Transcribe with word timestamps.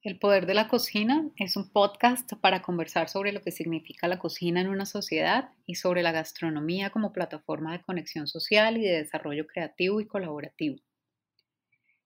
El 0.00 0.20
Poder 0.20 0.46
de 0.46 0.54
la 0.54 0.68
Cocina 0.68 1.28
es 1.38 1.56
un 1.56 1.70
podcast 1.70 2.34
para 2.34 2.62
conversar 2.62 3.08
sobre 3.08 3.32
lo 3.32 3.42
que 3.42 3.50
significa 3.50 4.06
la 4.06 4.20
cocina 4.20 4.60
en 4.60 4.68
una 4.68 4.86
sociedad 4.86 5.50
y 5.66 5.74
sobre 5.74 6.04
la 6.04 6.12
gastronomía 6.12 6.90
como 6.90 7.12
plataforma 7.12 7.72
de 7.72 7.82
conexión 7.82 8.28
social 8.28 8.76
y 8.76 8.82
de 8.82 8.98
desarrollo 8.98 9.48
creativo 9.48 10.00
y 10.00 10.06
colaborativo. 10.06 10.76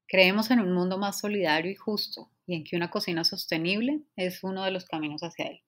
Creemos 0.09 0.51
en 0.51 0.61
un 0.61 0.73
mundo 0.73 0.97
más 0.97 1.21
solidario 1.21 1.71
y 1.71 1.75
justo 1.75 2.31
y 2.47 2.55
en 2.55 2.65
que 2.65 2.77
una 2.77 2.91
cocina 2.91 3.25
sostenible 3.25 4.01
es 4.17 4.43
uno 4.43 4.65
de 4.65 4.71
los 4.71 4.87
caminos 4.87 5.23
hacia 5.23 5.49
él. 5.49 5.61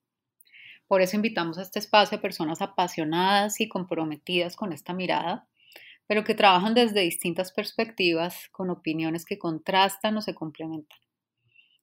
Por 0.86 1.02
eso 1.02 1.16
invitamos 1.16 1.58
a 1.58 1.62
este 1.62 1.78
espacio 1.78 2.16
a 2.16 2.22
personas 2.22 2.62
apasionadas 2.62 3.60
y 3.60 3.68
comprometidas 3.68 4.56
con 4.56 4.72
esta 4.72 4.94
mirada, 4.94 5.46
pero 6.06 6.24
que 6.24 6.34
trabajan 6.34 6.72
desde 6.72 7.02
distintas 7.02 7.52
perspectivas, 7.52 8.48
con 8.50 8.70
opiniones 8.70 9.26
que 9.26 9.38
contrastan 9.38 10.16
o 10.16 10.22
se 10.22 10.34
complementan 10.34 11.03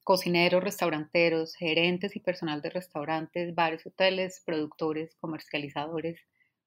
cocineros, 0.04 0.64
restauranteros, 0.64 1.54
gerentes 1.54 2.16
y 2.16 2.20
personal 2.20 2.60
de 2.60 2.70
restaurantes, 2.70 3.54
varios 3.54 3.86
hoteles, 3.86 4.42
productores, 4.44 5.14
comercializadores, 5.20 6.20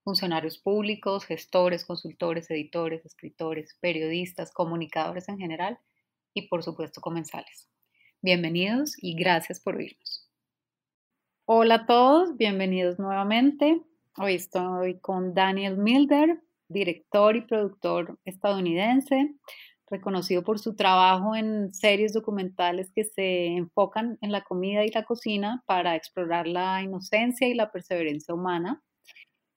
funcionarios 0.03 0.57
públicos, 0.57 1.25
gestores, 1.25 1.85
consultores, 1.85 2.49
editores, 2.49 3.05
escritores, 3.05 3.77
periodistas, 3.81 4.51
comunicadores 4.51 5.27
en 5.27 5.37
general 5.37 5.79
y 6.33 6.47
por 6.47 6.63
supuesto 6.63 7.01
comensales. 7.01 7.69
Bienvenidos 8.21 8.95
y 9.01 9.15
gracias 9.15 9.59
por 9.59 9.75
oírnos. 9.75 10.29
Hola 11.45 11.75
a 11.75 11.85
todos, 11.85 12.37
bienvenidos 12.37 12.99
nuevamente. 12.99 13.81
Hoy 14.17 14.35
estoy 14.35 14.99
con 14.99 15.33
Daniel 15.33 15.77
Milder, 15.77 16.41
director 16.69 17.35
y 17.35 17.41
productor 17.41 18.17
estadounidense 18.25 19.35
reconocido 19.89 20.43
por 20.43 20.59
su 20.59 20.75
trabajo 20.75 21.35
en 21.35 21.73
series 21.73 22.13
documentales 22.13 22.91
que 22.91 23.03
se 23.03 23.47
enfocan 23.47 24.17
en 24.21 24.31
la 24.31 24.43
comida 24.43 24.83
y 24.85 24.91
la 24.91 25.03
cocina 25.03 25.63
para 25.65 25.95
explorar 25.95 26.47
la 26.47 26.81
inocencia 26.81 27.47
y 27.47 27.53
la 27.53 27.71
perseverancia 27.71 28.33
humana 28.33 28.81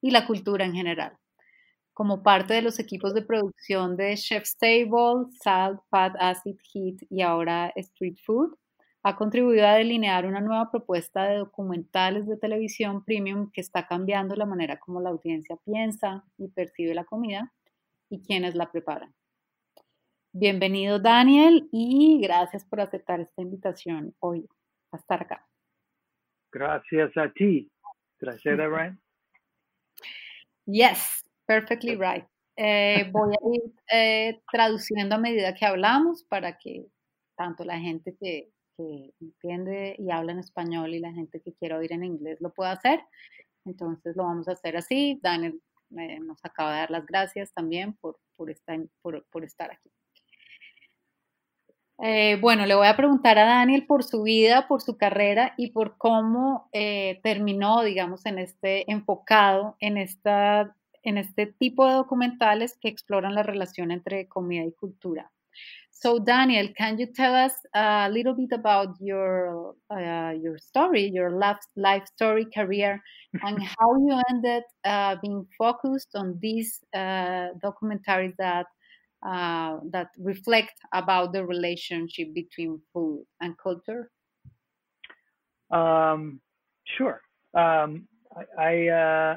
y 0.01 0.11
la 0.11 0.27
cultura 0.27 0.65
en 0.65 0.75
general. 0.75 1.17
Como 1.93 2.23
parte 2.23 2.55
de 2.55 2.63
los 2.63 2.79
equipos 2.79 3.15
de 3.15 3.23
producción 3.23 3.97
de 3.97 4.15
Chef's 4.17 4.57
Table, 4.57 5.27
Salt, 5.43 5.81
Fat, 5.91 6.15
Acid, 6.21 6.57
Heat 6.73 7.03
y 7.11 7.23
ahora 7.23 7.73
Street 7.75 8.17
Food, 8.25 8.57
ha 9.03 9.17
contribuido 9.17 9.67
a 9.67 9.75
delinear 9.75 10.27
una 10.27 10.41
nueva 10.41 10.71
propuesta 10.71 11.25
de 11.25 11.37
documentales 11.39 12.27
de 12.27 12.37
televisión 12.37 13.05
premium 13.05 13.51
que 13.53 13.61
está 13.61 13.87
cambiando 13.87 14.37
la 14.37 14.47
manera 14.47 14.79
como 14.79 15.01
la 15.01 15.11
audiencia 15.11 15.57
piensa 15.65 16.25
y 16.37 16.49
percibe 16.49 16.95
la 16.95 17.05
comida 17.05 17.53
y 18.11 18.23
quienes 18.23 18.55
la 18.55 18.71
preparan. 18.71 19.15
Bienvenido 20.33 20.99
Daniel 20.99 21.69
y 21.73 22.21
gracias 22.21 22.63
por 22.67 22.83
aceptar 22.83 23.19
esta 23.19 23.41
invitación 23.41 24.15
hoy 24.21 24.47
a 24.93 24.99
estar 24.99 25.23
acá. 25.23 25.49
Gracias 26.53 27.17
a 27.17 27.33
ti. 27.33 27.71
That 28.21 28.37
right? 28.45 28.95
Yes, 30.67 31.25
perfectly 31.47 31.95
right. 31.95 32.27
Eh, 32.57 33.09
voy 33.11 33.33
a 33.33 33.55
ir 33.55 33.73
eh, 33.91 34.43
traduciendo 34.53 35.15
a 35.15 35.19
medida 35.19 35.55
que 35.55 35.65
hablamos 35.65 36.25
para 36.25 36.59
que 36.59 36.85
tanto 37.35 37.65
la 37.65 37.79
gente 37.79 38.15
que, 38.21 38.51
que, 38.77 39.15
entiende 39.21 39.97
y 39.99 40.11
habla 40.11 40.33
en 40.33 40.41
español 40.41 40.93
y 40.93 41.01
la 41.01 41.13
gente 41.13 41.41
que 41.41 41.55
quiere 41.55 41.77
oír 41.77 41.93
en 41.93 42.05
inglés 42.05 42.39
lo 42.43 42.53
pueda 42.53 42.73
hacer. 42.73 43.01
Entonces 43.65 44.15
lo 44.15 44.25
vamos 44.25 44.47
a 44.49 44.53
hacer 44.53 44.77
así. 44.77 45.19
Daniel 45.23 45.59
eh, 45.99 46.21
nos 46.21 46.45
acaba 46.45 46.73
de 46.73 46.79
dar 46.81 46.91
las 46.91 47.07
gracias 47.07 47.51
también 47.55 47.95
por, 47.95 48.19
por, 48.37 48.51
estar, 48.51 48.79
por, 49.01 49.25
por 49.31 49.45
estar 49.45 49.71
aquí. 49.71 49.91
Eh, 52.01 52.37
bueno, 52.41 52.65
le 52.67 52.75
voy 52.77 52.87
a 52.87 52.97
preguntar 52.97 53.39
a 53.39 53.45
Daniel 53.45 53.85
por 53.87 54.05
su 54.05 54.23
vida, 54.23 54.69
por 54.69 54.81
su 54.83 54.97
carrera 54.97 55.55
y 55.57 55.73
por 55.73 55.97
cómo 55.99 56.69
eh, 56.73 57.19
terminó, 57.25 57.83
digamos, 57.83 58.25
en 58.27 58.39
este 58.39 58.91
enfocado 58.91 59.77
en 59.81 59.97
esta 59.99 60.75
en 61.03 61.17
este 61.19 61.47
tipo 61.47 61.87
de 61.87 61.95
documentales 61.95 62.77
que 62.81 62.89
exploran 62.89 63.35
la 63.35 63.43
relación 63.43 63.91
entre 63.91 64.29
comida 64.29 64.65
y 64.65 64.73
cultura. 64.73 65.31
So, 65.91 66.21
Daniel, 66.21 66.73
can 66.77 66.99
you 66.99 67.07
tell 67.13 67.35
us 67.35 67.55
a 67.75 68.09
little 68.11 68.35
bit 68.35 68.53
about 68.53 68.97
your 69.01 69.75
uh, 69.91 70.33
your 70.41 70.59
story, 70.59 71.11
your 71.13 71.31
life, 71.33 71.59
life 71.77 72.05
story, 72.07 72.47
career, 72.55 73.03
and 73.43 73.59
how 73.79 73.97
you 73.99 74.21
ended 74.31 74.63
uh, 74.85 75.17
being 75.21 75.47
focused 75.59 76.15
on 76.15 76.39
these 76.41 76.81
uh, 76.95 77.49
documentaries 77.63 78.37
that 78.39 78.67
uh, 79.27 79.79
that 79.91 80.09
reflect 80.19 80.75
about 80.93 81.33
the 81.33 81.45
relationship 81.45 82.33
between 82.35 82.81
food 82.93 83.25
and 83.41 83.57
culture? 83.59 84.11
Um, 85.71 86.41
sure. 86.97 87.21
Um, 87.55 88.07
I 88.37 88.63
I, 88.63 88.89
uh, 88.89 89.37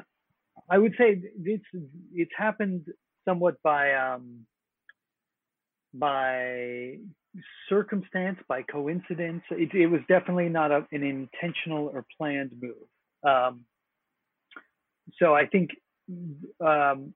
I, 0.70 0.78
would 0.78 0.94
say 0.98 1.20
it's 1.44 1.64
it's 2.14 2.30
happened 2.36 2.86
somewhat 3.24 3.56
by 3.62 3.94
um, 3.94 4.46
by 5.94 6.96
circumstance, 7.68 8.38
by 8.48 8.62
coincidence. 8.62 9.42
It, 9.50 9.74
it 9.74 9.86
was 9.86 10.00
definitely 10.08 10.48
not 10.48 10.70
a, 10.70 10.86
an 10.92 11.02
intentional 11.02 11.90
or 11.92 12.04
planned 12.16 12.52
move. 12.60 12.88
Um, 13.26 13.64
so 15.18 15.34
I 15.34 15.46
think 15.46 15.70
um, 16.60 17.14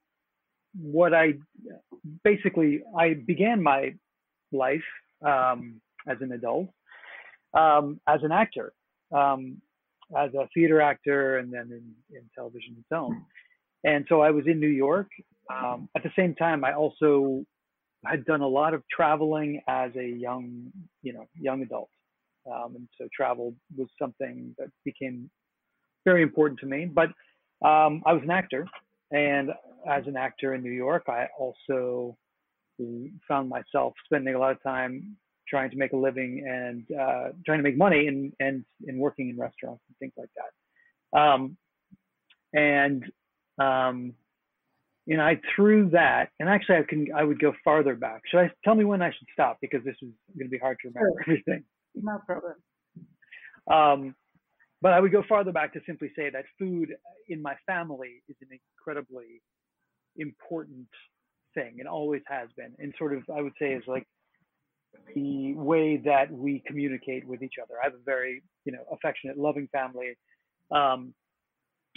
what 0.81 1.14
I 1.14 1.34
basically 2.25 2.82
I 2.97 3.14
began 3.14 3.62
my 3.62 3.94
life 4.53 4.84
um, 5.25 5.81
as 6.09 6.19
an 6.20 6.32
adult 6.32 6.69
um, 7.56 8.00
as 8.06 8.20
an 8.22 8.32
actor, 8.32 8.72
um, 9.12 9.60
as 10.16 10.32
a 10.34 10.48
theater 10.54 10.81
actor, 10.81 11.38
and 11.38 11.53
then 11.53 11.70
in, 11.72 12.16
in, 12.16 12.22
television 12.34 12.75
and 12.76 12.84
film. 12.88 13.26
And 13.84 14.04
so 14.09 14.20
I 14.20 14.31
was 14.31 14.44
in 14.47 14.60
New 14.60 14.69
York. 14.69 15.09
Um, 15.53 15.88
at 15.97 16.03
the 16.03 16.10
same 16.16 16.34
time, 16.34 16.64
I 16.64 16.75
also 16.75 17.44
had 18.04 18.25
done 18.25 18.41
a 18.41 18.48
lot 18.48 18.75
of 18.75 18.82
traveling 18.88 19.60
as 19.69 19.91
a 19.97 20.06
young, 20.06 20.70
you 21.03 21.12
know, 21.12 21.26
young 21.34 21.62
adult. 21.62 21.88
Um, 22.50 22.76
and 22.76 22.88
so 22.98 23.08
travel 23.14 23.54
was 23.76 23.88
something 24.00 24.54
that 24.58 24.69
became 24.84 25.31
very 26.04 26.22
important 26.22 26.60
to 26.60 26.66
me. 26.66 26.84
But 26.84 27.08
um, 27.66 28.03
I 28.06 28.12
was 28.12 28.22
an 28.22 28.31
actor, 28.31 28.66
and 29.11 29.50
as 29.89 30.06
an 30.06 30.17
actor 30.17 30.55
in 30.55 30.62
New 30.62 30.72
York, 30.72 31.05
I 31.09 31.28
also 31.39 32.17
found 33.28 33.49
myself 33.49 33.94
spending 34.05 34.34
a 34.34 34.39
lot 34.39 34.53
of 34.53 34.62
time 34.62 35.17
trying 35.49 35.71
to 35.71 35.77
make 35.77 35.93
a 35.93 35.97
living 35.97 36.44
and 36.47 36.84
uh, 36.99 37.28
trying 37.44 37.59
to 37.59 37.62
make 37.62 37.77
money 37.77 38.09
and, 38.09 38.33
and, 38.41 38.65
and 38.87 38.99
working 38.99 39.28
in 39.31 39.39
restaurants 39.39 39.83
and 39.89 39.97
things 39.99 40.12
like 40.17 40.28
that. 40.37 41.19
Um, 41.19 41.56
and, 42.53 43.05
um, 43.59 44.15
you 45.06 45.17
know, 45.17 45.23
I 45.23 45.41
threw 45.55 45.88
that, 45.91 46.31
and 46.41 46.49
actually, 46.49 46.78
I 46.78 46.83
can 46.83 47.06
I 47.15 47.23
would 47.23 47.38
go 47.38 47.55
farther 47.62 47.94
back. 47.94 48.23
Should 48.28 48.41
I 48.41 48.50
tell 48.65 48.75
me 48.75 48.84
when 48.84 49.03
I 49.03 49.11
should 49.11 49.28
stop 49.33 49.59
because 49.61 49.84
this 49.84 49.94
is 50.03 50.09
going 50.37 50.49
to 50.49 50.50
be 50.50 50.59
hard 50.59 50.78
to 50.83 50.88
remember 50.88 51.21
everything. 51.23 51.65
No 51.94 52.19
problem. 52.27 52.55
Um, 53.71 54.15
but 54.82 54.92
I 54.92 55.00
would 55.00 55.12
go 55.12 55.22
farther 55.28 55.53
back 55.53 55.72
to 55.72 55.81
simply 55.87 56.10
say 56.16 56.31
that 56.31 56.44
food 56.59 56.91
in 57.28 57.42
my 57.42 57.54
family 57.66 58.22
is 58.28 58.37
an 58.42 58.48
incredibly 58.50 59.42
important 60.16 60.88
thing 61.54 61.76
and 61.78 61.88
always 61.88 62.22
has 62.28 62.48
been. 62.56 62.75
And 62.78 62.94
sort 62.98 63.14
of, 63.14 63.22
I 63.34 63.41
would 63.41 63.54
say, 63.59 63.72
is 63.72 63.82
like 63.87 64.06
the 65.14 65.54
way 65.54 66.00
that 66.04 66.31
we 66.31 66.62
communicate 66.66 67.26
with 67.26 67.42
each 67.42 67.54
other. 67.62 67.75
I 67.81 67.84
have 67.84 67.94
a 67.94 68.04
very, 68.04 68.42
you 68.64 68.72
know, 68.72 68.84
affectionate, 68.92 69.38
loving 69.38 69.69
family. 69.72 70.16
Um, 70.70 71.14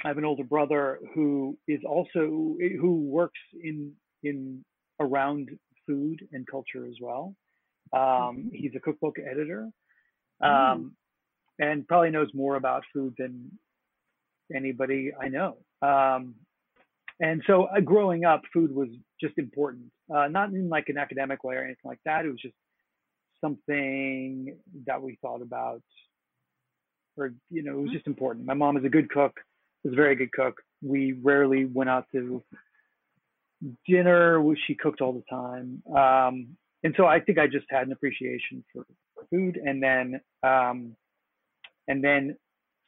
I 0.03 0.07
have 0.07 0.17
an 0.17 0.25
older 0.25 0.44
brother 0.44 1.00
who 1.13 1.57
is 1.67 1.81
also 1.88 2.56
who 2.79 3.09
works 3.09 3.40
in 3.61 3.91
in 4.23 4.63
around 5.00 5.50
food 5.85 6.19
and 6.31 6.46
culture 6.47 6.85
as 6.85 6.96
well. 7.01 7.35
Um, 7.91 8.00
mm-hmm. 8.01 8.47
he's 8.53 8.72
a 8.75 8.79
cookbook 8.79 9.17
editor. 9.19 9.69
Mm. 10.41 10.73
Um, 10.73 10.96
and 11.59 11.88
probably 11.88 12.09
knows 12.09 12.29
more 12.34 12.56
about 12.56 12.84
food 12.94 13.14
than 13.17 13.52
anybody 14.56 15.11
I 15.20 15.28
know. 15.28 15.58
Um, 15.82 16.35
and 17.20 17.44
so 17.46 17.64
uh, 17.66 17.82
growing 17.82 18.23
up, 18.23 18.41
food 18.53 18.73
was 18.73 18.88
just 19.22 19.38
important, 19.38 19.91
uh, 20.14 20.28
not 20.28 20.50
in 20.50 20.70
like 20.70 20.88
an 20.88 20.97
academic 20.97 21.44
way 21.44 21.56
or 21.56 21.64
anything 21.64 21.78
like 21.84 22.00
that. 22.06 22.26
It 22.26 22.29
was 22.29 22.41
just 22.41 22.56
something 23.41 24.58
that 24.85 25.02
we 25.02 25.17
thought 25.22 25.41
about, 25.41 25.82
or 27.17 27.34
you 27.50 27.64
know, 27.64 27.78
it 27.78 27.82
was 27.82 27.91
just 27.91 28.08
important. 28.08 28.46
My 28.46 28.53
mom 28.53 28.78
is 28.78 28.85
a 28.85 28.90
good 28.90 29.09
cook, 29.09 29.34
was 29.84 29.94
a 29.94 29.97
very 29.97 30.16
good 30.16 30.32
cook. 30.32 30.55
We 30.82 31.12
rarely 31.12 31.66
went 31.66 31.90
out 31.90 32.05
to 32.14 32.41
dinner. 33.85 34.41
She 34.66 34.76
cooked 34.76 35.02
all 35.02 35.12
the 35.12 35.23
time, 35.29 35.84
um, 35.94 36.47
and 36.84 36.94
so 36.96 37.05
I 37.05 37.20
think 37.20 37.38
I 37.38 37.47
just 37.47 37.66
had 37.70 37.88
an 37.88 37.91
appreciation 37.91 38.64
for, 38.72 38.85
for 39.14 39.26
food. 39.29 39.59
And 39.62 39.84
then 39.84 40.22
um, 40.44 40.96
and 41.90 42.00
then 42.08 42.36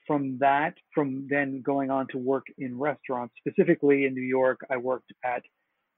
from 0.08 0.38
that, 0.40 0.74
from 0.96 1.28
then 1.30 1.62
going 1.62 1.90
on 1.98 2.08
to 2.14 2.18
work 2.18 2.46
in 2.58 2.72
restaurants, 2.90 3.34
specifically 3.42 4.06
in 4.06 4.14
New 4.14 4.30
York, 4.40 4.60
I 4.74 4.78
worked 4.78 5.12
at, 5.24 5.44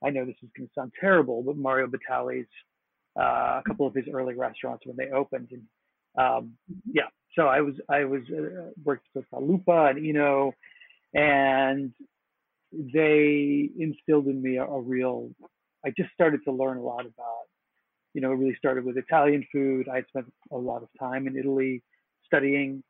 I 0.06 0.10
know 0.10 0.24
this 0.24 0.40
is 0.42 0.50
going 0.56 0.68
to 0.68 0.74
sound 0.76 0.92
terrible, 1.00 1.42
but 1.46 1.56
Mario 1.56 1.86
Batali's, 1.86 2.52
uh, 3.22 3.60
a 3.60 3.62
couple 3.66 3.86
of 3.86 3.94
his 3.94 4.06
early 4.16 4.34
restaurants 4.46 4.84
when 4.86 4.96
they 4.96 5.10
opened. 5.20 5.48
And 5.56 5.62
Um, 6.16 6.44
mm-hmm. 6.70 6.90
Yeah, 6.98 7.10
so 7.36 7.42
I 7.56 7.60
was 7.66 7.74
I 7.98 8.04
was 8.04 8.22
uh, 8.30 8.70
worked 8.84 9.08
with 9.14 9.26
Lupa 9.48 9.78
and 9.90 9.98
Eno, 10.08 10.52
and 11.14 11.92
they 12.96 13.68
instilled 13.86 14.26
in 14.32 14.38
me 14.46 14.52
a, 14.58 14.64
a 14.78 14.80
real. 14.94 15.18
I 15.86 15.88
just 16.00 16.12
started 16.12 16.40
to 16.46 16.52
learn 16.52 16.76
a 16.78 16.86
lot 16.92 17.04
about, 17.12 17.46
you 18.14 18.20
know, 18.20 18.30
it 18.32 18.38
really 18.42 18.58
started 18.62 18.82
with 18.84 18.96
Italian 18.96 19.42
food. 19.52 19.82
I 19.88 19.96
had 19.96 20.08
spent 20.08 20.26
a 20.50 20.60
lot 20.70 20.82
of 20.84 20.88
time 21.06 21.22
in 21.28 21.36
Italy 21.42 21.82
studying 22.28 22.82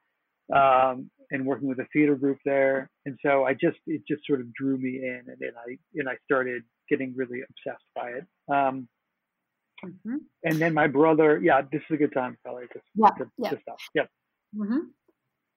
um, 0.53 1.11
and 1.31 1.47
working 1.47 1.69
with 1.69 1.79
a 1.79 1.87
theater 1.93 2.17
group 2.17 2.39
there, 2.45 2.91
and 3.07 3.19
so 3.25 3.45
I 3.45 3.55
just 3.55 3.79
it 3.87 4.03
just 4.07 4.27
sort 4.27 4.41
of 4.41 4.53
drew 4.55 4.77
me 4.77 4.99
in, 4.99 5.23
and 5.27 5.37
then 5.41 5.53
I 5.57 5.77
and 5.95 6.09
I 6.09 6.17
started 6.25 6.63
getting 6.89 7.15
really 7.17 7.41
obsessed 7.41 7.85
by 7.95 8.11
it. 8.11 8.27
Um, 8.49 8.89
mm-hmm. 9.85 10.17
And 10.45 10.59
then 10.59 10.75
my 10.75 10.87
brother, 10.87 11.41
yeah, 11.43 11.63
this 11.73 11.81
is 11.89 11.95
a 11.95 11.97
good 11.97 12.13
time, 12.13 12.37
Kelly, 12.45 12.65
to, 12.73 12.81
yeah, 12.95 13.09
to, 13.19 13.31
yeah. 13.39 13.51
to 13.51 13.59
stop. 13.63 13.79
Yeah. 13.95 14.03
Uh-huh. 14.61 14.81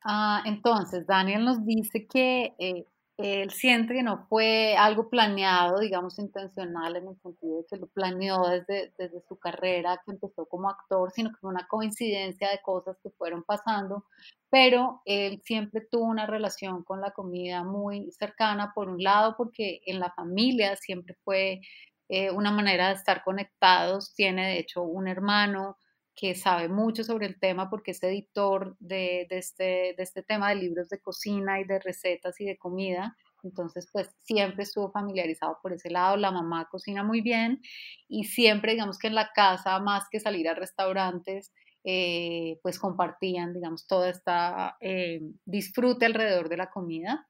Uh, 0.06 0.42
entonces, 0.46 1.06
Daniel 1.06 1.42
nos 1.42 1.60
dice 1.66 2.08
que 2.08 2.54
eh, 2.60 2.84
él 3.18 3.50
siente 3.50 3.96
que 3.96 4.04
no 4.04 4.28
fue 4.30 4.76
algo 4.78 5.10
planeado, 5.10 5.80
digamos, 5.80 6.20
intencional, 6.20 6.96
en 6.96 7.08
el 7.08 7.18
sentido 7.22 7.58
de 7.58 7.66
que 7.68 7.78
lo 7.78 7.88
planeó 7.88 8.44
desde, 8.48 8.94
desde 8.98 9.22
su 9.28 9.40
carrera, 9.40 10.00
que 10.06 10.12
empezó 10.12 10.46
como 10.46 10.70
actor, 10.70 11.12
sino 11.12 11.32
que 11.32 11.38
fue 11.38 11.50
una 11.50 11.68
coincidencia 11.68 12.50
de 12.50 12.62
cosas 12.62 12.96
que 13.02 13.10
fueron 13.10 13.44
pasando, 13.44 14.06
pero 14.50 15.02
él 15.06 15.42
siempre 15.44 15.82
tuvo 15.90 16.06
una 16.06 16.28
relación 16.28 16.84
con 16.84 17.02
la 17.02 17.12
comida 17.12 17.64
muy 17.64 18.12
cercana, 18.12 18.72
por 18.76 18.88
un 18.90 19.02
lado, 19.02 19.36
porque 19.36 19.82
en 19.88 20.00
la 20.00 20.12
familia 20.12 20.76
siempre 20.76 21.16
fue 21.24 21.62
eh, 22.10 22.32
una 22.32 22.52
manera 22.52 22.90
de 22.90 22.96
estar 22.96 23.24
conectados, 23.24 24.14
tiene 24.16 24.48
de 24.48 24.60
hecho 24.60 24.84
un 24.84 25.08
hermano, 25.08 25.78
que 26.18 26.34
sabe 26.34 26.68
mucho 26.68 27.04
sobre 27.04 27.28
el 27.28 27.40
tema 27.40 27.70
porque 27.70 27.92
es 27.92 28.02
editor 28.02 28.76
de, 28.80 29.28
este, 29.30 29.94
de 29.96 30.04
este 30.04 30.24
tema 30.24 30.50
de 30.50 30.56
libros 30.56 30.90
de 30.90 31.00
cocina 31.00 31.62
y 31.62 31.64
de 31.64 31.80
recetas 31.80 32.42
y 32.42 32.46
de 32.46 32.58
comida. 32.58 33.16
Entonces, 33.44 33.88
pues 33.94 34.10
siempre 34.24 34.64
estuvo 34.64 34.92
familiarizado 34.92 35.60
por 35.62 35.74
ese 35.74 35.92
lado. 35.92 36.18
La 36.18 36.32
mamá 36.32 36.68
cocina 36.72 37.04
muy 37.04 37.22
bien 37.22 37.62
y 38.10 38.24
siempre, 38.24 38.72
digamos 38.72 38.98
que 38.98 39.08
en 39.08 39.16
la 39.16 39.30
casa, 39.32 39.80
más 39.80 40.06
que 40.10 40.20
salir 40.20 40.50
a 40.50 40.56
restaurantes, 40.56 41.54
eh, 41.84 42.60
pues 42.64 42.80
compartían, 42.80 43.54
digamos, 43.54 43.86
toda 43.86 44.10
esta 44.10 44.76
eh, 44.82 45.22
disfrute 45.46 46.08
alrededor 46.08 46.50
de 46.50 46.58
la 46.58 46.72
comida. 46.72 47.28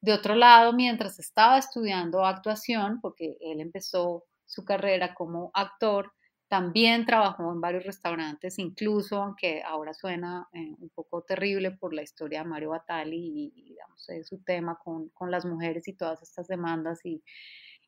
De 0.00 0.12
otro 0.12 0.34
lado, 0.34 0.72
mientras 0.72 1.20
estaba 1.20 1.56
estudiando 1.56 2.26
actuación, 2.26 2.98
porque 3.00 3.36
él 3.40 3.60
empezó 3.60 4.24
su 4.44 4.64
carrera 4.64 5.14
como 5.14 5.52
actor, 5.54 6.12
también 6.54 7.04
trabajó 7.04 7.50
en 7.52 7.60
varios 7.60 7.82
restaurantes, 7.82 8.60
incluso, 8.60 9.20
aunque 9.20 9.60
ahora 9.64 9.92
suena 9.92 10.48
eh, 10.52 10.72
un 10.78 10.88
poco 10.90 11.22
terrible 11.22 11.72
por 11.72 11.92
la 11.92 12.02
historia 12.02 12.44
de 12.44 12.48
Mario 12.48 12.70
Batali 12.70 13.50
y, 13.56 13.62
digamos, 13.64 14.06
su 14.22 14.40
tema 14.44 14.78
con, 14.78 15.08
con, 15.08 15.32
las 15.32 15.44
mujeres 15.44 15.88
y 15.88 15.94
todas 15.94 16.22
estas 16.22 16.46
demandas 16.46 17.04
y 17.04 17.24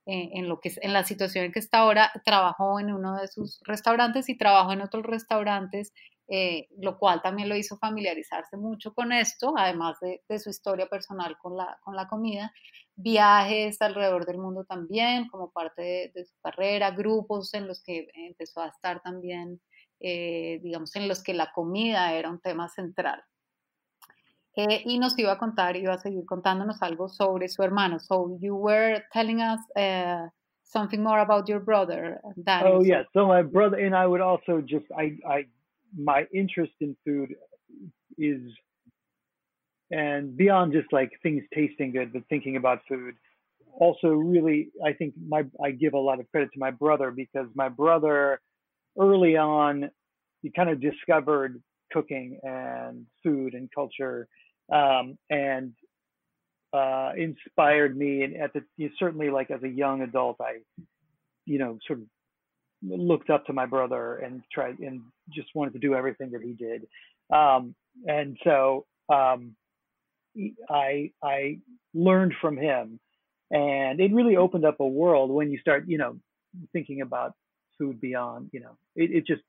eh, 0.05 0.31
en, 0.33 0.49
lo 0.49 0.59
que, 0.59 0.73
en 0.83 0.93
la 0.93 1.05
situación 1.05 1.45
en 1.45 1.53
que 1.53 1.61
está 1.61 1.79
ahora, 1.79 2.11
trabajó 2.25 2.81
en 2.81 2.93
uno 2.93 3.15
de 3.15 3.29
sus 3.29 3.61
restaurantes 3.63 4.29
y 4.29 4.37
trabajó 4.37 4.73
en 4.73 4.81
otros 4.81 5.07
restaurantes 5.07 5.93
eh, 6.29 6.67
lo 6.81 6.99
cual 6.99 7.23
también 7.23 7.49
lo 7.49 7.55
hizo 7.55 7.77
familiarizarse 7.77 8.57
mucho 8.57 8.93
con 8.93 9.13
esto, 9.13 9.55
además 9.57 9.97
de, 10.01 10.39
su 10.41 10.51
historia 10.51 10.89
personal 10.89 11.37
con 11.39 11.57
la, 11.57 11.79
con 11.85 11.95
la 11.95 12.09
comida, 12.09 12.53
viajes 12.97 13.81
alrededor 13.81 14.27
del 14.27 14.39
mundo 14.39 14.65
también, 14.65 15.29
como 15.29 15.53
parte 15.53 16.11
de, 16.13 16.25
su 16.25 16.35
carrera, 16.41 16.91
grupos 16.91 17.55
en 17.55 17.69
los 17.69 17.81
que 17.83 18.09
empezó 18.15 18.63
a 18.63 18.69
estar 18.69 19.01
también, 19.03 19.61
eh, 20.01 20.59
digamos, 20.65 20.97
en 20.97 21.07
los 21.07 21.23
que 21.23 21.33
la 21.33 21.53
comida 21.53 22.13
era 22.13 22.29
un 22.29 22.41
tema 22.41 22.69
central. 22.69 23.23
Eh, 24.57 24.83
y 24.85 24.99
nos 24.99 25.17
iba 25.19 25.33
a 25.33 25.39
contar, 25.39 25.77
iba 25.77 25.95
a 25.95 25.99
seguir 25.99 26.25
contándonos 26.25 26.83
algo 26.83 27.09
sobre 27.09 27.49
su 27.49 27.63
hermano. 27.63 28.01
So 28.01 28.37
you 28.41 28.57
were 28.57 29.05
telling 29.13 29.43
us 29.43 29.61
something 30.65 31.03
more 31.03 31.21
about 31.21 31.47
your 31.49 31.61
brother. 31.61 32.21
Oh, 32.65 32.83
yeah. 32.83 33.05
So 33.13 33.27
my 33.27 33.43
brother 33.43 33.77
and 33.79 33.95
I 33.95 34.07
would 34.07 34.23
also 34.23 34.61
just, 34.63 34.87
I, 34.97 35.19
I 35.29 35.47
my 35.97 36.27
interest 36.33 36.73
in 36.81 36.97
food 37.05 37.35
is 38.19 38.41
and 39.91 40.37
beyond 40.37 40.73
just 40.73 40.93
like 40.93 41.11
things 41.23 41.45
tasting 41.55 41.93
good 41.93 42.13
but 42.13 42.23
thinking 42.29 42.57
about 42.57 42.81
food. 42.89 43.15
Also 43.79 44.09
really 44.09 44.69
i 44.85 44.93
think 44.93 45.15
my 45.29 45.45
i 45.63 45.71
give 45.71 45.95
a 45.95 45.99
lot 45.99 46.19
of 46.21 46.31
credit 46.31 46.51
to 46.53 46.59
my 46.59 46.71
brother 46.71 47.11
because 47.11 47.47
my 47.55 47.69
brother 47.69 48.41
early 48.99 49.37
on 49.37 49.91
he 50.43 50.51
kind 50.51 50.71
of 50.71 50.81
discovered 50.81 51.63
cooking 51.93 52.39
and 52.43 53.07
food 53.23 53.55
and 53.55 53.69
culture 53.75 54.29
um, 54.73 55.17
and 55.31 55.73
uh, 56.73 57.13
inspired 57.17 57.97
me. 57.97 58.23
And 58.23 58.37
at 58.37 58.53
the 58.53 58.63
certainly 58.99 59.31
like 59.31 59.51
as 59.51 59.63
a 59.63 59.69
young 59.69 60.03
adult 60.03 60.37
i 60.41 60.59
you 61.45 61.59
know 61.59 61.79
sort 61.87 62.01
of 62.01 62.07
looked 62.89 63.31
up 63.31 63.47
to 63.47 63.53
my 63.53 63.67
brother 63.67 64.17
and 64.17 64.43
tried 64.53 64.79
and 64.79 65.03
just 65.35 65.49
wanted 65.55 65.73
to 65.75 65.79
do 65.79 65.95
everything 65.95 66.31
that 66.33 66.43
he 66.43 66.53
did. 66.53 66.87
Um, 67.33 67.75
and 68.07 68.37
so 68.45 68.87
um, 69.09 69.57
I 70.69 71.11
I 71.23 71.59
learned 71.95 72.35
from 72.41 72.57
him, 72.57 73.01
and 73.51 74.01
it 74.01 74.13
really 74.13 74.37
opened 74.37 74.65
up 74.65 74.81
a 74.81 74.87
world 74.87 75.31
when 75.31 75.51
you 75.51 75.59
start 75.59 75.85
you 75.89 75.99
know 75.99 76.17
thinking 76.73 77.01
about 77.01 77.33
food 77.79 78.01
beyond 78.01 78.51
you 78.53 78.61
know 78.61 78.77
it, 78.95 79.11
it 79.11 79.27
just 79.27 79.43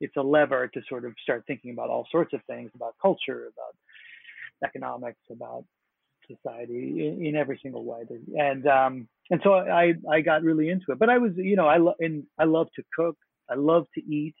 it's 0.00 0.16
a 0.16 0.22
lever 0.22 0.68
to 0.68 0.80
sort 0.88 1.04
of 1.04 1.12
start 1.22 1.44
thinking 1.46 1.70
about 1.70 1.88
all 1.88 2.06
sorts 2.10 2.34
of 2.34 2.40
things 2.46 2.70
about 2.74 2.94
culture 3.00 3.48
about 3.48 3.74
economics 4.64 5.20
about 5.30 5.64
society 6.26 7.08
in, 7.08 7.24
in 7.24 7.36
every 7.36 7.58
single 7.62 7.84
way 7.84 8.02
and 8.38 8.66
um 8.66 9.08
and 9.30 9.40
so 9.42 9.54
I 9.54 9.94
I 10.10 10.20
got 10.20 10.42
really 10.42 10.68
into 10.68 10.92
it. 10.92 10.98
But 10.98 11.10
I 11.10 11.18
was 11.18 11.32
you 11.36 11.56
know 11.56 11.66
I 11.66 11.78
love 11.78 11.96
and 11.98 12.24
I 12.38 12.44
love 12.44 12.68
to 12.76 12.82
cook. 12.94 13.16
I 13.50 13.54
love 13.54 13.86
to 13.94 14.00
eat. 14.04 14.34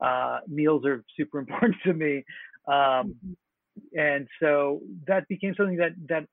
Uh, 0.00 0.40
meals 0.46 0.84
are 0.84 1.04
super 1.16 1.38
important 1.44 1.76
to 1.84 1.92
me, 1.92 2.24
um, 2.68 2.74
mm-hmm. 2.74 3.98
and 3.98 4.28
so 4.40 4.80
that 5.06 5.26
became 5.28 5.54
something 5.56 5.76
that 5.76 5.92
that 6.08 6.26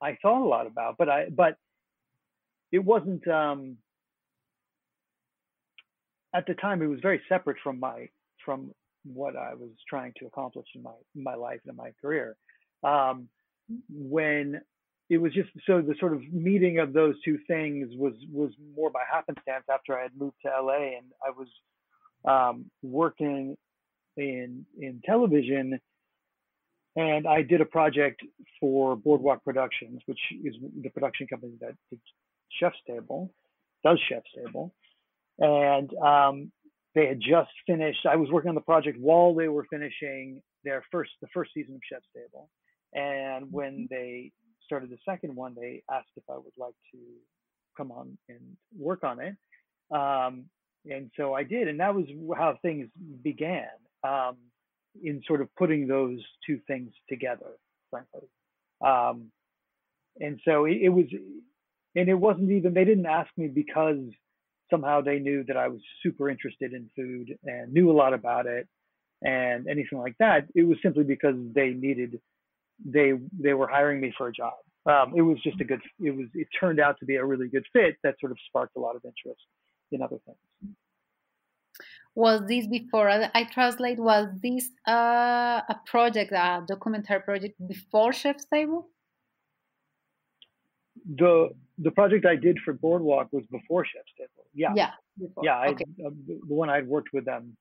I 0.00 0.16
thought 0.22 0.44
a 0.44 0.48
lot 0.48 0.66
about. 0.66 0.96
But 0.98 1.08
I 1.08 1.28
but 1.28 1.56
it 2.70 2.80
wasn't 2.84 3.26
um, 3.28 3.76
at 6.34 6.46
the 6.46 6.54
time. 6.54 6.82
It 6.82 6.86
was 6.86 7.00
very 7.00 7.20
separate 7.28 7.58
from 7.62 7.80
my 7.80 8.08
from 8.44 8.72
what 9.04 9.36
I 9.36 9.54
was 9.54 9.70
trying 9.88 10.12
to 10.18 10.26
accomplish 10.26 10.66
in 10.74 10.82
my 10.82 10.94
in 11.14 11.22
my 11.22 11.34
life 11.34 11.60
and 11.64 11.72
in 11.72 11.76
my 11.76 11.92
career. 12.00 12.36
Um, 12.84 13.28
mm-hmm. 13.70 13.78
when 13.88 14.60
it 15.12 15.18
was 15.18 15.34
just 15.34 15.50
so 15.66 15.82
the 15.82 15.94
sort 16.00 16.14
of 16.14 16.22
meeting 16.32 16.78
of 16.78 16.94
those 16.94 17.14
two 17.22 17.38
things 17.46 17.90
was 17.96 18.14
was 18.32 18.50
more 18.74 18.90
by 18.90 19.00
happenstance 19.10 19.64
after 19.70 19.98
I 19.98 20.04
had 20.04 20.12
moved 20.18 20.36
to 20.44 20.50
LA 20.50 20.96
and 20.96 21.06
I 21.22 21.30
was 21.36 21.48
um, 22.24 22.70
working 22.82 23.54
in 24.16 24.64
in 24.80 25.02
television 25.04 25.78
and 26.96 27.26
I 27.26 27.42
did 27.42 27.60
a 27.60 27.66
project 27.66 28.20
for 28.60 28.96
Boardwalk 28.96 29.44
Productions, 29.44 30.00
which 30.06 30.20
is 30.44 30.54
the 30.82 30.90
production 30.90 31.26
company 31.26 31.52
that 31.60 31.74
did 31.90 32.00
Chef's 32.60 32.76
Table, 32.86 33.32
does 33.84 33.98
Chef's 34.08 34.28
Table, 34.34 34.74
and 35.38 35.92
um, 35.94 36.52
they 36.94 37.06
had 37.06 37.20
just 37.20 37.50
finished. 37.66 38.06
I 38.06 38.16
was 38.16 38.30
working 38.30 38.50
on 38.50 38.54
the 38.54 38.62
project 38.62 38.98
while 38.98 39.34
they 39.34 39.48
were 39.48 39.66
finishing 39.70 40.42
their 40.64 40.82
first 40.90 41.12
the 41.20 41.28
first 41.34 41.50
season 41.54 41.74
of 41.74 41.80
Chef's 41.90 42.06
Table, 42.14 42.48
and 42.94 43.50
when 43.52 43.72
mm-hmm. 43.72 43.94
they 43.94 44.32
started 44.72 44.88
the 44.88 44.98
second 45.06 45.36
one, 45.36 45.54
they 45.54 45.82
asked 45.90 46.08
if 46.16 46.24
I 46.30 46.36
would 46.36 46.56
like 46.56 46.74
to 46.92 46.98
come 47.76 47.92
on 47.92 48.16
and 48.30 48.40
work 48.78 49.04
on 49.04 49.20
it. 49.20 49.36
Um, 49.94 50.46
and 50.90 51.10
so 51.14 51.34
I 51.34 51.42
did, 51.42 51.68
and 51.68 51.78
that 51.80 51.94
was 51.94 52.06
how 52.38 52.58
things 52.62 52.88
began 53.22 53.68
um, 54.02 54.36
in 55.02 55.20
sort 55.26 55.42
of 55.42 55.54
putting 55.56 55.86
those 55.86 56.20
two 56.46 56.58
things 56.66 56.90
together, 57.06 57.58
frankly. 57.90 58.26
Um, 58.84 59.30
and 60.18 60.40
so 60.42 60.64
it, 60.64 60.78
it, 60.84 60.88
was, 60.88 61.04
and 61.94 62.08
it 62.08 62.14
wasn't 62.14 62.50
even 62.50 62.72
they 62.72 62.86
didn't 62.86 63.06
ask 63.06 63.30
me 63.36 63.48
because 63.48 63.98
somehow 64.70 65.02
they 65.02 65.18
knew 65.18 65.44
that 65.48 65.56
I 65.58 65.68
was 65.68 65.80
super 66.02 66.30
interested 66.30 66.72
in 66.72 66.88
food 66.96 67.36
and 67.44 67.74
knew 67.74 67.90
a 67.90 67.92
lot 67.92 68.14
about 68.14 68.46
it 68.46 68.66
and 69.20 69.68
anything 69.68 69.98
like 69.98 70.16
that. 70.18 70.46
It 70.54 70.66
was 70.66 70.78
simply 70.82 71.04
because 71.04 71.36
they 71.54 71.70
needed 71.70 72.18
they 72.84 73.12
they 73.38 73.54
were 73.54 73.68
hiring 73.68 74.00
me 74.00 74.12
for 74.16 74.28
a 74.28 74.32
job. 74.32 74.54
Um, 74.86 75.12
it 75.16 75.22
was 75.22 75.38
just 75.42 75.60
a 75.60 75.64
good. 75.64 75.80
It 76.00 76.16
was. 76.16 76.26
It 76.34 76.48
turned 76.58 76.80
out 76.80 76.98
to 77.00 77.06
be 77.06 77.16
a 77.16 77.24
really 77.24 77.48
good 77.48 77.64
fit 77.72 77.96
that 78.02 78.16
sort 78.20 78.32
of 78.32 78.38
sparked 78.48 78.76
a 78.76 78.80
lot 78.80 78.96
of 78.96 79.02
interest 79.04 79.40
in 79.92 80.02
other 80.02 80.18
things. 80.26 80.74
Was 82.14 82.42
this 82.46 82.66
before 82.66 83.08
I 83.08 83.44
translate? 83.44 83.98
Was 83.98 84.28
this 84.42 84.68
uh, 84.86 85.62
a 85.68 85.80
project, 85.86 86.32
a 86.32 86.62
documentary 86.66 87.20
project 87.20 87.54
before 87.66 88.12
Chef's 88.12 88.44
Table? 88.44 88.88
The 91.16 91.50
the 91.78 91.90
project 91.90 92.26
I 92.26 92.36
did 92.36 92.58
for 92.64 92.74
Boardwalk 92.74 93.28
was 93.32 93.44
before 93.50 93.84
Chef's 93.84 94.12
Table. 94.18 94.46
Yeah. 94.54 94.72
Yeah. 94.76 94.90
Before. 95.18 95.44
Yeah. 95.44 95.56
I, 95.56 95.68
okay. 95.68 95.84
uh, 96.04 96.10
the 96.26 96.54
one 96.54 96.68
I'd 96.68 96.86
worked 96.86 97.12
with 97.12 97.24
them 97.24 97.56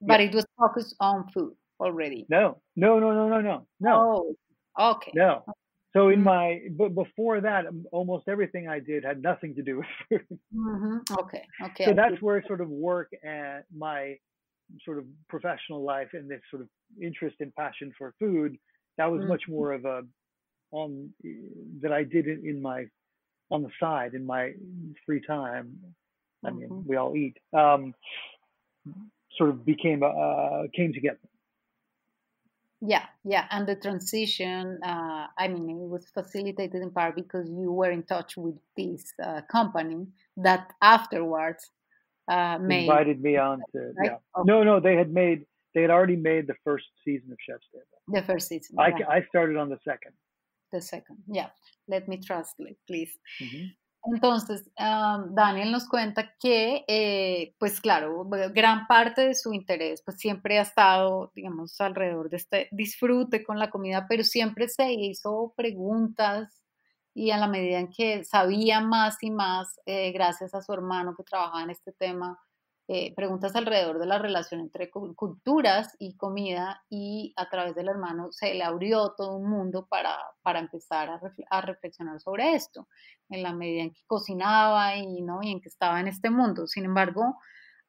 But 0.00 0.20
yeah. 0.20 0.26
it 0.26 0.34
was 0.34 0.46
focused 0.58 0.94
on 1.00 1.28
food 1.30 1.54
already. 1.80 2.26
No, 2.28 2.58
no, 2.76 2.98
no, 2.98 3.12
no, 3.12 3.28
no, 3.28 3.40
no, 3.40 3.66
no. 3.80 3.94
Oh, 3.94 4.36
okay. 4.78 5.12
No. 5.14 5.44
So 5.92 6.08
in 6.08 6.20
mm-hmm. 6.20 6.24
my, 6.24 6.60
but 6.76 6.94
before 6.94 7.40
that, 7.40 7.64
almost 7.90 8.28
everything 8.28 8.68
I 8.68 8.78
did 8.78 9.04
had 9.04 9.22
nothing 9.22 9.54
to 9.56 9.62
do 9.62 9.78
with 9.78 9.86
food. 10.08 10.38
Mm-hmm. 10.54 11.14
Okay. 11.18 11.42
Okay. 11.64 11.84
So 11.84 11.94
that's 11.94 12.20
where 12.22 12.42
sort 12.46 12.60
of 12.60 12.68
work 12.68 13.10
and 13.22 13.64
my 13.76 14.16
sort 14.84 14.98
of 14.98 15.04
professional 15.28 15.82
life 15.82 16.08
and 16.12 16.30
this 16.30 16.40
sort 16.50 16.62
of 16.62 16.68
interest 17.02 17.36
and 17.40 17.54
passion 17.56 17.92
for 17.98 18.14
food, 18.20 18.56
that 18.98 19.10
was 19.10 19.20
mm-hmm. 19.20 19.30
much 19.30 19.42
more 19.48 19.72
of 19.72 19.84
a 19.84 20.02
on 20.72 21.10
that 21.82 21.92
I 21.92 22.04
did 22.04 22.28
it 22.28 22.40
in 22.44 22.62
my 22.62 22.84
on 23.50 23.62
the 23.62 23.70
side 23.80 24.14
in 24.14 24.24
my 24.24 24.52
free 25.04 25.20
time. 25.26 25.76
I 26.44 26.50
mean, 26.50 26.68
mm-hmm. 26.68 26.88
we 26.88 26.96
all 26.96 27.16
eat. 27.16 27.36
Um, 27.52 27.94
sort 29.36 29.50
of 29.50 29.64
became 29.64 30.02
uh, 30.02 30.62
came 30.74 30.92
together. 30.92 31.18
Yeah, 32.82 33.04
yeah, 33.24 33.46
and 33.50 33.66
the 33.66 33.76
transition. 33.76 34.78
Uh, 34.82 35.26
I 35.38 35.48
mean, 35.48 35.68
it 35.68 35.88
was 35.88 36.06
facilitated 36.14 36.80
in 36.80 36.90
part 36.90 37.14
because 37.14 37.46
you 37.50 37.70
were 37.72 37.90
in 37.90 38.04
touch 38.04 38.38
with 38.38 38.56
this 38.74 39.12
uh, 39.22 39.42
company 39.52 40.06
that 40.38 40.72
afterwards 40.80 41.70
uh, 42.30 42.58
made 42.58 42.88
invited 42.88 43.20
me 43.20 43.36
on 43.36 43.58
to. 43.72 43.92
Right? 43.98 44.10
Yeah, 44.12 44.16
okay. 44.38 44.46
no, 44.46 44.62
no, 44.62 44.80
they 44.80 44.96
had 44.96 45.12
made 45.12 45.44
they 45.74 45.82
had 45.82 45.90
already 45.90 46.16
made 46.16 46.46
the 46.46 46.54
first 46.64 46.86
season 47.04 47.30
of 47.32 47.38
Chef's 47.40 47.66
Table. 47.72 48.20
The 48.20 48.26
first 48.26 48.48
season. 48.48 48.76
I, 48.78 48.88
yeah. 48.98 49.08
I 49.08 49.24
started 49.28 49.56
on 49.56 49.68
the 49.68 49.78
second. 49.84 50.12
The 50.72 50.80
second, 50.80 51.18
yeah. 51.28 51.48
Let 51.86 52.08
me 52.08 52.16
translate, 52.18 52.78
please. 52.86 53.12
Mm-hmm. 53.42 53.66
Entonces, 54.02 54.70
um, 54.78 55.34
Daniel 55.34 55.72
nos 55.72 55.86
cuenta 55.86 56.34
que, 56.40 56.84
eh, 56.88 57.54
pues 57.58 57.80
claro, 57.82 58.24
gran 58.54 58.86
parte 58.86 59.26
de 59.26 59.34
su 59.34 59.52
interés, 59.52 60.02
pues 60.02 60.16
siempre 60.18 60.58
ha 60.58 60.62
estado, 60.62 61.30
digamos, 61.34 61.78
alrededor 61.80 62.30
de 62.30 62.38
este 62.38 62.68
disfrute 62.72 63.44
con 63.44 63.58
la 63.58 63.68
comida, 63.68 64.06
pero 64.08 64.24
siempre 64.24 64.68
se 64.68 64.92
hizo 64.92 65.52
preguntas 65.54 66.62
y 67.12 67.30
a 67.30 67.36
la 67.36 67.46
medida 67.48 67.78
en 67.78 67.90
que 67.90 68.24
sabía 68.24 68.80
más 68.80 69.18
y 69.22 69.30
más, 69.30 69.78
eh, 69.84 70.12
gracias 70.12 70.54
a 70.54 70.62
su 70.62 70.72
hermano 70.72 71.14
que 71.14 71.22
trabajaba 71.24 71.62
en 71.62 71.70
este 71.70 71.92
tema, 71.92 72.38
eh, 72.92 73.14
preguntas 73.14 73.54
alrededor 73.54 74.00
de 74.00 74.06
la 74.06 74.18
relación 74.18 74.60
entre 74.60 74.90
culturas 74.90 75.94
y 76.00 76.16
comida 76.16 76.82
y 76.90 77.32
a 77.36 77.48
través 77.48 77.76
del 77.76 77.88
hermano 77.88 78.32
se 78.32 78.52
le 78.52 78.64
abrió 78.64 79.14
todo 79.16 79.36
un 79.36 79.48
mundo 79.48 79.86
para, 79.88 80.18
para 80.42 80.58
empezar 80.58 81.08
a, 81.50 81.60
reflexionar 81.60 82.20
sobre 82.20 82.54
esto, 82.54 82.88
en 83.28 83.44
la 83.44 83.52
medida 83.52 83.84
en 83.84 83.92
que 83.92 84.00
cocinaba 84.08 84.96
y, 84.96 85.22
¿no? 85.22 85.38
y 85.40 85.52
en 85.52 85.60
que 85.60 85.68
estaba 85.68 86.00
en 86.00 86.08
este 86.08 86.30
mundo. 86.30 86.66
Sin 86.66 86.84
embargo, 86.84 87.36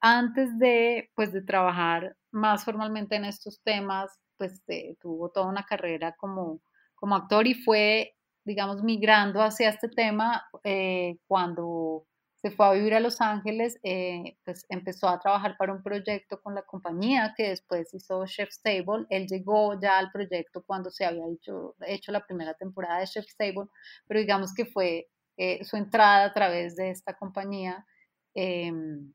antes 0.02 0.56
de, 0.60 1.10
pues, 1.16 1.34
de 1.34 1.42
trabajar 1.42 2.16
más 2.30 2.64
formalmente 2.64 3.16
en 3.16 3.26
estos 3.26 3.60
temas, 3.64 4.12
pues 4.38 4.62
tuvo 5.00 5.32
toda 5.32 5.48
una 5.48 5.64
carrera 5.64 6.14
como, 6.16 6.62
como 6.94 7.16
actor 7.16 7.48
y 7.48 7.56
fue, 7.56 8.14
digamos, 8.46 8.84
migrando 8.84 9.42
hacia 9.42 9.70
este 9.70 9.90
tema 9.90 10.44
eh, 10.64 11.18
cuando 11.26 12.06
se 12.42 12.50
fue 12.50 12.66
a 12.66 12.72
vivir 12.72 12.96
a 12.96 13.00
Los 13.00 13.22
Ángeles, 13.22 13.80
eh, 13.84 14.36
pues 14.44 14.66
empezó 14.70 15.08
a 15.08 15.20
trabajar 15.20 15.58
para 15.58 15.74
un 15.74 15.84
proyecto 15.84 16.42
con 16.42 16.56
la 16.56 16.64
compañía 16.64 17.36
que 17.38 17.50
después 17.50 17.94
hizo 17.94 18.26
Chef's 18.26 18.62
Table. 18.64 19.06
Él 19.10 19.28
llegó 19.28 19.80
ya 19.80 20.00
al 20.00 20.12
proyecto 20.12 20.64
cuando 20.66 20.90
se 20.90 21.06
había 21.06 21.28
hecho, 21.28 21.76
hecho 21.86 22.12
la 22.12 22.26
primera 22.26 22.56
temporada 22.56 23.00
de 23.00 23.08
Chef's 23.08 23.38
Table, 23.38 23.70
pero 24.08 24.20
digamos 24.20 24.56
que 24.56 24.66
fue 24.66 25.08
eh, 25.38 25.64
su 25.64 25.78
entrada 25.78 26.26
a 26.26 26.34
través 26.34 26.76
de 26.76 26.90
esta 26.90 27.16
compañía, 27.16 27.86
em, 28.34 29.14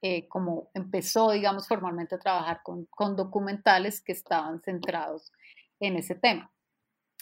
eh, 0.00 0.28
como 0.28 0.70
empezó, 0.74 1.32
digamos, 1.32 1.66
formalmente 1.66 2.14
a 2.14 2.18
trabajar 2.18 2.60
con, 2.62 2.86
con 2.86 3.16
documentales 3.16 4.00
que 4.00 4.12
estaban 4.12 4.60
centrados 4.60 5.32
en 5.80 5.96
ese 5.96 6.14
tema. 6.14 6.52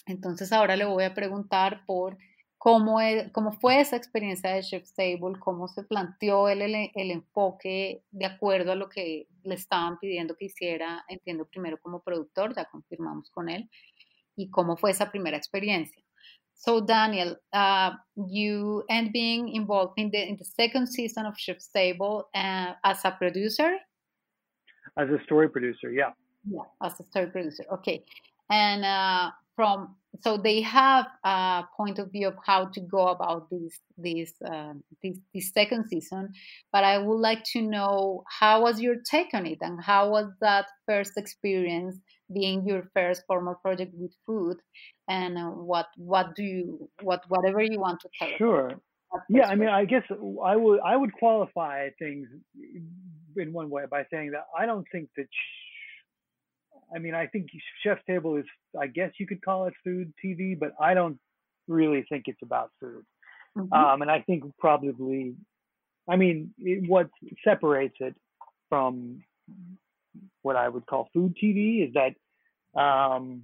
Entonces 0.07 0.53
ahora 0.53 0.77
le 0.77 0.85
voy 0.85 1.05
a 1.05 1.15
preguntar 1.15 1.85
por 1.87 2.19
cómo, 2.61 2.99
cómo 3.33 3.53
fue 3.53 3.81
esa 3.81 3.97
experiencia 3.97 4.51
de 4.51 4.63
Chef's 4.63 4.93
Table, 4.93 5.39
cómo 5.41 5.67
se 5.67 5.83
planteó 5.83 6.47
el, 6.51 6.61
el, 6.61 7.11
enfoque 7.11 8.05
de 8.11 8.27
acuerdo 8.27 8.73
a 8.73 8.75
lo 8.75 8.91
que 8.91 9.29
le 9.45 9.55
estaban 9.55 9.99
pidiendo 9.99 10.37
que 10.37 10.45
hiciera, 10.45 11.03
entiendo 11.09 11.47
primero 11.47 11.79
como 11.81 12.03
productor, 12.03 12.55
ya 12.55 12.67
confirmamos 12.67 13.31
con 13.31 13.49
él, 13.49 13.71
y 14.37 14.51
cómo 14.51 14.77
fue 14.77 14.91
esa 14.91 15.11
primera 15.11 15.39
experiencia. 15.39 16.05
So 16.53 16.83
Daniel, 16.83 17.39
uh, 17.55 17.93
you 18.15 18.85
end 18.91 19.11
being 19.13 19.49
involved 19.49 19.95
in 19.97 20.11
the, 20.11 20.29
in 20.29 20.37
the 20.37 20.45
second 20.45 20.87
season 20.87 21.25
of 21.25 21.39
Chef's 21.39 21.71
Table 21.73 22.29
uh, 22.35 22.75
as 22.85 23.03
a 23.07 23.13
producer? 23.13 23.79
As 24.99 25.09
a 25.09 25.19
story 25.25 25.49
producer, 25.49 25.91
yeah. 25.91 26.13
Yeah, 26.45 26.69
as 26.83 27.01
a 27.01 27.05
story 27.05 27.29
producer. 27.29 27.65
Okay. 27.73 28.05
And 28.51 28.85
uh, 28.85 29.31
from 29.61 29.95
so 30.23 30.39
they 30.39 30.63
have 30.63 31.07
a 31.25 31.65
point 31.77 31.99
of 31.99 32.11
view 32.11 32.29
of 32.29 32.37
how 32.47 32.65
to 32.75 32.81
go 32.81 33.09
about 33.09 33.49
this 33.51 33.79
this 33.99 34.33
uh, 34.53 34.73
this, 35.03 35.19
this 35.35 35.53
second 35.53 35.85
season 35.91 36.33
but 36.73 36.83
i 36.83 36.97
would 36.97 37.23
like 37.29 37.45
to 37.45 37.61
know 37.61 38.25
how 38.41 38.63
was 38.63 38.81
your 38.81 38.97
take 39.11 39.35
on 39.35 39.45
it 39.45 39.59
and 39.61 39.79
how 39.91 40.09
was 40.09 40.29
that 40.41 40.65
first 40.89 41.13
experience 41.19 41.95
being 42.33 42.67
your 42.67 42.85
first 42.95 43.23
formal 43.27 43.55
project 43.57 43.93
with 43.95 44.15
food 44.25 44.57
and 45.09 45.37
uh, 45.37 45.51
what 45.71 45.89
what 45.97 46.35
do 46.35 46.43
you 46.43 46.89
what 47.03 47.21
whatever 47.29 47.61
you 47.61 47.79
want 47.79 48.01
to 48.01 48.09
tell 48.19 48.33
sure. 48.39 48.71
Yeah 49.29 49.49
i 49.53 49.55
mean 49.61 49.69
i 49.69 49.85
guess 49.85 50.07
i 50.53 50.57
would 50.57 50.81
i 50.93 50.97
would 50.97 51.13
qualify 51.13 51.91
things 51.99 52.27
in 53.37 53.53
one 53.53 53.69
way 53.69 53.85
by 53.91 54.03
saying 54.11 54.31
that 54.31 54.47
i 54.59 54.65
don't 54.65 54.87
think 54.91 55.11
that 55.17 55.29
I 56.95 56.99
mean, 56.99 57.15
I 57.15 57.27
think 57.27 57.49
Chef's 57.83 58.03
Table 58.07 58.37
is, 58.37 58.45
I 58.79 58.87
guess 58.87 59.13
you 59.19 59.27
could 59.27 59.43
call 59.43 59.67
it 59.67 59.75
food 59.85 60.13
TV, 60.25 60.59
but 60.59 60.73
I 60.81 60.95
don't 60.95 61.19
really 61.69 62.05
think 62.09 62.25
it's 62.27 62.43
about 62.43 62.71
food. 62.81 63.05
Mm-hmm. 63.57 63.73
Um, 63.73 64.03
and 64.03 64.11
I 64.11 64.23
think 64.23 64.45
probably, 64.59 65.35
I 66.09 66.17
mean, 66.17 66.53
it, 66.59 66.89
what 66.89 67.09
separates 67.45 67.97
it 68.01 68.15
from 68.69 69.23
what 70.43 70.57
I 70.57 70.69
would 70.69 70.87
call 70.87 71.09
food 71.13 71.37
TV 71.43 71.87
is 71.87 71.95
that 71.95 72.81
um, 72.81 73.43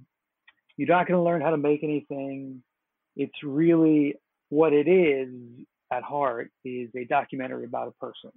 you're 0.75 0.87
not 0.87 1.07
going 1.07 1.17
to 1.17 1.23
learn 1.23 1.41
how 1.41 1.51
to 1.51 1.57
make 1.57 1.83
anything. 1.83 2.63
It's 3.15 3.43
really 3.43 4.15
what 4.49 4.73
it 4.73 4.87
is 4.87 5.29
at 5.91 6.03
heart 6.03 6.51
is 6.63 6.89
a 6.95 7.05
documentary 7.05 7.65
about 7.65 7.87
a 7.87 8.05
person 8.05 8.31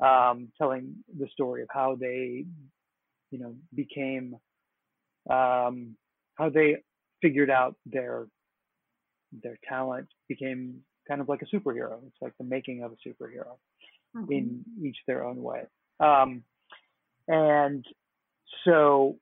um, 0.00 0.48
telling 0.58 0.96
the 1.18 1.28
story 1.28 1.62
of 1.62 1.68
how 1.70 1.96
they 1.98 2.44
you 3.30 3.38
know 3.38 3.54
became 3.74 4.36
um, 5.30 5.96
how 6.36 6.50
they 6.50 6.76
figured 7.22 7.50
out 7.50 7.76
their 7.86 8.26
their 9.42 9.58
talent 9.68 10.08
became 10.28 10.80
kind 11.08 11.20
of 11.20 11.28
like 11.28 11.42
a 11.42 11.56
superhero. 11.56 11.98
It's 12.06 12.16
like 12.20 12.32
the 12.38 12.44
making 12.44 12.82
of 12.82 12.92
a 12.92 13.08
superhero 13.08 13.56
mm-hmm. 14.16 14.32
in 14.32 14.64
each 14.82 14.96
their 15.06 15.24
own 15.24 15.42
way. 15.42 15.62
Um, 16.00 16.42
and 17.28 17.84
so 18.64 19.18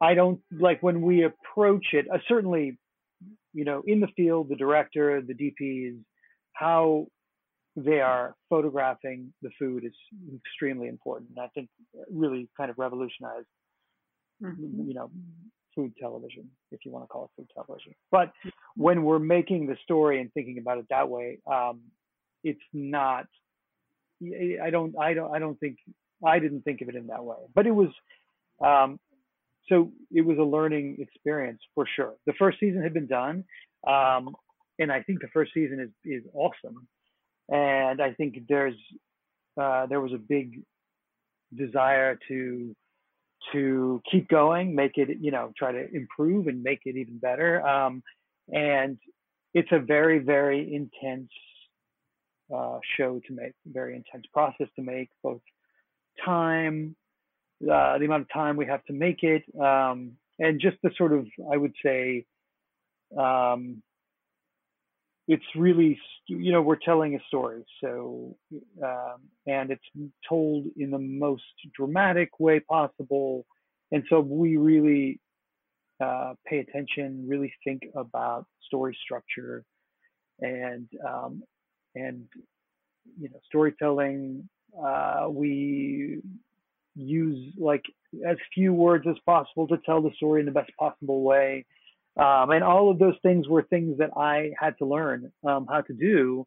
I 0.00 0.14
don't 0.14 0.40
like 0.52 0.82
when 0.82 1.02
we 1.02 1.24
approach 1.24 1.86
it. 1.92 2.06
Uh, 2.12 2.18
certainly, 2.28 2.78
you 3.52 3.64
know, 3.64 3.82
in 3.86 4.00
the 4.00 4.08
field, 4.16 4.48
the 4.48 4.56
director, 4.56 5.22
the 5.22 5.34
DPs, 5.34 5.98
how 6.52 7.06
they 7.76 8.00
are 8.00 8.34
photographing 8.48 9.32
the 9.42 9.50
food 9.58 9.84
is 9.84 9.92
extremely 10.34 10.88
important. 10.88 11.38
I 11.38 11.48
think 11.48 11.68
really 12.10 12.48
kind 12.56 12.70
of 12.70 12.78
revolutionized, 12.78 13.46
mm-hmm. 14.42 14.88
you 14.88 14.94
know, 14.94 15.10
food 15.74 15.92
television, 16.00 16.48
if 16.72 16.80
you 16.86 16.90
want 16.90 17.04
to 17.04 17.08
call 17.08 17.24
it 17.24 17.30
food 17.36 17.50
television. 17.54 17.92
But 18.10 18.32
when 18.76 19.04
we're 19.04 19.18
making 19.18 19.66
the 19.66 19.76
story 19.84 20.22
and 20.22 20.32
thinking 20.32 20.56
about 20.58 20.78
it 20.78 20.86
that 20.88 21.08
way, 21.08 21.38
um, 21.46 21.80
it's 22.42 22.62
not. 22.72 23.26
I 24.22 24.70
don't. 24.70 24.94
I 24.98 25.12
don't. 25.12 25.34
I 25.34 25.38
don't 25.38 25.60
think. 25.60 25.76
I 26.24 26.38
didn't 26.38 26.62
think 26.62 26.80
of 26.80 26.88
it 26.88 26.94
in 26.94 27.08
that 27.08 27.22
way. 27.22 27.36
But 27.54 27.66
it 27.66 27.72
was. 27.72 27.88
Um, 28.64 28.98
so 29.68 29.90
it 30.10 30.24
was 30.24 30.38
a 30.38 30.42
learning 30.42 30.96
experience 31.00 31.60
for 31.74 31.86
sure. 31.94 32.14
The 32.24 32.32
first 32.38 32.58
season 32.58 32.82
had 32.82 32.94
been 32.94 33.08
done, 33.08 33.44
um, 33.86 34.34
and 34.78 34.90
I 34.90 35.02
think 35.02 35.20
the 35.20 35.28
first 35.34 35.52
season 35.52 35.78
is 35.80 35.90
is 36.10 36.22
awesome 36.32 36.88
and 37.48 38.00
I 38.00 38.12
think 38.12 38.38
there's 38.48 38.74
uh, 39.60 39.86
there 39.86 40.00
was 40.00 40.12
a 40.12 40.18
big 40.18 40.62
desire 41.56 42.18
to 42.28 42.74
to 43.52 44.02
keep 44.10 44.28
going, 44.28 44.74
make 44.74 44.98
it 44.98 45.08
you 45.20 45.30
know 45.30 45.52
try 45.56 45.72
to 45.72 45.94
improve 45.94 46.48
and 46.48 46.62
make 46.62 46.80
it 46.84 46.96
even 46.96 47.18
better. 47.18 47.66
Um, 47.66 48.02
and 48.52 48.98
it's 49.54 49.70
a 49.72 49.78
very 49.78 50.18
very 50.18 50.74
intense 50.74 51.30
uh, 52.54 52.78
show 52.96 53.20
to 53.26 53.32
make, 53.32 53.52
very 53.66 53.96
intense 53.96 54.24
process 54.32 54.68
to 54.76 54.82
make, 54.82 55.08
both 55.22 55.40
time, 56.24 56.94
uh, 57.62 57.98
the 57.98 58.04
amount 58.04 58.22
of 58.22 58.28
time 58.32 58.56
we 58.56 58.66
have 58.66 58.84
to 58.84 58.92
make 58.92 59.22
it, 59.22 59.42
um, 59.60 60.12
and 60.38 60.60
just 60.60 60.76
the 60.82 60.90
sort 60.96 61.12
of 61.12 61.26
I 61.52 61.56
would 61.56 61.74
say 61.84 62.26
um, 63.18 63.82
it's 65.28 65.44
really 65.54 65.98
you 66.26 66.52
know 66.52 66.62
we're 66.62 66.76
telling 66.76 67.14
a 67.14 67.20
story. 67.28 67.64
So 67.82 68.36
um, 68.82 69.20
and 69.46 69.70
it's 69.70 70.10
told 70.28 70.66
in 70.76 70.90
the 70.90 70.98
most 70.98 71.42
dramatic 71.74 72.38
way 72.38 72.60
possible. 72.60 73.44
And 73.92 74.02
so 74.10 74.20
we 74.20 74.56
really 74.56 75.20
uh, 76.00 76.34
pay 76.46 76.58
attention 76.58 77.24
really 77.26 77.52
think 77.64 77.82
about 77.94 78.46
story 78.66 78.96
structure 79.02 79.64
and 80.40 80.88
um, 81.06 81.42
and 81.94 82.26
you 83.18 83.28
know 83.30 83.40
storytelling 83.46 84.48
uh, 84.84 85.26
we 85.30 86.20
use 86.94 87.54
like 87.58 87.82
as 88.26 88.36
few 88.54 88.72
words 88.72 89.06
as 89.08 89.16
possible 89.24 89.66
to 89.68 89.78
tell 89.84 90.02
the 90.02 90.10
story 90.16 90.40
in 90.40 90.46
the 90.46 90.52
best 90.52 90.70
possible 90.78 91.22
way 91.22 91.64
um, 92.16 92.50
and 92.50 92.64
all 92.64 92.90
of 92.90 92.98
those 92.98 93.16
things 93.22 93.46
were 93.48 93.62
things 93.62 93.98
that 93.98 94.10
I 94.16 94.50
had 94.58 94.76
to 94.78 94.86
learn 94.86 95.32
um, 95.46 95.66
how 95.68 95.82
to 95.82 95.92
do 95.92 96.46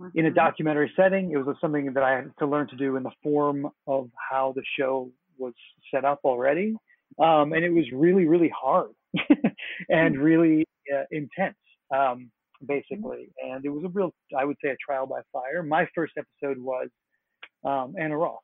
mm-hmm. 0.00 0.18
in 0.18 0.26
a 0.26 0.28
mm-hmm. 0.28 0.36
documentary 0.36 0.92
setting. 0.96 1.30
It 1.30 1.44
was 1.44 1.56
something 1.60 1.92
that 1.94 2.02
I 2.02 2.16
had 2.16 2.32
to 2.40 2.46
learn 2.46 2.68
to 2.68 2.76
do 2.76 2.96
in 2.96 3.02
the 3.04 3.12
form 3.22 3.68
of 3.86 4.10
how 4.30 4.52
the 4.56 4.62
show 4.78 5.10
was 5.38 5.54
set 5.92 6.04
up 6.04 6.20
already. 6.24 6.74
Um, 7.18 7.52
and 7.52 7.64
it 7.64 7.70
was 7.70 7.84
really, 7.92 8.26
really 8.26 8.50
hard 8.50 8.90
and 9.88 10.16
mm. 10.16 10.22
really 10.22 10.66
uh, 10.92 11.04
intense, 11.12 11.56
um, 11.94 12.30
basically. 12.66 13.28
And 13.40 13.64
it 13.64 13.68
was 13.68 13.84
a 13.84 13.88
real, 13.88 14.12
I 14.36 14.44
would 14.44 14.56
say, 14.64 14.70
a 14.70 14.76
trial 14.84 15.06
by 15.06 15.20
fire. 15.32 15.62
My 15.62 15.86
first 15.94 16.14
episode 16.18 16.58
was 16.58 16.88
um, 17.64 17.94
Ana 18.00 18.16
Roš 18.16 18.38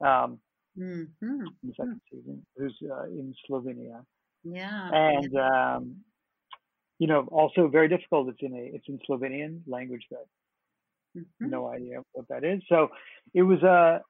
um, 0.00 0.38
mm-hmm. 0.78 1.06
in 1.22 1.46
the 1.62 1.74
second 1.76 2.00
season, 2.10 2.46
who's 2.56 2.74
uh, 2.90 3.04
in 3.04 3.34
Slovenia. 3.50 4.02
Yeah. 4.46 4.90
And 4.92 5.36
um, 5.36 5.96
you 6.98 7.06
know, 7.06 7.26
also 7.30 7.68
very 7.68 7.88
difficult. 7.88 8.28
It's 8.28 8.38
in 8.40 8.54
a 8.54 8.76
it's 8.76 8.88
in 8.88 8.98
Slovenian 9.08 9.60
language 9.66 10.04
that 10.10 10.26
mm-hmm. 11.16 11.50
no 11.50 11.68
idea 11.68 12.02
what 12.12 12.26
that 12.28 12.44
is. 12.44 12.62
So 12.68 12.88
it 13.34 13.42
was 13.42 13.62
a 13.62 14.00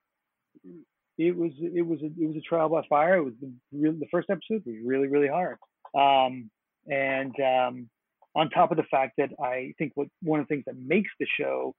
it 1.19 1.37
was 1.37 1.53
it 1.61 1.87
was 1.87 2.01
a, 2.03 2.07
it 2.07 2.27
was 2.27 2.37
a 2.37 2.49
trial 2.49 2.69
by 2.69 2.83
fire. 2.89 3.17
It 3.17 3.25
was 3.25 3.35
the 3.41 3.53
the 3.73 4.07
first 4.11 4.29
episode 4.31 4.63
was 4.67 4.77
really 4.85 5.09
really 5.09 5.29
hard. 5.29 5.57
Um, 5.95 6.51
and 6.87 7.35
um, 7.41 7.89
on 8.35 8.51
top 8.51 8.71
of 8.71 8.77
the 8.77 8.85
fact 8.85 9.15
that 9.19 9.31
I 9.43 9.73
think 9.79 9.93
what 9.95 10.09
one 10.23 10.41
of 10.41 10.47
the 10.47 10.55
things 10.55 10.65
that 10.67 10.77
makes 10.77 11.11
the 11.19 11.27
show 11.39 11.75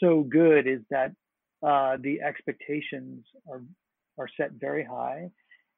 so 0.00 0.22
good 0.22 0.66
is 0.66 0.80
that 0.90 1.12
uh, 1.62 1.96
the 2.00 2.20
expectations 2.22 3.24
are 3.50 3.62
are 4.18 4.28
set 4.36 4.52
very 4.52 4.84
high 4.84 5.28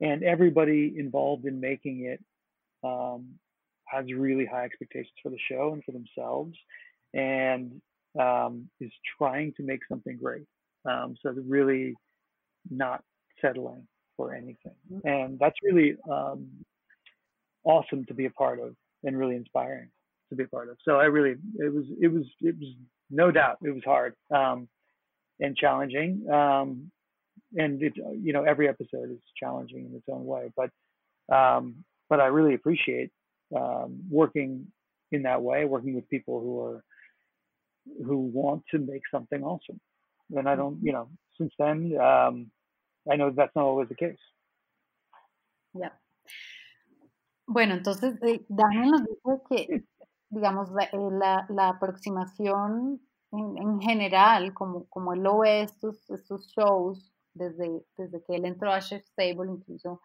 and 0.01 0.23
everybody 0.23 0.95
involved 0.97 1.45
in 1.45 1.61
making 1.61 2.05
it 2.05 2.23
um, 2.83 3.27
has 3.87 4.07
really 4.13 4.47
high 4.47 4.65
expectations 4.65 5.13
for 5.23 5.31
the 5.31 5.39
show 5.51 5.73
and 5.73 5.85
for 5.85 5.93
themselves 5.93 6.57
and 7.13 7.81
um, 8.19 8.69
is 8.81 8.93
trying 9.19 9.53
to 9.57 9.63
make 9.63 9.81
something 9.89 10.17
great. 10.17 10.47
Um, 10.85 11.17
so 11.23 11.33
they're 11.33 11.43
really 11.47 11.95
not 12.71 13.03
settling 13.41 13.87
for 14.17 14.35
anything. 14.35 14.75
Mm-hmm. 14.93 15.09
and 15.09 15.39
that's 15.39 15.57
really 15.63 15.97
um, 16.11 16.49
awesome 17.65 18.05
to 18.07 18.15
be 18.15 18.27
a 18.27 18.31
part 18.31 18.61
of 18.61 18.75
and 19.03 19.19
really 19.19 19.37
inspiring 19.37 19.89
to 20.29 20.37
be 20.37 20.45
a 20.45 20.49
part 20.49 20.69
of. 20.69 20.77
So 20.85 20.97
i 20.97 21.05
really 21.05 21.37
it 21.59 21.73
was 21.73 21.85
it 22.01 22.09
was 22.09 22.25
it 22.41 22.57
was 22.59 22.69
no 23.11 23.31
doubt 23.31 23.59
it 23.63 23.75
was 23.75 23.83
hard 23.85 24.15
um, 24.35 24.69
and 25.41 25.57
challenging. 25.57 26.27
Um, 26.31 26.91
and 27.57 27.83
it 27.83 27.95
you 27.97 28.33
know 28.33 28.45
every 28.45 28.69
episode 28.69 29.11
is 29.11 29.23
challenging 29.37 29.87
in 29.87 29.95
its 29.95 30.07
own 30.11 30.25
way 30.25 30.51
but 30.57 30.71
um, 31.35 31.85
but 32.09 32.21
i 32.21 32.27
really 32.27 32.55
appreciate 32.55 33.11
um, 33.57 34.01
working 34.11 34.67
in 35.13 35.23
that 35.23 35.43
way 35.43 35.65
working 35.65 35.95
with 35.95 36.09
people 36.09 36.41
who 36.41 36.61
are 36.61 36.85
who 38.07 38.19
want 38.19 38.63
to 38.71 38.79
make 38.79 39.03
something 39.11 39.43
awesome. 39.43 39.81
And 40.37 40.49
i 40.49 40.55
don't 40.55 40.79
you 40.83 40.93
know 40.93 41.09
since 41.39 41.53
then 41.59 41.97
um, 42.01 42.51
i 43.11 43.17
know 43.17 43.31
that's 43.31 43.55
not 43.57 43.65
always 43.65 43.89
the 43.89 43.95
case. 43.95 44.19
Yeah. 45.75 45.93
Bueno 47.47 47.75
entonces 47.75 48.15
eh, 48.23 48.45
Daniel 48.49 48.91
nos 48.91 49.03
dice 49.03 49.43
que 49.49 49.85
digamos 50.29 50.71
la, 50.71 50.85
eh, 50.85 51.11
la, 51.11 51.47
la 51.49 51.69
aproximación 51.71 53.01
en, 53.33 53.59
en, 53.59 53.81
general 53.81 54.55
como, 54.55 54.87
como 54.89 55.13
él 55.13 55.23
lo 55.23 55.39
ve 55.39 55.63
estos, 55.63 56.09
estos 56.11 56.53
shows 56.57 57.13
desde, 57.41 57.85
desde 57.97 58.23
que 58.23 58.37
él 58.37 58.45
entró 58.45 58.71
a 58.73 58.81
Chef's 58.81 59.13
Table, 59.17 59.51
incluso, 59.51 60.01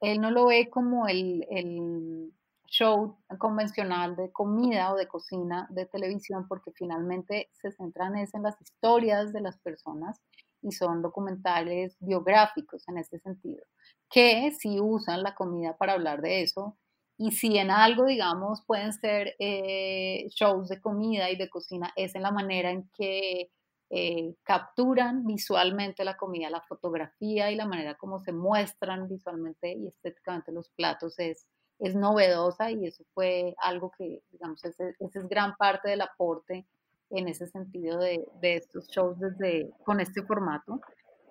él 0.00 0.20
no 0.20 0.30
lo 0.30 0.46
ve 0.46 0.70
como 0.70 1.06
el, 1.06 1.46
el 1.50 2.32
show 2.66 3.18
convencional 3.38 4.16
de 4.16 4.30
comida 4.32 4.92
o 4.92 4.96
de 4.96 5.06
cocina 5.06 5.66
de 5.70 5.86
televisión, 5.86 6.46
porque 6.48 6.72
finalmente 6.72 7.50
se 7.52 7.72
centran 7.72 8.16
en 8.16 8.42
las 8.42 8.60
historias 8.60 9.32
de 9.32 9.40
las 9.40 9.58
personas 9.58 10.20
y 10.62 10.72
son 10.72 11.02
documentales 11.02 11.96
biográficos 12.00 12.86
en 12.88 12.98
este 12.98 13.18
sentido, 13.20 13.64
que 14.10 14.50
si 14.52 14.80
usan 14.80 15.22
la 15.22 15.34
comida 15.34 15.76
para 15.76 15.92
hablar 15.92 16.20
de 16.20 16.42
eso 16.42 16.76
y 17.16 17.32
si 17.32 17.58
en 17.58 17.70
algo, 17.70 18.04
digamos, 18.04 18.62
pueden 18.64 18.92
ser 18.92 19.34
eh, 19.38 20.28
shows 20.30 20.68
de 20.68 20.80
comida 20.80 21.30
y 21.30 21.36
de 21.36 21.48
cocina, 21.48 21.92
es 21.96 22.14
en 22.14 22.22
la 22.22 22.30
manera 22.30 22.70
en 22.70 22.88
que 22.96 23.50
eh, 23.90 24.34
capturan 24.42 25.24
visualmente 25.24 26.04
la 26.04 26.16
comida, 26.16 26.50
la 26.50 26.60
fotografía 26.60 27.50
y 27.50 27.56
la 27.56 27.66
manera 27.66 27.94
como 27.94 28.20
se 28.20 28.32
muestran 28.32 29.08
visualmente 29.08 29.72
y 29.72 29.86
estéticamente 29.88 30.52
los 30.52 30.68
platos 30.70 31.18
es, 31.18 31.46
es 31.78 31.94
novedosa 31.94 32.70
y 32.70 32.86
eso 32.86 33.04
fue 33.14 33.54
algo 33.58 33.90
que, 33.96 34.22
digamos, 34.30 34.62
ese, 34.64 34.94
es 34.98 35.28
gran 35.28 35.56
parte 35.56 35.88
del 35.88 36.02
aporte 36.02 36.66
en 37.10 37.28
ese 37.28 37.46
sentido 37.46 37.98
de, 37.98 38.22
de, 38.42 38.56
estos 38.56 38.88
shows 38.88 39.18
desde, 39.18 39.70
con 39.84 40.00
este 40.00 40.22
formato. 40.22 40.80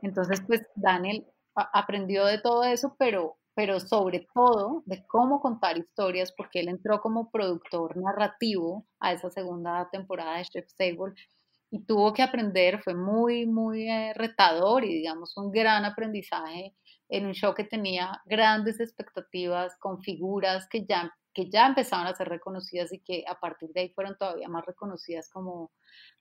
Entonces, 0.02 0.42
pues 0.42 0.66
Daniel 0.74 1.28
aprendió 1.54 2.26
de 2.26 2.40
todo 2.40 2.64
eso, 2.64 2.96
pero, 2.98 3.38
pero 3.54 3.80
sobre 3.80 4.28
todo 4.34 4.82
de 4.88 5.06
cómo 5.06 5.42
contar 5.42 5.78
historias, 5.78 6.32
porque 6.32 6.62
él 6.62 6.70
entró 6.70 7.02
como 7.02 7.30
productor 7.30 7.98
narrativo 7.98 8.86
a 9.00 9.14
esa 9.14 9.30
segunda 9.30 9.88
temporada 9.92 10.38
de 10.38 10.46
Chef's 10.46 10.76
Table 10.76 11.14
y 11.70 11.86
tuvo 11.86 12.14
que 12.14 12.24
aprender, 12.24 12.82
fue 12.82 12.96
muy, 12.96 13.46
muy 13.46 13.90
eh, 13.90 14.14
retador 14.16 14.86
y 14.86 14.94
digamos 14.94 15.36
un 15.38 15.52
gran 15.52 15.86
aprendizaje 15.86 16.74
en 17.10 17.26
un 17.26 17.34
show 17.34 17.54
que 17.54 17.64
tenía 17.64 18.22
grandes 18.26 18.80
expectativas 18.80 19.76
con 19.80 20.02
figuras 20.02 20.68
que 20.70 20.86
ya, 20.86 21.14
que 21.34 21.50
ya 21.50 21.68
empezaban 21.68 22.08
a 22.08 22.16
ser 22.16 22.30
reconocidas 22.30 22.94
y 22.94 23.00
que 23.00 23.24
a 23.28 23.40
partir 23.40 23.70
de 23.74 23.82
ahí 23.82 23.90
fueron 23.90 24.18
todavía 24.18 24.50
más 24.50 24.66
reconocidas 24.66 25.30
como 25.30 25.72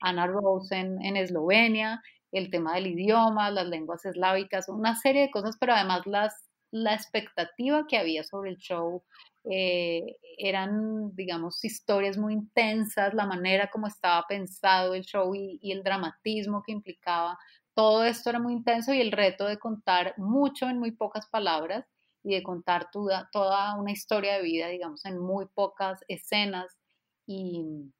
Anna 0.01 0.27
Rosen 0.27 1.01
en 1.03 1.17
Eslovenia, 1.17 2.01
el 2.31 2.49
tema 2.49 2.75
del 2.75 2.87
idioma, 2.87 3.51
las 3.51 3.67
lenguas 3.67 4.05
eslávicas, 4.05 4.67
una 4.69 4.95
serie 4.95 5.23
de 5.23 5.31
cosas, 5.31 5.57
pero 5.59 5.73
además 5.73 6.05
las, 6.05 6.46
la 6.71 6.93
expectativa 6.93 7.85
que 7.87 7.97
había 7.97 8.23
sobre 8.23 8.51
el 8.51 8.57
show 8.57 9.03
eh, 9.49 10.17
eran, 10.37 11.15
digamos, 11.15 11.63
historias 11.63 12.17
muy 12.17 12.33
intensas, 12.33 13.13
la 13.13 13.25
manera 13.25 13.69
como 13.71 13.87
estaba 13.87 14.25
pensado 14.27 14.93
el 14.93 15.03
show 15.03 15.33
y, 15.35 15.71
el 15.71 15.83
dramatismo 15.83 16.63
que 16.63 16.73
implicaba. 16.73 17.37
Todo 17.73 18.03
esto 18.03 18.29
era 18.29 18.39
muy 18.39 18.53
intenso 18.53 18.93
y 18.93 19.01
el 19.01 19.11
reto 19.11 19.45
de 19.45 19.57
contar 19.57 20.13
mucho 20.17 20.67
en 20.67 20.79
muy 20.79 20.91
pocas 20.91 21.27
palabras 21.27 21.85
y 22.23 22.33
de 22.35 22.43
contar 22.43 22.89
toda, 22.91 23.29
toda 23.31 23.75
una 23.75 23.91
historia 23.91 24.35
de 24.35 24.43
vida, 24.43 24.67
digamos, 24.67 25.05
en 25.05 25.19
muy 25.19 25.45
pocas 25.53 26.03
escenas 26.07 26.77
y, 27.25 27.91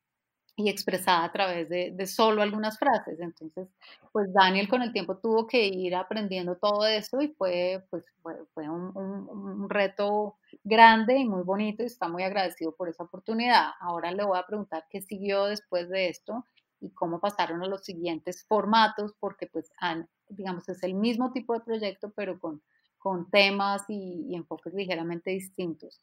y 0.60 0.70
expresada 0.70 1.24
a 1.24 1.32
través 1.32 1.70
de, 1.70 1.92
de, 1.92 2.08
solo 2.08 2.42
algunas 2.42 2.80
frases. 2.80 3.20
Entonces, 3.20 3.70
pues 4.12 4.34
Daniel 4.34 4.68
con 4.68 4.82
el 4.82 4.92
tiempo 4.92 5.18
tuvo 5.18 5.46
que 5.46 5.68
ir 5.68 5.96
aprendiendo 5.96 6.56
todo 6.56 6.88
esto 6.88 7.22
y 7.22 7.28
fue, 7.28 7.86
pues, 7.92 8.04
fue, 8.24 8.36
fue 8.56 8.68
un, 8.68 8.92
un, 8.98 9.30
un, 9.30 9.70
reto 9.70 10.38
grande 10.64 11.20
y 11.20 11.26
muy 11.26 11.44
bonito 11.44 11.84
y 11.84 11.86
está 11.86 12.08
muy 12.08 12.24
agradecido 12.24 12.76
por 12.76 12.90
esa 12.90 13.04
oportunidad. 13.04 13.70
Ahora 13.80 14.12
le 14.12 14.26
voy 14.26 14.40
a 14.40 14.48
preguntar 14.48 14.86
qué 14.90 15.00
siguió 15.00 15.46
después 15.46 15.90
de 15.90 16.10
esto 16.10 16.44
y 16.82 16.90
cómo 16.90 17.20
pasaron 17.20 17.62
a 17.62 17.68
los 17.68 17.84
siguientes 17.84 18.44
formatos, 18.48 19.14
porque 19.20 19.46
pues, 19.46 19.72
han, 19.78 20.10
digamos, 20.28 20.68
es 20.70 20.82
el 20.82 20.96
mismo 20.96 21.32
tipo 21.34 21.54
de 21.54 21.60
proyecto, 21.60 22.12
pero 22.16 22.40
con 22.40 22.64
con 23.00 23.30
temas 23.32 23.84
y, 23.90 24.26
y, 24.30 24.36
enfoques 24.36 24.74
ligeramente 24.74 25.32
distintos. 25.32 26.00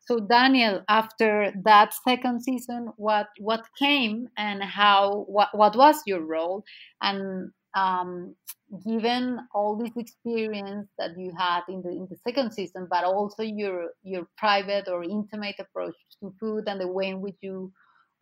So 0.00 0.20
Daniel, 0.20 0.82
after 0.88 1.52
that 1.64 1.92
second 1.92 2.42
season, 2.42 2.92
what 2.96 3.28
what 3.38 3.62
came 3.78 4.28
and 4.36 4.62
how 4.62 5.24
what 5.28 5.48
what 5.52 5.76
was 5.76 6.02
your 6.06 6.20
role 6.20 6.64
and 7.00 7.52
um, 7.76 8.34
given 8.84 9.38
all 9.54 9.76
this 9.76 9.96
experience 9.96 10.88
that 10.98 11.10
you 11.16 11.32
had 11.36 11.62
in 11.68 11.82
the 11.82 11.90
in 11.90 12.08
the 12.10 12.16
second 12.26 12.52
season, 12.52 12.88
but 12.90 13.04
also 13.04 13.42
your 13.42 13.90
your 14.02 14.26
private 14.36 14.88
or 14.88 15.04
intimate 15.04 15.56
approach 15.58 15.94
to 16.20 16.34
food 16.40 16.64
and 16.66 16.80
the 16.80 16.88
way 16.88 17.08
in 17.08 17.20
which 17.20 17.36
you 17.40 17.72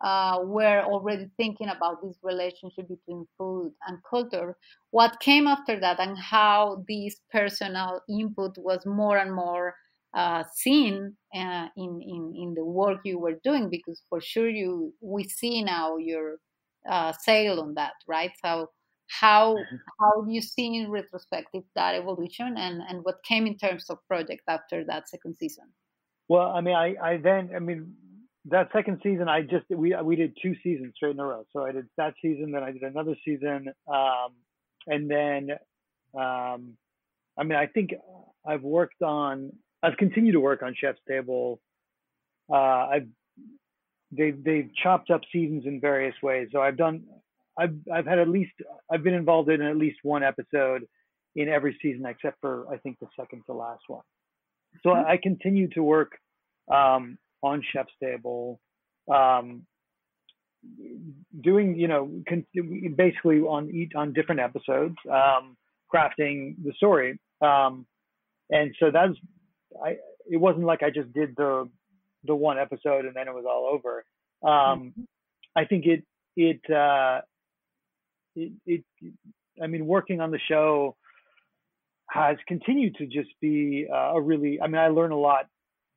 uh, 0.01 0.39
were 0.43 0.81
already 0.83 1.29
thinking 1.37 1.69
about 1.69 2.01
this 2.03 2.17
relationship 2.23 2.87
between 2.87 3.25
food 3.37 3.71
and 3.87 3.97
culture. 4.09 4.57
What 4.91 5.19
came 5.19 5.47
after 5.47 5.79
that, 5.79 5.99
and 5.99 6.17
how 6.17 6.83
this 6.87 7.15
personal 7.31 8.01
input 8.09 8.57
was 8.57 8.85
more 8.85 9.17
and 9.17 9.33
more 9.33 9.75
uh, 10.15 10.43
seen 10.53 11.15
uh, 11.35 11.67
in, 11.75 12.01
in 12.01 12.33
in 12.35 12.53
the 12.55 12.63
work 12.63 12.99
you 13.03 13.19
were 13.19 13.37
doing 13.43 13.69
because 13.69 14.01
for 14.09 14.21
sure 14.21 14.49
you 14.49 14.93
we 15.01 15.25
see 15.25 15.61
now 15.61 15.97
your 15.97 16.37
uh, 16.89 17.11
sail 17.11 17.59
on 17.59 17.73
that 17.73 17.93
right 18.07 18.31
so 18.41 18.69
how 19.07 19.55
mm-hmm. 19.55 19.75
how 19.99 20.21
do 20.21 20.31
you 20.31 20.41
see 20.41 20.77
in 20.77 20.89
retrospective 20.89 21.63
that 21.75 21.95
evolution 21.95 22.55
and 22.57 22.81
and 22.87 23.03
what 23.03 23.15
came 23.27 23.45
in 23.45 23.57
terms 23.57 23.89
of 23.89 23.97
project 24.07 24.41
after 24.47 24.85
that 24.85 25.09
second 25.09 25.35
season 25.35 25.65
well 26.29 26.49
i 26.51 26.61
mean 26.61 26.75
i 26.75 26.95
i 27.03 27.17
then 27.17 27.49
i 27.53 27.59
mean 27.59 27.93
that 28.45 28.69
second 28.73 28.99
season 29.03 29.27
i 29.27 29.41
just 29.41 29.65
we 29.69 29.95
we 30.03 30.15
did 30.15 30.35
two 30.41 30.55
seasons 30.63 30.93
straight 30.95 31.13
in 31.13 31.19
a 31.19 31.25
row 31.25 31.45
so 31.53 31.65
i 31.65 31.71
did 31.71 31.87
that 31.97 32.13
season 32.21 32.51
then 32.51 32.63
i 32.63 32.71
did 32.71 32.83
another 32.83 33.15
season 33.25 33.67
um 33.87 34.31
and 34.87 35.09
then 35.09 35.49
um 36.13 36.73
i 37.37 37.43
mean 37.43 37.57
i 37.57 37.65
think 37.65 37.91
i've 38.47 38.61
worked 38.61 39.01
on 39.01 39.51
I've 39.85 39.97
continued 39.97 40.33
to 40.33 40.39
work 40.39 40.63
on 40.63 40.75
Chef's 40.75 40.99
Table. 41.07 41.59
Uh, 42.51 42.55
I've 42.55 43.07
they've 44.11 44.43
they've 44.43 44.69
chopped 44.81 45.11
up 45.11 45.21
seasons 45.31 45.63
in 45.65 45.79
various 45.79 46.15
ways. 46.23 46.49
So 46.51 46.59
I've 46.59 46.77
done 46.77 47.03
I've 47.57 47.75
I've 47.93 48.05
had 48.05 48.19
at 48.19 48.29
least 48.29 48.53
I've 48.91 49.03
been 49.03 49.13
involved 49.13 49.49
in 49.49 49.61
at 49.61 49.77
least 49.77 49.97
one 50.03 50.23
episode 50.23 50.87
in 51.35 51.49
every 51.49 51.77
season 51.81 52.05
except 52.05 52.39
for 52.41 52.65
I 52.71 52.77
think 52.77 52.97
the 52.99 53.07
second 53.19 53.43
to 53.45 53.53
last 53.53 53.83
one. 53.87 54.03
So 54.83 54.89
mm-hmm. 54.89 55.09
I 55.09 55.17
continue 55.21 55.67
to 55.69 55.83
work 55.83 56.13
um, 56.73 57.17
on 57.45 57.63
Chef's 57.71 57.93
Table, 58.01 58.59
um, 59.13 59.65
doing 61.41 61.77
you 61.77 61.87
know 61.87 62.09
con- 62.27 62.45
basically 62.95 63.39
on 63.41 63.69
each 63.69 63.91
on 63.95 64.13
different 64.13 64.41
episodes, 64.41 64.95
um, 65.11 65.55
crafting 65.93 66.55
the 66.63 66.73
story. 66.75 67.19
Um, 67.41 67.85
and 68.49 68.75
so 68.79 68.91
that's 68.91 69.13
I 69.83 69.97
it 70.29 70.37
wasn't 70.37 70.65
like 70.65 70.81
I 70.83 70.89
just 70.89 71.13
did 71.13 71.35
the 71.35 71.69
the 72.23 72.35
one 72.35 72.57
episode 72.57 73.05
and 73.05 73.15
then 73.15 73.27
it 73.27 73.33
was 73.33 73.45
all 73.47 73.69
over. 73.71 74.03
Um, 74.43 74.93
mm-hmm. 74.93 75.01
I 75.55 75.65
think 75.65 75.85
it 75.85 76.03
it 76.35 76.61
uh, 76.69 77.21
it 78.35 78.53
it 78.65 78.83
I 79.61 79.67
mean 79.67 79.85
working 79.85 80.19
on 80.19 80.31
the 80.31 80.39
show 80.47 80.95
has 82.09 82.37
continued 82.47 82.95
to 82.95 83.05
just 83.05 83.29
be 83.41 83.87
uh, 83.91 84.13
a 84.15 84.21
really 84.21 84.59
I 84.61 84.67
mean 84.67 84.81
I 84.81 84.87
learn 84.87 85.11
a 85.11 85.19
lot 85.19 85.47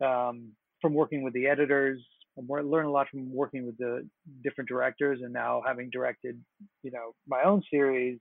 um, 0.04 0.52
from 0.80 0.94
working 0.94 1.22
with 1.22 1.34
the 1.34 1.46
editors. 1.46 2.00
I 2.38 2.60
learn 2.60 2.86
a 2.86 2.90
lot 2.90 3.08
from 3.10 3.32
working 3.34 3.66
with 3.66 3.76
the 3.78 4.06
different 4.44 4.68
directors 4.68 5.20
and 5.22 5.32
now 5.32 5.60
having 5.66 5.90
directed 5.90 6.40
you 6.82 6.90
know 6.90 7.14
my 7.26 7.42
own 7.42 7.62
series. 7.70 8.18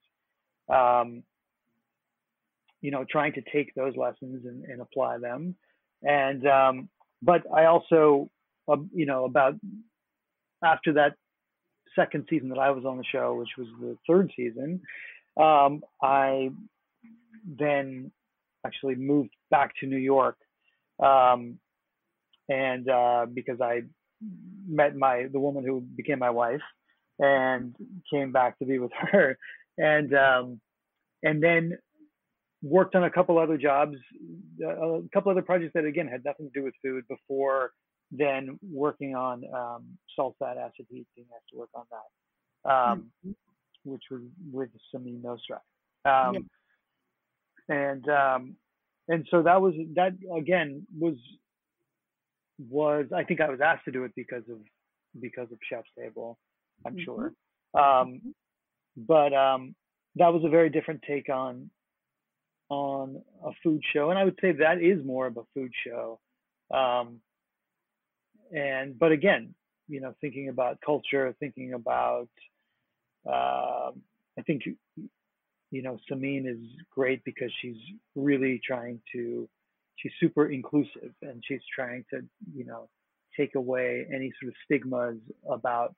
Um, 0.70 1.24
you 2.82 2.92
know, 2.92 3.06
trying 3.10 3.34
to 3.34 3.42
take 3.52 3.74
those 3.76 3.96
lessons 3.96 4.46
and, 4.46 4.64
and 4.66 4.82
apply 4.82 5.18
them. 5.18 5.56
And, 6.04 6.46
um, 6.48 6.90
but 7.22 7.42
I 7.54 7.66
also, 7.66 8.30
uh, 8.68 8.78
you 8.94 9.06
know, 9.06 9.26
about 9.26 9.56
after 10.64 10.94
that 10.94 11.16
second 11.96 12.28
season 12.30 12.50
that 12.50 12.60
I 12.60 12.70
was 12.72 12.86
on 12.86 12.98
the 12.98 13.04
show, 13.12 13.36
which 13.36 13.50
was 13.58 13.68
the 13.82 13.98
third 14.08 14.32
season, 14.36 14.82
um, 15.38 15.84
I 16.02 16.50
then 17.60 18.12
actually 18.66 18.96
moved 18.96 19.32
back 19.50 19.72
to 19.80 19.88
New 19.88 19.98
York. 19.98 20.38
Um, 21.00 21.60
and 22.50 22.90
uh, 22.90 23.26
because 23.34 23.60
I 23.62 23.82
met 24.68 24.96
my 24.96 25.28
the 25.32 25.40
woman 25.40 25.64
who 25.66 25.82
became 25.82 26.20
my 26.20 26.30
wife 26.30 26.62
and 27.20 27.76
came 28.12 28.32
back 28.32 28.60
to 28.60 28.66
be 28.66 28.80
with 28.80 28.92
her 29.12 29.38
and 29.78 30.14
um, 30.14 30.60
and 31.24 31.42
then 31.42 31.78
worked 32.64 32.96
on 32.96 33.04
a 33.04 33.10
couple 33.10 33.38
other 33.38 33.58
jobs, 33.58 33.96
uh, 34.64 34.68
a 34.70 35.10
couple 35.14 35.32
other 35.32 35.42
projects 35.42 35.74
that 35.76 35.86
again 35.86 36.08
had 36.08 36.24
nothing 36.26 36.50
to 36.52 36.60
do 36.60 36.64
with 36.64 36.74
food 36.84 37.04
before 37.08 37.72
then 38.12 38.58
working 38.72 39.16
on 39.16 39.44
um, 39.54 39.86
salt 40.16 40.36
fat 40.40 40.58
acid 40.58 40.86
heat 40.90 41.06
being 41.16 41.28
asked 41.36 41.50
to 41.52 41.58
work 41.58 41.70
on 41.74 41.84
that, 41.92 42.72
um, 42.72 43.12
mm-hmm. 43.26 43.92
which 43.92 44.04
was 44.10 44.22
with 44.52 44.70
Samin 44.94 45.22
Nosrat. 45.22 45.60
Um, 46.06 46.36
yeah. 47.70 47.76
And 47.76 48.10
um, 48.10 48.56
and 49.10 49.28
so 49.30 49.44
that 49.44 49.62
was 49.62 49.74
that 49.96 50.14
again 50.36 50.88
was 50.98 51.16
was 52.58 53.06
I 53.16 53.24
think 53.24 53.42
I 53.42 53.50
was 53.50 53.60
asked 53.62 53.86
to 53.86 53.92
do 53.92 54.04
it 54.04 54.12
because 54.16 54.44
of 54.50 54.60
because 55.20 55.52
of 55.52 55.58
Chef's 55.70 55.90
Table, 55.98 56.38
I'm 56.86 56.94
mm-hmm. 56.94 57.04
sure. 57.04 57.26
Um, 57.74 57.84
mm-hmm. 57.84 58.30
but 58.98 59.34
um, 59.34 59.76
that 60.16 60.34
was 60.34 60.44
a 60.46 60.50
very 60.50 60.70
different 60.70 61.02
take 61.08 61.30
on 61.30 61.70
on 62.70 63.22
a 63.46 63.52
food 63.64 63.82
show, 63.94 64.10
and 64.10 64.20
I 64.20 64.24
would 64.24 64.38
say 64.42 64.52
that 64.54 64.82
is 64.82 65.06
more 65.06 65.28
of 65.28 65.38
a 65.38 65.44
food 65.54 65.72
show. 65.86 66.20
Um, 66.74 67.22
and 68.52 68.98
but 68.98 69.12
again, 69.12 69.54
you 69.88 70.02
know, 70.02 70.14
thinking 70.22 70.50
about 70.50 70.80
culture, 70.86 71.34
thinking 71.40 71.74
about, 71.74 72.30
uh, 73.28 73.92
I 74.38 74.42
think, 74.46 74.64
you 75.72 75.82
know, 75.82 75.98
Samin 76.10 76.50
is 76.50 76.60
great 76.92 77.24
because 77.24 77.52
she's 77.62 77.78
really 78.16 78.60
trying 78.66 79.02
to, 79.14 79.48
she's 79.98 80.12
super 80.20 80.48
inclusive, 80.48 81.12
and 81.22 81.44
she's 81.48 81.62
trying 81.74 82.06
to, 82.14 82.22
you 82.56 82.66
know, 82.66 82.90
take 83.38 83.56
away 83.56 84.06
any 84.14 84.32
sort 84.40 84.50
of 84.50 84.56
stigmas 84.66 85.18
about 85.50 85.94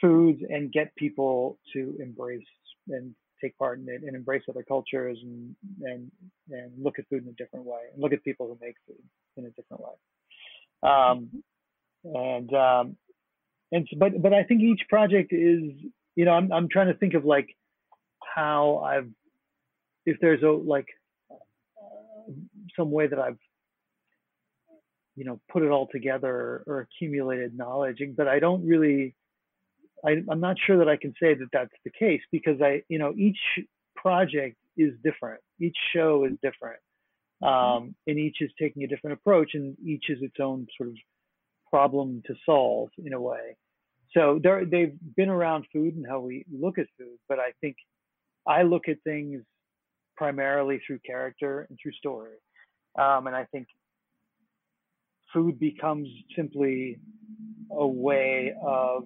foods 0.00 0.40
and 0.48 0.72
get 0.72 0.94
people 0.96 1.58
to 1.72 1.96
embrace 2.00 2.44
and 2.88 3.14
take 3.42 3.56
part 3.58 3.78
in 3.78 3.88
it 3.88 4.02
and 4.02 4.16
embrace 4.16 4.42
other 4.48 4.64
cultures 4.66 5.18
and 5.22 5.54
and 5.82 6.10
and 6.50 6.72
look 6.82 6.98
at 6.98 7.08
food 7.08 7.22
in 7.22 7.28
a 7.28 7.32
different 7.32 7.64
way 7.66 7.80
and 7.92 8.02
look 8.02 8.12
at 8.12 8.22
people 8.24 8.46
who 8.46 8.58
make 8.64 8.76
food 8.86 9.02
in 9.36 9.44
a 9.44 9.50
different 9.50 9.82
way. 9.82 9.92
Um, 10.82 11.42
and 12.04 12.52
um, 12.54 12.96
and 13.72 13.86
so, 13.90 13.98
but 13.98 14.20
but 14.20 14.32
I 14.32 14.44
think 14.44 14.62
each 14.62 14.82
project 14.88 15.32
is 15.32 15.72
you 16.14 16.24
know 16.24 16.32
I'm 16.32 16.52
I'm 16.52 16.68
trying 16.68 16.88
to 16.88 16.94
think 16.94 17.14
of 17.14 17.24
like 17.24 17.56
how 18.20 18.78
I've 18.78 19.08
if 20.04 20.18
there's 20.20 20.42
a 20.42 20.50
like 20.50 20.86
some 22.76 22.90
way 22.90 23.06
that 23.06 23.18
I've 23.18 23.38
you 25.16 25.24
know 25.24 25.40
put 25.50 25.62
it 25.62 25.70
all 25.70 25.88
together 25.90 26.62
or 26.66 26.80
accumulated 26.80 27.56
knowledge 27.56 28.02
but 28.16 28.28
I 28.28 28.38
don't 28.38 28.66
really 28.66 29.14
I, 30.04 30.22
I'm 30.30 30.40
not 30.40 30.56
sure 30.66 30.78
that 30.78 30.88
I 30.88 30.96
can 30.96 31.12
say 31.20 31.34
that 31.34 31.48
that's 31.52 31.72
the 31.84 31.90
case 31.90 32.20
because 32.30 32.60
I, 32.62 32.82
you 32.88 32.98
know, 32.98 33.12
each 33.16 33.38
project 33.94 34.56
is 34.76 34.92
different. 35.02 35.40
Each 35.60 35.76
show 35.94 36.24
is 36.24 36.32
different. 36.42 36.80
Mm-hmm. 37.42 37.52
Um, 37.52 37.94
and 38.06 38.18
each 38.18 38.36
is 38.40 38.50
taking 38.60 38.84
a 38.84 38.86
different 38.86 39.18
approach 39.18 39.50
and 39.54 39.76
each 39.84 40.04
is 40.08 40.18
its 40.22 40.36
own 40.40 40.66
sort 40.76 40.90
of 40.90 40.96
problem 41.70 42.22
to 42.26 42.34
solve 42.44 42.90
in 43.04 43.12
a 43.12 43.20
way. 43.20 43.56
So 44.14 44.40
they've 44.42 44.94
been 45.16 45.28
around 45.28 45.66
food 45.72 45.96
and 45.96 46.06
how 46.08 46.20
we 46.20 46.44
look 46.50 46.78
at 46.78 46.86
food, 46.98 47.18
but 47.28 47.38
I 47.38 47.50
think 47.60 47.76
I 48.46 48.62
look 48.62 48.88
at 48.88 48.96
things 49.04 49.42
primarily 50.16 50.80
through 50.86 51.00
character 51.04 51.66
and 51.68 51.78
through 51.82 51.92
story. 51.92 52.36
Um, 52.98 53.26
and 53.26 53.36
I 53.36 53.44
think 53.44 53.68
food 55.32 55.58
becomes 55.58 56.08
simply 56.36 56.98
a 57.70 57.86
way 57.86 58.54
of 58.64 59.04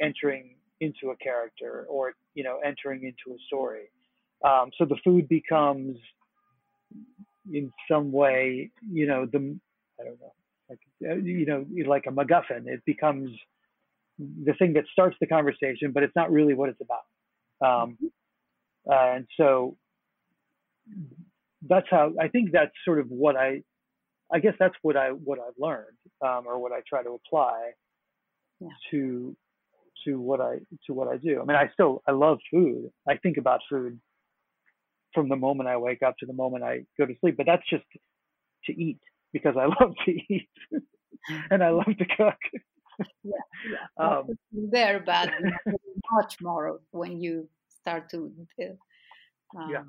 entering 0.00 0.56
into 0.80 1.10
a 1.10 1.16
character 1.16 1.86
or 1.88 2.12
you 2.34 2.44
know 2.44 2.58
entering 2.64 3.02
into 3.02 3.36
a 3.36 3.38
story. 3.46 3.90
Um, 4.44 4.70
so 4.78 4.84
the 4.84 4.96
food 5.04 5.28
becomes 5.28 5.96
in 7.52 7.72
some 7.90 8.12
way 8.12 8.70
you 8.90 9.06
know 9.06 9.26
the 9.26 9.58
I 10.00 10.04
don't 10.04 10.20
know 10.20 10.32
like 10.68 10.80
uh, 11.08 11.14
you 11.16 11.46
know 11.46 11.66
like 11.86 12.04
a 12.06 12.10
MacGuffin. 12.10 12.66
It 12.66 12.82
becomes 12.86 13.30
the 14.18 14.54
thing 14.54 14.72
that 14.74 14.84
starts 14.92 15.16
the 15.20 15.26
conversation, 15.26 15.92
but 15.92 16.02
it's 16.02 16.16
not 16.16 16.30
really 16.32 16.54
what 16.54 16.70
it's 16.70 16.80
about. 16.80 17.04
Um, 17.60 17.98
mm-hmm. 18.02 18.90
uh, 18.90 19.16
and 19.16 19.26
so 19.36 19.76
that's 21.68 21.86
how 21.90 22.12
I 22.20 22.28
think 22.28 22.50
that's 22.52 22.72
sort 22.84 22.98
of 22.98 23.06
what 23.08 23.36
I 23.36 23.62
I 24.32 24.40
guess 24.40 24.54
that's 24.58 24.74
what 24.82 24.96
I 24.96 25.10
what 25.10 25.38
I've 25.38 25.54
learned 25.58 25.96
um, 26.22 26.44
or 26.46 26.58
what 26.58 26.72
I 26.72 26.80
try 26.88 27.02
to 27.02 27.10
apply 27.10 27.70
yeah. 28.60 28.68
to 28.90 29.36
to 30.04 30.20
what 30.20 30.40
I 30.40 30.58
to 30.86 30.94
what 30.94 31.08
I 31.08 31.16
do. 31.16 31.40
I 31.40 31.44
mean, 31.44 31.56
I 31.56 31.70
still 31.72 32.02
I 32.06 32.12
love 32.12 32.38
food. 32.50 32.90
I 33.08 33.16
think 33.16 33.36
about 33.36 33.60
food 33.68 34.00
from 35.14 35.28
the 35.28 35.36
moment 35.36 35.68
I 35.68 35.76
wake 35.76 36.02
up 36.02 36.16
to 36.18 36.26
the 36.26 36.32
moment 36.32 36.64
I 36.64 36.84
go 36.98 37.06
to 37.06 37.14
sleep. 37.20 37.36
But 37.36 37.46
that's 37.46 37.68
just 37.68 37.84
to 38.64 38.72
eat 38.72 39.00
because 39.32 39.56
I 39.56 39.66
love 39.80 39.94
to 40.04 40.10
eat 40.10 40.48
and 41.50 41.62
I 41.62 41.70
love 41.70 41.96
to 41.98 42.04
cook. 42.04 42.38
yeah, 43.22 43.32
yeah. 43.70 43.86
Um, 43.98 44.26
there, 44.52 45.00
but 45.04 45.30
much 46.12 46.36
more 46.40 46.80
when 46.92 47.20
you 47.20 47.48
start 47.68 48.10
to. 48.10 48.32
Uh, 48.60 49.68
yeah. 49.70 49.82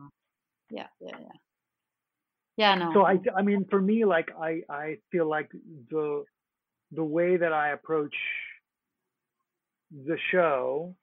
Yeah, 0.70 0.88
yeah, 1.00 1.18
yeah. 1.20 1.38
Yeah, 2.58 2.76
no. 2.76 2.92
So 2.94 3.06
I, 3.06 3.20
I 3.36 3.42
mean, 3.44 3.66
for 3.70 3.80
me, 3.80 4.04
like 4.06 4.30
I, 4.40 4.62
I 4.70 4.98
feel 5.12 5.30
like 5.30 5.52
the, 5.90 6.26
the 6.92 7.04
way 7.04 7.38
that 7.38 7.54
I 7.54 7.70
approach 7.70 8.16
the 9.92 10.18
show 10.32 10.96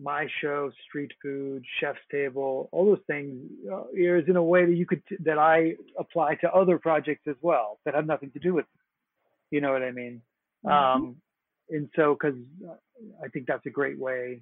my 0.00 0.26
show, 0.40 0.70
Street 0.88 1.12
Food, 1.20 1.64
Chef's 1.78 1.98
Table, 2.10 2.68
all 2.72 2.86
those 2.86 3.04
things 3.06 3.44
uh, 3.70 3.84
is 3.94 4.24
in 4.28 4.36
a 4.36 4.42
way 4.42 4.64
that 4.64 4.74
you 4.74 4.86
could 4.86 5.02
that 5.20 5.38
I 5.38 5.74
apply 5.98 6.36
to 6.36 6.52
other 6.52 6.78
projects 6.78 7.22
as 7.28 7.36
well 7.42 7.78
that 7.84 7.94
have 7.94 8.06
nothing 8.06 8.30
to 8.32 8.38
do 8.38 8.54
with, 8.54 8.64
you 9.50 9.60
know 9.60 9.72
what 9.72 9.82
I 9.82 9.90
mean? 9.90 10.22
Mm-hmm. 10.64 11.02
Um, 11.02 11.16
and 11.68 11.88
so, 11.94 12.14
because 12.18 12.38
I 13.22 13.28
think 13.28 13.46
that's 13.46 13.66
a 13.66 13.70
great 13.70 13.98
way, 13.98 14.40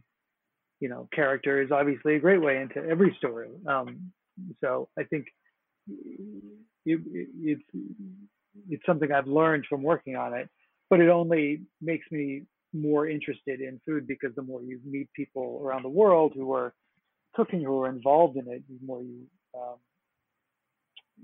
you 0.78 0.88
know, 0.88 1.08
character 1.12 1.60
is 1.60 1.70
obviously 1.72 2.14
a 2.14 2.20
great 2.20 2.40
way 2.40 2.58
into 2.58 2.88
every 2.88 3.14
story. 3.18 3.50
Um, 3.66 4.12
so 4.60 4.88
I 4.98 5.02
think 5.04 5.26
it, 5.88 7.00
it, 7.12 7.28
it's 7.42 7.62
it's 8.68 8.84
something 8.86 9.12
I've 9.12 9.26
learned 9.26 9.66
from 9.68 9.82
working 9.82 10.16
on 10.16 10.34
it, 10.34 10.48
but 10.88 11.00
it 11.00 11.08
only 11.08 11.62
makes 11.80 12.06
me 12.10 12.42
more 12.72 13.08
interested 13.08 13.60
in 13.60 13.80
food 13.86 14.06
because 14.06 14.34
the 14.34 14.42
more 14.42 14.62
you 14.62 14.80
meet 14.84 15.12
people 15.12 15.60
around 15.64 15.82
the 15.82 15.88
world 15.88 16.32
who 16.34 16.52
are 16.52 16.74
cooking, 17.34 17.62
who 17.62 17.82
are 17.82 17.88
involved 17.88 18.36
in 18.36 18.48
it, 18.48 18.62
the 18.68 18.86
more 18.86 19.02
you, 19.02 19.26
um, 19.54 19.76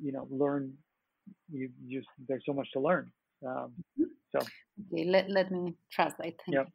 you 0.02 0.12
know, 0.12 0.26
learn. 0.30 0.72
You 1.50 1.70
just 1.88 2.06
there's 2.28 2.44
so 2.46 2.52
much 2.52 2.70
to 2.72 2.80
learn. 2.80 3.10
Um, 3.46 3.72
so. 4.32 4.46
Okay, 4.92 5.04
let, 5.04 5.28
let 5.30 5.50
me 5.50 5.74
translate. 5.90 6.40
Yep. 6.46 6.68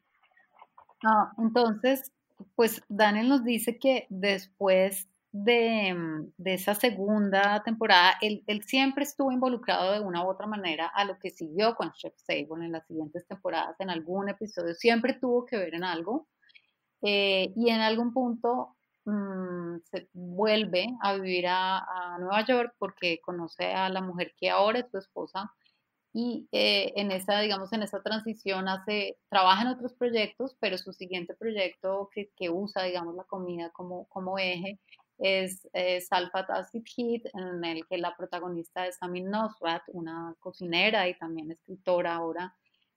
Uh, 1.05 1.25
entonces, 1.39 2.11
pues 2.55 2.81
Daniel 2.89 3.29
nos 3.29 3.43
dice 3.43 3.77
que 3.79 4.07
después 4.09 5.07
de, 5.31 5.93
mm, 5.93 6.33
de, 6.37 6.53
esa 6.53 6.75
segunda 6.75 7.61
temporada, 7.63 8.15
él, 8.21 8.43
él, 8.47 8.63
siempre 8.63 9.03
estuvo 9.03 9.31
involucrado 9.31 9.93
de 9.93 10.01
una 10.01 10.25
u 10.25 10.29
otra 10.29 10.47
manera 10.47 10.87
a 10.87 11.05
lo 11.05 11.17
que 11.19 11.29
siguió 11.31 11.75
con 11.75 11.91
Chef 11.93 12.13
Sable 12.17 12.65
en 12.65 12.71
las 12.73 12.85
siguientes 12.87 13.25
temporadas, 13.27 13.75
en 13.79 13.89
algún 13.89 14.29
episodio, 14.29 14.73
siempre 14.75 15.13
tuvo 15.13 15.45
que 15.45 15.57
ver 15.57 15.73
en 15.75 15.83
algo. 15.83 16.27
Eh, 17.03 17.51
y 17.55 17.69
en 17.69 17.81
algún 17.81 18.13
punto 18.13 18.75
mmm, 19.05 19.77
se 19.91 20.09
vuelve 20.13 20.87
a 21.01 21.15
vivir 21.15 21.47
a, 21.47 21.79
a, 21.79 22.19
Nueva 22.19 22.45
York 22.45 22.75
porque 22.77 23.19
conoce 23.21 23.65
a 23.73 23.89
la 23.89 24.01
mujer 24.01 24.33
que 24.37 24.49
ahora 24.51 24.79
es 24.79 24.91
su 24.91 24.97
esposa 24.99 25.51
y 26.13 26.47
eh, 26.51 26.91
en 26.95 27.11
esa, 27.11 27.39
digamos, 27.39 27.71
en 27.73 27.83
esa 27.83 28.01
transición 28.01 28.67
hace, 28.67 29.17
trabaja 29.29 29.61
en 29.61 29.69
otros 29.69 29.93
proyectos, 29.93 30.55
pero 30.59 30.77
su 30.77 30.93
siguiente 30.93 31.35
proyecto 31.35 32.09
que, 32.13 32.29
que 32.35 32.49
usa, 32.49 32.83
digamos, 32.83 33.15
la 33.15 33.23
comida 33.23 33.69
como, 33.71 34.07
como 34.09 34.37
eje 34.37 34.79
es, 35.21 35.67
es 35.71 36.11
Alpha 36.11 36.39
Acid 36.49 36.83
Heat, 36.83 37.21
en 37.33 37.63
el 37.63 37.85
que 37.87 37.97
la 37.99 38.15
protagonista 38.15 38.87
es 38.87 38.97
Amin 39.01 39.29
Nosrat, 39.29 39.83
una 39.87 40.35
cocinera 40.39 41.07
y 41.07 41.17
también 41.17 41.51
escritora 41.51 42.15
ahora, 42.15 42.55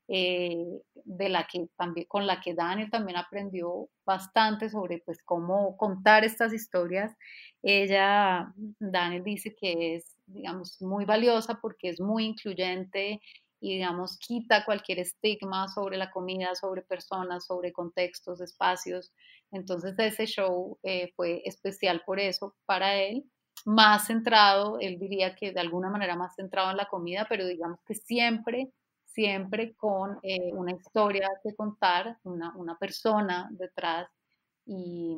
eh, 0.08 0.66
de 0.94 1.28
la 1.28 1.46
que 1.46 1.68
también, 1.76 2.06
con 2.08 2.26
la 2.26 2.40
que 2.40 2.54
Daniel 2.54 2.90
también 2.90 3.18
aprendió 3.18 3.88
bastante 4.06 4.70
sobre 4.70 5.02
pues, 5.04 5.18
cómo 5.22 5.76
contar 5.76 6.24
estas 6.24 6.52
historias. 6.54 7.14
Ella, 7.62 8.52
Daniel 8.78 9.22
dice 9.22 9.54
que 9.54 9.96
es, 9.96 10.16
digamos, 10.26 10.80
muy 10.80 11.04
valiosa 11.04 11.58
porque 11.60 11.90
es 11.90 12.00
muy 12.00 12.24
incluyente 12.24 13.20
y, 13.60 13.74
digamos, 13.74 14.18
quita 14.18 14.64
cualquier 14.64 14.98
estigma 14.98 15.68
sobre 15.68 15.96
la 15.96 16.10
comida, 16.10 16.54
sobre 16.54 16.82
personas, 16.82 17.46
sobre 17.46 17.72
contextos, 17.72 18.40
espacios. 18.42 19.10
Entonces 19.54 19.94
ese 19.98 20.26
show 20.26 20.78
eh, 20.82 21.12
fue 21.14 21.42
especial 21.44 22.02
por 22.04 22.18
eso 22.18 22.56
para 22.66 22.96
él, 22.96 23.24
más 23.64 24.08
centrado, 24.08 24.78
él 24.80 24.98
diría 24.98 25.36
que 25.36 25.52
de 25.52 25.60
alguna 25.60 25.90
manera 25.90 26.16
más 26.16 26.34
centrado 26.34 26.72
en 26.72 26.76
la 26.76 26.88
comida, 26.88 27.24
pero 27.28 27.46
digamos 27.46 27.78
que 27.86 27.94
siempre, 27.94 28.72
siempre 29.04 29.74
con 29.76 30.18
eh, 30.22 30.52
una 30.52 30.72
historia 30.72 31.30
que 31.42 31.54
contar, 31.54 32.18
una, 32.24 32.76
persona 32.78 33.48
detrás 33.52 34.08
y, 34.66 35.16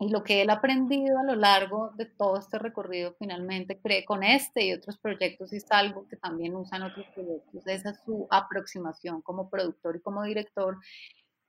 y 0.00 0.08
lo 0.08 0.24
que 0.24 0.40
él 0.40 0.48
ha 0.48 0.54
aprendido 0.54 1.18
a 1.18 1.24
lo 1.24 1.36
largo 1.36 1.90
de 1.96 2.06
todo 2.06 2.38
este 2.38 2.58
recorrido 2.58 3.14
finalmente 3.18 3.78
cree 3.78 4.06
con 4.06 4.24
este 4.24 4.64
y 4.64 4.72
otros 4.72 4.98
proyectos 4.98 5.52
y 5.52 5.56
es 5.56 5.70
algo 5.70 6.08
que 6.08 6.16
también 6.16 6.56
usan 6.56 6.82
otros 6.82 7.06
proyectos. 7.14 7.66
Esa 7.66 7.90
es 7.90 8.00
su 8.06 8.26
aproximación 8.30 9.20
como 9.20 9.50
productor 9.50 9.96
y 9.96 10.00
como 10.00 10.22
director, 10.22 10.78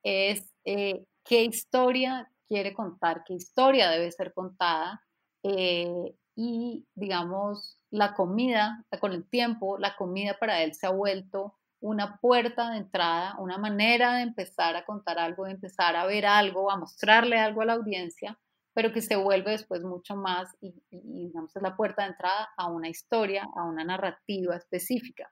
es 0.04 0.54
eh, 0.66 1.06
qué 1.26 1.44
historia 1.44 2.32
quiere 2.48 2.74
contar, 2.74 3.24
qué 3.26 3.34
historia 3.34 3.90
debe 3.90 4.12
ser 4.12 4.34
contada 4.34 5.04
eh, 5.44 6.16
y 6.36 6.86
digamos 6.94 7.80
la 7.90 8.14
comida, 8.14 8.86
con 9.00 9.14
el 9.14 9.28
tiempo, 9.30 9.78
la 9.78 9.96
comida 9.96 10.38
para 10.40 10.62
él 10.64 10.74
se 10.74 10.86
ha 10.86 10.92
vuelto 10.92 11.56
una 11.80 12.18
puerta 12.18 12.72
de 12.72 12.78
entrada, 12.78 13.36
una 13.40 13.58
manera 13.58 14.16
de 14.16 14.24
empezar 14.24 14.76
a 14.76 14.86
contar 14.86 15.20
algo, 15.20 15.46
de 15.46 15.52
empezar 15.52 15.96
a 15.96 16.06
ver 16.06 16.26
algo, 16.26 16.72
a 16.72 16.78
mostrarle 16.78 17.38
algo 17.38 17.62
a 17.62 17.66
la 17.66 17.74
audiencia, 17.74 18.40
pero 18.74 18.92
que 18.92 19.02
se 19.02 19.16
vuelve 19.16 19.52
después 19.52 19.84
mucho 19.84 20.16
más 20.16 20.50
y, 20.62 20.74
digamos 20.90 21.56
es 21.56 21.62
la 21.62 21.76
puerta 21.76 22.04
de 22.04 22.10
entrada 22.10 22.50
a 22.58 22.68
una 22.68 22.90
historia, 22.90 23.48
a 23.56 23.64
una 23.64 23.84
narrativa 23.84 24.56
específica. 24.56 25.32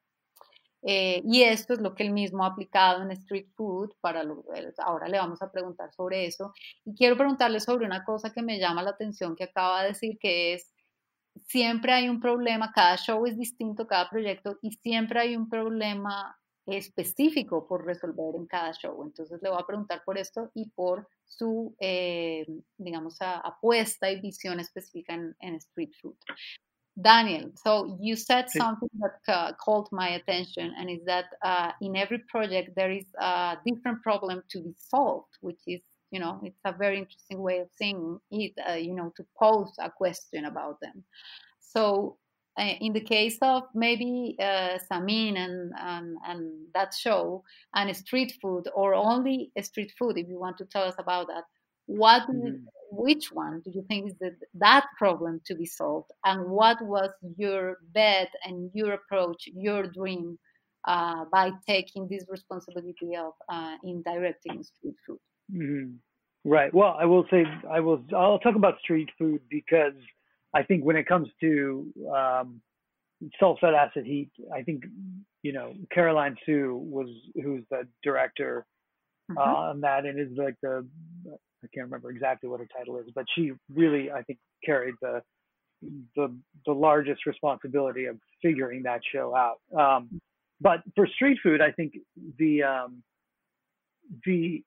Eh, 0.85 1.21
y 1.25 1.43
esto 1.43 1.73
es 1.73 1.79
lo 1.79 1.95
que 1.95 2.03
él 2.03 2.11
mismo 2.11 2.43
ha 2.43 2.47
aplicado 2.47 3.03
en 3.03 3.11
Street 3.11 3.47
Food, 3.55 3.93
para 4.01 4.23
eh, 4.23 4.73
ahora 4.79 5.07
le 5.07 5.17
vamos 5.17 5.41
a 5.41 5.51
preguntar 5.51 5.93
sobre 5.93 6.25
eso. 6.25 6.53
Y 6.85 6.93
quiero 6.93 7.15
preguntarle 7.15 7.59
sobre 7.61 7.85
una 7.85 8.03
cosa 8.03 8.33
que 8.33 8.41
me 8.41 8.59
llama 8.59 8.83
la 8.83 8.91
atención 8.91 9.35
que 9.35 9.45
acaba 9.45 9.83
de 9.83 9.89
decir, 9.89 10.17
que 10.19 10.53
es, 10.53 10.73
siempre 11.45 11.93
hay 11.93 12.09
un 12.09 12.19
problema, 12.19 12.71
cada 12.73 12.97
show 12.97 13.25
es 13.25 13.37
distinto, 13.37 13.87
cada 13.87 14.09
proyecto, 14.09 14.57
y 14.61 14.71
siempre 14.71 15.21
hay 15.21 15.35
un 15.37 15.49
problema 15.49 16.37
específico 16.65 17.65
por 17.67 17.85
resolver 17.85 18.35
en 18.35 18.45
cada 18.45 18.73
show. 18.73 19.03
Entonces 19.03 19.41
le 19.41 19.49
voy 19.49 19.59
a 19.61 19.65
preguntar 19.65 20.01
por 20.05 20.17
esto 20.17 20.51
y 20.53 20.69
por 20.69 21.07
su, 21.25 21.75
eh, 21.79 22.45
digamos, 22.77 23.17
apuesta 23.21 24.11
y 24.11 24.19
visión 24.19 24.59
específica 24.59 25.13
en, 25.13 25.35
en 25.39 25.55
Street 25.55 25.91
Food. 26.01 26.17
Daniel, 27.01 27.51
so 27.55 27.97
you 27.99 28.15
said 28.15 28.49
something 28.49 28.89
that 28.99 29.19
uh, 29.27 29.53
called 29.53 29.89
my 29.91 30.09
attention, 30.09 30.73
and 30.77 30.89
is 30.89 31.03
that 31.05 31.25
uh, 31.41 31.71
in 31.81 31.95
every 31.95 32.19
project 32.29 32.75
there 32.75 32.91
is 32.91 33.05
a 33.19 33.57
different 33.65 34.01
problem 34.03 34.43
to 34.51 34.61
be 34.61 34.75
solved, 34.77 35.35
which 35.41 35.59
is, 35.65 35.81
you 36.11 36.19
know, 36.19 36.39
it's 36.43 36.59
a 36.65 36.71
very 36.71 36.99
interesting 36.99 37.39
way 37.39 37.59
of 37.59 37.67
seeing 37.75 38.19
it, 38.29 38.53
uh, 38.69 38.73
you 38.73 38.93
know, 38.93 39.11
to 39.17 39.25
pose 39.39 39.71
a 39.79 39.89
question 39.89 40.45
about 40.45 40.79
them. 40.81 41.03
So, 41.59 42.17
uh, 42.59 42.73
in 42.79 42.93
the 42.93 43.01
case 43.01 43.39
of 43.41 43.63
maybe 43.73 44.35
uh, 44.39 44.77
Samin 44.91 45.35
and, 45.35 45.73
and, 45.75 46.17
and 46.27 46.51
that 46.75 46.93
show, 46.93 47.43
and 47.73 47.95
street 47.97 48.37
food, 48.39 48.67
or 48.75 48.93
only 48.93 49.51
street 49.63 49.91
food, 49.97 50.19
if 50.19 50.27
you 50.29 50.39
want 50.39 50.59
to 50.59 50.65
tell 50.65 50.83
us 50.83 50.95
about 50.99 51.25
that, 51.27 51.45
what 51.87 52.29
mm 52.29 52.41
-hmm 52.41 52.65
which 52.95 53.31
one 53.31 53.61
do 53.65 53.71
you 53.71 53.83
think 53.87 54.07
is 54.07 54.13
the, 54.19 54.31
that 54.53 54.85
problem 54.97 55.41
to 55.45 55.55
be 55.55 55.65
solved 55.65 56.11
and 56.25 56.49
what 56.49 56.77
was 56.81 57.09
your 57.37 57.77
bet 57.93 58.29
and 58.45 58.69
your 58.73 58.93
approach 58.93 59.47
your 59.53 59.83
dream 59.87 60.37
uh, 60.87 61.25
by 61.31 61.51
taking 61.67 62.07
this 62.07 62.25
responsibility 62.29 63.15
of 63.15 63.33
uh, 63.49 63.75
in 63.83 64.03
directing 64.03 64.63
street 64.63 64.95
food 65.05 65.17
mm-hmm. 65.51 65.91
right 66.49 66.73
well 66.73 66.95
i 66.99 67.05
will 67.05 67.25
say 67.31 67.45
i 67.71 67.79
will 67.79 68.03
i'll 68.15 68.39
talk 68.39 68.55
about 68.55 68.79
street 68.79 69.09
food 69.17 69.41
because 69.49 69.93
i 70.53 70.61
think 70.61 70.83
when 70.83 70.95
it 70.95 71.07
comes 71.07 71.29
to 71.39 71.91
um, 72.15 72.61
salt 73.39 73.57
fat 73.59 73.73
acid 73.73 74.05
heat 74.05 74.29
i 74.53 74.61
think 74.61 74.83
you 75.41 75.51
know 75.51 75.73
Caroline 75.91 76.35
Suh 76.45 76.73
was 76.73 77.09
who's 77.35 77.63
the 77.69 77.87
director 78.03 78.65
mm-hmm. 79.29 79.37
uh, 79.37 79.69
on 79.69 79.81
that 79.81 80.05
and 80.05 80.19
is 80.19 80.35
like 80.37 80.55
the 80.61 80.87
I 81.63 81.67
can't 81.73 81.85
remember 81.85 82.11
exactly 82.11 82.49
what 82.49 82.59
her 82.59 82.67
title 82.77 82.97
is, 82.97 83.05
but 83.15 83.25
she 83.35 83.51
really, 83.73 84.11
I 84.11 84.21
think, 84.23 84.39
carried 84.63 84.95
the 85.01 85.21
the 86.15 86.35
the 86.65 86.71
largest 86.73 87.25
responsibility 87.25 88.05
of 88.05 88.17
figuring 88.41 88.83
that 88.83 89.01
show 89.13 89.35
out. 89.35 89.59
Um, 89.77 90.21
but 90.61 90.79
for 90.95 91.07
street 91.07 91.37
food, 91.43 91.61
I 91.61 91.71
think 91.71 91.93
the 92.37 92.63
um, 92.63 93.03
the 94.25 94.63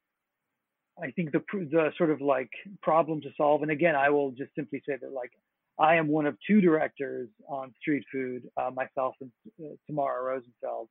I 1.03 1.11
think 1.11 1.33
the 1.33 1.43
the 1.53 1.91
sort 1.97 2.11
of 2.11 2.21
like 2.21 2.51
problem 2.83 3.21
to 3.23 3.29
solve, 3.37 3.63
and 3.63 3.71
again, 3.71 3.95
I 3.95 4.11
will 4.11 4.31
just 4.31 4.55
simply 4.55 4.83
say 4.87 4.97
that 5.01 5.13
like 5.13 5.33
I 5.79 5.97
am 5.97 6.09
one 6.09 6.27
of 6.27 6.37
two 6.47 6.61
directors 6.61 7.29
on 7.49 7.73
street 7.81 8.05
food, 8.11 8.49
uh, 8.57 8.71
myself 8.75 9.15
and 9.21 9.31
uh, 9.63 9.75
Tamara 9.87 10.23
Rosenfeld. 10.23 10.89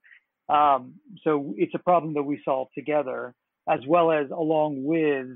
Um, 0.48 0.94
so 1.24 1.56
it's 1.58 1.74
a 1.74 1.80
problem 1.80 2.14
that 2.14 2.24
we 2.24 2.40
solve 2.46 2.68
together 2.76 3.34
as 3.70 3.80
well 3.88 4.12
as 4.12 4.30
along 4.30 4.84
with 4.84 5.28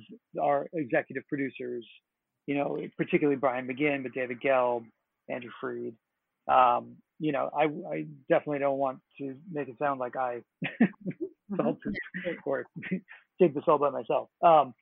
our 0.42 0.68
executive 0.74 1.24
producers, 1.28 1.86
you 2.46 2.56
know, 2.56 2.78
particularly 2.98 3.38
Brian 3.38 3.68
McGinn, 3.68 4.04
but 4.04 4.14
David 4.14 4.40
Gelb, 4.42 4.86
Andrew 5.30 5.52
Fried. 5.60 5.94
Um, 6.48 6.98
you 7.20 7.32
know, 7.32 7.50
I, 7.56 7.64
I 7.64 8.06
definitely 8.30 8.60
don't 8.60 8.78
want 8.78 9.00
to 9.20 9.36
make 9.52 9.68
it 9.68 9.76
sound 9.78 10.00
like 10.00 10.16
I 10.16 10.42
solved 11.58 11.80
or 12.46 12.66
did 13.40 13.54
this 13.54 13.64
all 13.68 13.78
by 13.78 13.90
myself. 13.90 14.30
Um, 14.42 14.74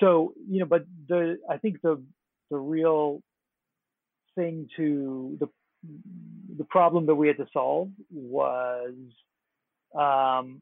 so, 0.00 0.32
you 0.48 0.60
know, 0.60 0.66
but 0.66 0.84
the 1.08 1.38
I 1.50 1.56
think 1.56 1.80
the 1.82 2.02
the 2.50 2.56
real 2.56 3.20
thing 4.36 4.68
to 4.76 5.36
the 5.40 5.48
the 6.56 6.64
problem 6.64 7.06
that 7.06 7.14
we 7.14 7.28
had 7.28 7.36
to 7.38 7.46
solve 7.52 7.88
was 8.10 8.94
um, 9.94 10.60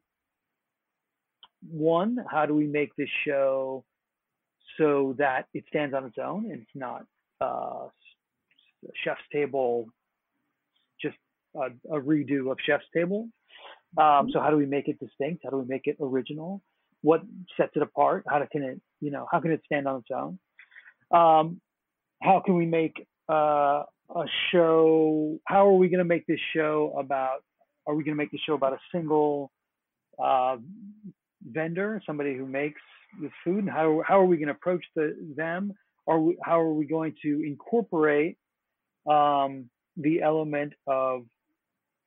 one, 1.69 2.17
how 2.29 2.45
do 2.45 2.53
we 2.53 2.67
make 2.67 2.95
this 2.95 3.09
show 3.25 3.83
so 4.77 5.15
that 5.17 5.47
it 5.53 5.63
stands 5.69 5.95
on 5.95 6.05
its 6.05 6.17
own 6.23 6.51
and 6.51 6.61
it's 6.61 6.75
not 6.75 7.05
uh, 7.41 7.87
chef's 9.03 9.21
table, 9.31 9.87
just 11.01 11.15
a, 11.55 11.67
a, 11.95 11.99
redo 11.99 12.51
of 12.51 12.57
chef's 12.65 12.85
table. 12.93 13.29
Um, 13.97 14.03
mm-hmm. 14.03 14.29
so 14.33 14.39
how 14.39 14.49
do 14.49 14.57
we 14.57 14.65
make 14.65 14.87
it 14.87 14.99
distinct? 14.99 15.43
How 15.43 15.49
do 15.49 15.57
we 15.57 15.65
make 15.65 15.85
it 15.85 15.97
original? 16.01 16.61
What 17.01 17.21
sets 17.55 17.71
it 17.75 17.81
apart? 17.81 18.25
How 18.27 18.45
can 18.51 18.63
it, 18.63 18.81
you 19.01 19.11
know, 19.11 19.27
how 19.31 19.39
can 19.39 19.51
it 19.51 19.61
stand 19.65 19.87
on 19.87 19.97
its 19.97 20.09
own? 20.13 20.39
Um, 21.11 21.61
how 22.21 22.41
can 22.43 22.55
we 22.55 22.65
make 22.65 23.05
uh, 23.29 23.83
a 24.15 24.25
show? 24.51 25.39
How 25.45 25.67
are 25.67 25.73
we 25.75 25.89
going 25.89 25.99
to 25.99 26.05
make 26.05 26.25
this 26.27 26.39
show 26.55 26.95
about? 26.97 27.43
Are 27.85 27.95
we 27.95 28.03
going 28.03 28.17
to 28.17 28.21
make 28.21 28.31
the 28.31 28.39
show 28.45 28.53
about 28.53 28.73
a 28.73 28.79
single 28.91 29.51
uh, 30.21 30.57
vendor, 31.51 32.01
somebody 32.05 32.35
who 32.35 32.45
makes 32.45 32.81
this 33.21 33.31
food, 33.43 33.59
and 33.59 33.69
how 33.69 34.01
how 34.05 34.19
are 34.19 34.25
we 34.25 34.37
going 34.37 34.47
to 34.47 34.53
approach 34.53 34.83
the 34.95 35.15
them? 35.35 35.73
Are 36.07 36.19
we, 36.19 36.37
how 36.43 36.59
are 36.59 36.73
we 36.73 36.85
going 36.85 37.15
to 37.23 37.43
incorporate 37.45 38.37
um, 39.09 39.69
the 39.97 40.21
element 40.21 40.73
of 40.85 41.25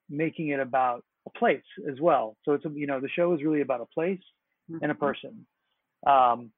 making 0.09 0.48
it 0.48 0.61
about 0.61 1.05
a 1.26 1.38
place 1.38 1.62
as 1.90 2.00
well? 2.00 2.37
So 2.44 2.53
it's 2.53 2.64
you 2.74 2.87
know 2.87 3.00
the 3.00 3.09
show 3.09 3.33
is 3.35 3.42
really 3.42 3.61
about 3.61 3.81
a 3.81 3.87
place 3.87 4.20
mm-hmm. 4.70 4.83
and 4.83 4.90
a 4.90 4.94
mm-hmm. 4.94 5.05
person, 5.05 5.46
um, 6.07 6.50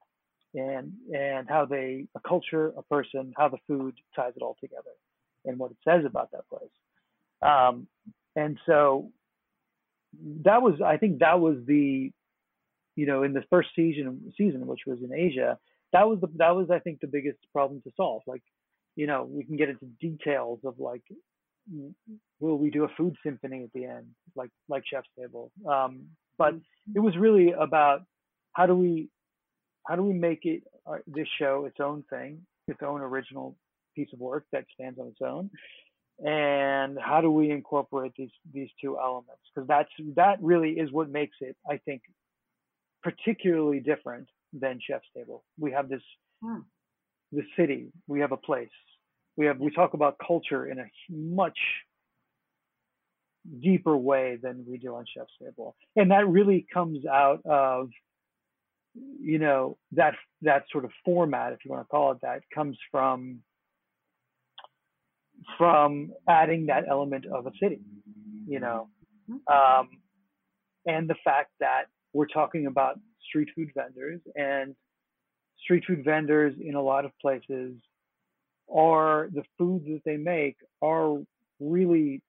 and 0.55 0.93
and 1.15 1.49
how 1.49 1.65
they 1.65 2.07
a 2.15 2.21
culture, 2.21 2.73
a 2.77 2.83
person, 2.83 3.33
how 3.37 3.49
the 3.49 3.59
food 3.67 3.95
ties 4.15 4.33
it 4.37 4.43
all 4.43 4.57
together, 4.61 4.95
and 5.45 5.59
what 5.59 5.71
it 5.71 5.79
says 5.85 6.05
about 6.05 6.31
that 6.33 6.49
place. 6.49 6.71
Um, 7.43 7.87
and 8.37 8.59
so 8.67 9.11
that 10.45 10.63
was 10.63 10.81
I 10.85 10.97
think 10.97 11.21
that 11.21 11.41
was 11.41 11.57
the 11.67 12.13
you 12.97 13.07
know, 13.07 13.23
in 13.23 13.33
the 13.33 13.45
first 13.51 13.71
season 13.75 14.33
season, 14.37 14.67
which 14.67 14.81
was 14.87 14.99
in 15.03 15.13
Asia, 15.13 15.59
that 15.93 16.09
was 16.09 16.21
the 16.21 16.29
that 16.37 16.55
was 16.55 16.71
I 16.71 16.79
think 16.79 17.01
the 17.01 17.07
biggest 17.07 17.39
problem 17.53 17.81
to 17.83 17.91
solve. 17.97 18.23
Like, 18.27 18.43
you 18.97 19.07
know, 19.07 19.29
we 19.31 19.45
can 19.45 19.57
get 19.57 19.69
into 19.69 19.87
details 20.01 20.61
of 20.65 20.79
like, 20.79 21.03
will 22.41 22.59
we 22.59 22.71
do 22.71 22.85
a 22.85 22.89
food 22.97 23.17
symphony 23.25 23.65
at 23.65 23.73
the 23.73 23.85
end, 23.87 24.07
like 24.37 24.51
like 24.69 24.85
Chef's 24.87 25.09
Table? 25.19 25.51
Um, 25.69 26.09
but 26.39 26.55
mm-hmm. 26.55 26.97
it 26.97 27.01
was 27.01 27.17
really 27.17 27.53
about 27.53 28.03
how 28.53 28.67
do 28.67 28.75
we 28.75 29.09
how 29.87 29.97
do 29.97 30.03
we 30.03 30.15
make 30.15 30.45
it 30.45 30.63
uh, 30.87 30.99
this 31.07 31.29
show 31.39 31.65
its 31.67 31.81
own 31.81 32.05
thing, 32.11 32.43
its 32.69 32.81
own 32.83 33.01
original 33.01 33.57
piece 33.95 34.09
of 34.13 34.21
work 34.21 34.45
that 34.53 34.65
stands 34.75 34.99
on 34.99 35.09
its 35.09 35.21
own, 35.23 35.51
and 36.25 36.99
how 37.01 37.21
do 37.21 37.31
we 37.31 37.51
incorporate 37.51 38.13
these 38.17 38.31
these 38.53 38.69
two 38.81 38.99
elements? 38.99 39.43
Because 39.55 39.69
that's 39.69 39.91
that 40.17 40.39
really 40.41 40.73
is 40.73 40.91
what 40.93 41.11
makes 41.11 41.37
it, 41.41 41.57
I 41.69 41.79
think, 41.79 42.03
particularly 43.03 43.81
different 43.81 44.29
than 44.53 44.79
Chef's 44.87 45.07
Table. 45.17 45.45
We 45.59 45.73
have 45.73 45.89
this 45.89 46.03
hmm. 46.43 46.61
the 47.33 47.43
city. 47.57 47.93
We 48.07 48.21
have 48.21 48.33
a 48.33 48.37
place. 48.37 48.69
We 49.37 49.47
have 49.47 49.59
we 49.59 49.71
talk 49.71 49.95
about 49.95 50.17
culture 50.25 50.67
in 50.67 50.79
a 50.79 50.85
much 51.11 51.59
deeper 53.61 53.97
way 53.97 54.39
than 54.41 54.65
we 54.69 54.79
do 54.79 54.95
on 54.95 55.05
Chef's 55.17 55.33
Table, 55.43 55.77
and 55.97 56.11
that 56.11 56.29
really 56.29 56.67
comes 56.73 57.05
out 57.07 57.41
of 57.45 57.89
you 58.95 59.39
know 59.39 59.79
that 59.93 60.15
that 60.43 60.65
sort 60.71 60.85
of 60.85 60.91
format, 61.05 61.53
if 61.53 61.61
you 61.65 61.71
want 61.71 61.87
to 61.87 61.89
call 61.89 62.13
it 62.13 62.19
that, 62.23 62.43
comes 62.55 62.77
from 62.91 63.41
from 65.59 66.13
adding 66.29 66.67
that 66.67 66.85
element 66.89 67.27
of 67.27 67.47
a 67.47 67.53
city, 67.61 67.81
you 68.47 68.61
know, 68.61 68.89
hmm. 69.29 69.37
um, 69.53 69.89
and 70.87 71.09
the 71.09 71.17
fact 71.25 71.51
that 71.61 71.85
we're 72.13 72.27
talking 72.27 72.67
about 72.67 72.99
street 73.29 73.49
food 73.55 73.71
vendors 73.75 74.21
and 74.35 74.75
street 75.63 75.85
food 75.87 76.05
vendors 76.05 76.55
in 76.61 76.75
a 76.75 76.83
lot 76.83 77.05
of 77.05 77.13
places 77.21 77.75
are 78.73 79.29
the 79.33 79.43
foods 79.59 79.85
that 79.87 80.01
they 80.05 80.17
make 80.17 80.57
are 80.81 81.19
really 81.61 82.23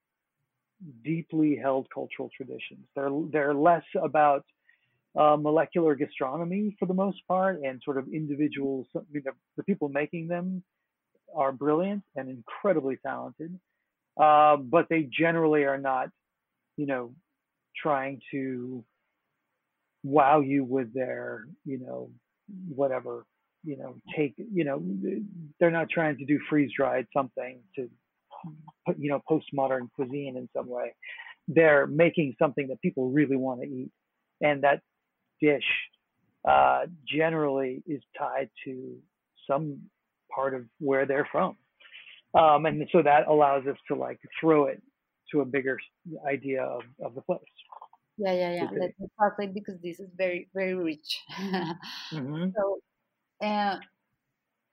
deeply 1.04 1.56
held 1.56 1.88
cultural 1.94 2.30
traditions. 2.36 2.86
They're 2.96 3.12
they're 3.32 3.54
less 3.54 3.84
about 4.02 4.46
uh, 5.18 5.38
molecular 5.38 5.96
gastronomy 5.96 6.76
for 6.80 6.86
the 6.86 6.94
most 6.94 7.20
part 7.28 7.62
and 7.64 7.82
sort 7.84 7.98
of 7.98 8.08
individuals. 8.10 8.88
The, 8.94 9.64
people 9.64 9.90
making 9.90 10.28
them 10.28 10.64
are 11.36 11.52
brilliant 11.52 12.04
and 12.16 12.30
incredibly 12.30 12.98
talented, 13.06 13.58
uh, 14.20 14.58
but 14.58 14.88
they 14.90 15.04
generally 15.12 15.64
are 15.64 15.78
not, 15.78 16.10
you 16.78 16.86
know, 16.86 17.14
trying 17.82 18.22
to 18.32 18.84
wow 20.04 20.42
you 20.42 20.64
with 20.64 20.94
their, 20.94 21.46
you 21.66 21.80
know, 21.80 22.10
whatever, 22.68 23.26
you 23.64 23.78
know, 23.78 23.96
take, 24.16 24.34
you 24.38 24.64
know, 24.64 24.84
they're 25.60 25.72
not 25.72 25.90
trying 25.90 26.18
to 26.18 26.26
do 26.26 26.40
freeze 26.50 26.72
dried 26.76 27.08
something 27.16 27.60
to, 27.76 27.90
you 28.98 29.10
know, 29.10 29.22
postmodern 29.30 29.90
cuisine 29.96 30.36
in 30.38 30.50
some 30.56 30.68
way. 30.68 30.94
They're 31.48 31.88
making 31.88 32.36
something 32.40 32.68
that 32.68 32.82
people 32.82 33.10
really 33.10 33.38
want 33.38 33.62
to 33.62 33.68
eat. 33.68 33.92
And 34.42 34.64
that 34.64 34.82
dish 35.42 35.64
uh, 36.48 36.86
generally 37.08 37.84
is 37.88 38.02
tied 38.18 38.50
to 38.66 38.98
some 39.50 39.80
part 40.34 40.54
of 40.54 40.64
where 40.80 41.06
they're 41.06 41.28
from. 41.32 41.56
Um, 42.38 42.66
and 42.66 42.88
so 42.92 43.02
that 43.04 43.28
allows 43.28 43.66
us 43.68 43.78
to 43.88 43.96
like 43.96 44.20
throw 44.40 44.66
it 44.66 44.82
to 45.32 45.42
a 45.42 45.46
bigger 45.46 45.78
idea 46.28 46.64
of, 46.64 46.82
of 47.04 47.16
the 47.16 47.22
place. 47.22 47.40
Yeah, 48.18 48.34
yeah, 48.34 48.54
yeah. 48.54 48.70
Let 48.72 48.94
me 49.00 49.08
translate 49.18 49.54
because 49.54 49.80
this 49.82 50.00
is 50.00 50.10
very, 50.16 50.50
very 50.54 50.76
rich. 50.76 51.20
so, 52.12 52.80
eh, 53.42 53.78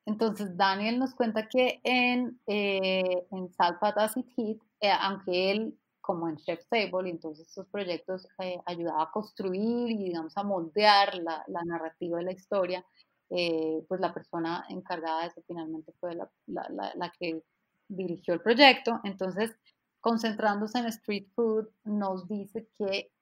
entonces, 0.06 0.56
Daniel 0.56 0.98
nos 0.98 1.14
cuenta 1.14 1.48
que 1.48 1.80
en, 1.84 2.40
eh, 2.46 3.26
en 3.30 3.52
Salfat 3.52 3.96
Acid 3.98 4.24
Heat, 4.36 4.58
eh, 4.80 4.90
aunque 5.00 5.52
él, 5.52 5.78
como 6.00 6.28
en 6.28 6.36
Chef's 6.36 6.66
Table, 6.68 7.08
entonces 7.08 7.46
estos 7.46 7.66
proyectos 7.68 8.26
eh, 8.42 8.58
ayudaba 8.66 9.04
a 9.04 9.10
construir 9.12 9.90
y, 9.90 10.04
digamos, 10.04 10.36
a 10.36 10.42
moldear 10.42 11.14
la, 11.16 11.44
la 11.46 11.62
narrativa 11.64 12.18
de 12.18 12.24
la 12.24 12.32
historia, 12.32 12.84
pues 13.28 14.00
la 14.00 14.12
persona 14.12 14.64
encargada 14.68 15.20
de 15.20 15.28
eso 15.28 15.40
finalmente 15.46 15.92
fue 16.00 16.16
la, 16.16 16.28
la, 16.46 16.92
la 16.96 17.12
que 17.16 17.44
dirigió 17.88 18.34
el 18.34 18.40
proyecto. 18.40 19.00
Entonces, 19.04 19.52
concentrándose 20.00 20.80
en 20.80 20.86
street 20.86 21.28
food, 21.36 21.68
nos 21.84 22.26
dice 22.26 22.66
que 22.76 23.12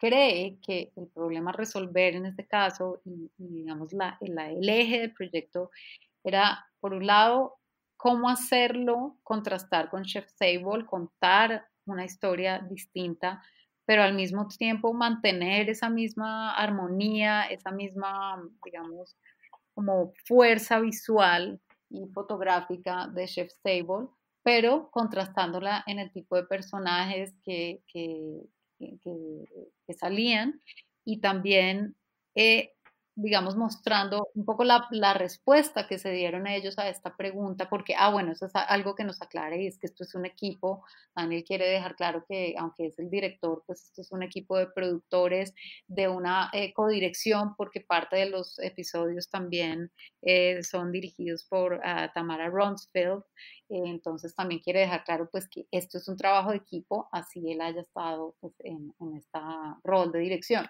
cree 0.00 0.58
que 0.62 0.92
el 0.96 1.06
problema 1.08 1.50
a 1.50 1.54
resolver 1.54 2.16
en 2.16 2.26
este 2.26 2.46
caso 2.46 3.00
y, 3.04 3.30
digamos 3.36 3.92
la, 3.92 4.18
el 4.20 4.68
eje 4.68 5.00
del 5.00 5.12
proyecto 5.12 5.70
era, 6.24 6.66
por 6.80 6.94
un 6.94 7.06
lado, 7.06 7.58
cómo 7.96 8.28
hacerlo, 8.30 9.18
contrastar 9.22 9.90
con 9.90 10.04
Chef 10.04 10.32
Table, 10.38 10.86
contar 10.86 11.66
una 11.84 12.04
historia 12.04 12.58
distinta, 12.58 13.42
pero 13.84 14.02
al 14.02 14.14
mismo 14.14 14.48
tiempo 14.48 14.92
mantener 14.94 15.68
esa 15.68 15.90
misma 15.90 16.54
armonía, 16.54 17.44
esa 17.44 17.70
misma, 17.70 18.42
digamos, 18.64 19.16
como 19.74 20.12
fuerza 20.24 20.80
visual 20.80 21.60
y 21.90 22.06
fotográfica 22.06 23.08
de 23.08 23.26
Chef 23.26 23.52
Table, 23.62 24.08
pero 24.42 24.90
contrastándola 24.90 25.84
en 25.86 25.98
el 25.98 26.10
tipo 26.12 26.36
de 26.36 26.44
personajes 26.44 27.34
que, 27.44 27.82
salían. 29.94 30.60
Y 31.04 31.20
también, 31.20 31.96
eh, 32.34 32.74
digamos, 33.14 33.56
mostrando 33.56 34.28
un 34.34 34.44
poco 34.44 34.64
la, 34.64 34.86
la, 34.90 35.14
respuesta 35.14 35.86
que 35.86 35.98
se 35.98 36.10
dieron 36.10 36.46
ellos 36.46 36.78
a 36.78 36.88
esta 36.88 37.16
pregunta, 37.16 37.68
porque, 37.68 37.94
ah, 37.96 38.10
bueno, 38.10 38.32
eso 38.32 38.46
es 38.46 38.52
algo 38.54 38.94
que 38.94 39.04
nos 39.04 39.20
aclare 39.20 39.62
y 39.62 39.66
es 39.66 39.78
que 39.78 39.86
esto 39.86 40.04
es 40.04 40.14
un 40.14 40.26
equipo, 40.26 40.84
Daniel 41.14 41.44
quiere 41.44 41.68
dejar 41.68 41.96
claro 41.96 42.24
que 42.28 42.54
aunque 42.58 42.86
es 42.86 42.98
el 42.98 43.10
director, 43.10 43.62
pues 43.66 43.84
esto 43.84 44.02
es 44.02 44.12
un 44.12 44.22
equipo 44.22 44.56
de 44.56 44.68
productores, 44.68 45.54
de 45.86 46.08
una 46.08 46.50
eh, 46.52 46.72
codirección, 46.72 47.54
porque 47.56 47.80
parte 47.80 48.16
de 48.16 48.30
los 48.30 48.58
episodios 48.58 49.28
también 49.28 49.90
eh, 50.22 50.62
son 50.62 50.92
dirigidos 50.92 51.44
por 51.44 51.80
ah, 51.84 52.10
Tamara 52.14 52.48
Ronsfield 52.48 53.22
entonces 53.70 54.34
también 54.34 54.60
quiere 54.60 54.80
dejar 54.80 55.04
claro 55.04 55.28
pues 55.30 55.48
que 55.48 55.66
esto 55.70 55.98
es 55.98 56.08
un 56.08 56.16
trabajo 56.16 56.50
de 56.50 56.56
equipo, 56.56 57.08
así 57.12 57.50
él 57.50 57.60
haya 57.60 57.80
estado 57.80 58.34
pues, 58.40 58.54
en, 58.60 58.94
en 58.98 59.16
este 59.16 59.38
rol 59.84 60.10
de 60.12 60.18
dirección. 60.18 60.66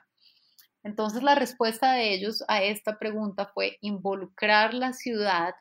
Entonces 0.83 1.23
la 1.23 1.35
respuesta 1.35 1.93
de 1.93 2.15
ellos 2.15 2.45
a 2.49 2.63
esta 2.63 2.99
pregunta 2.99 3.51
fue 3.53 3.79
involucrar 3.81 4.75
la 4.75 4.93
ciudad, 4.93 5.55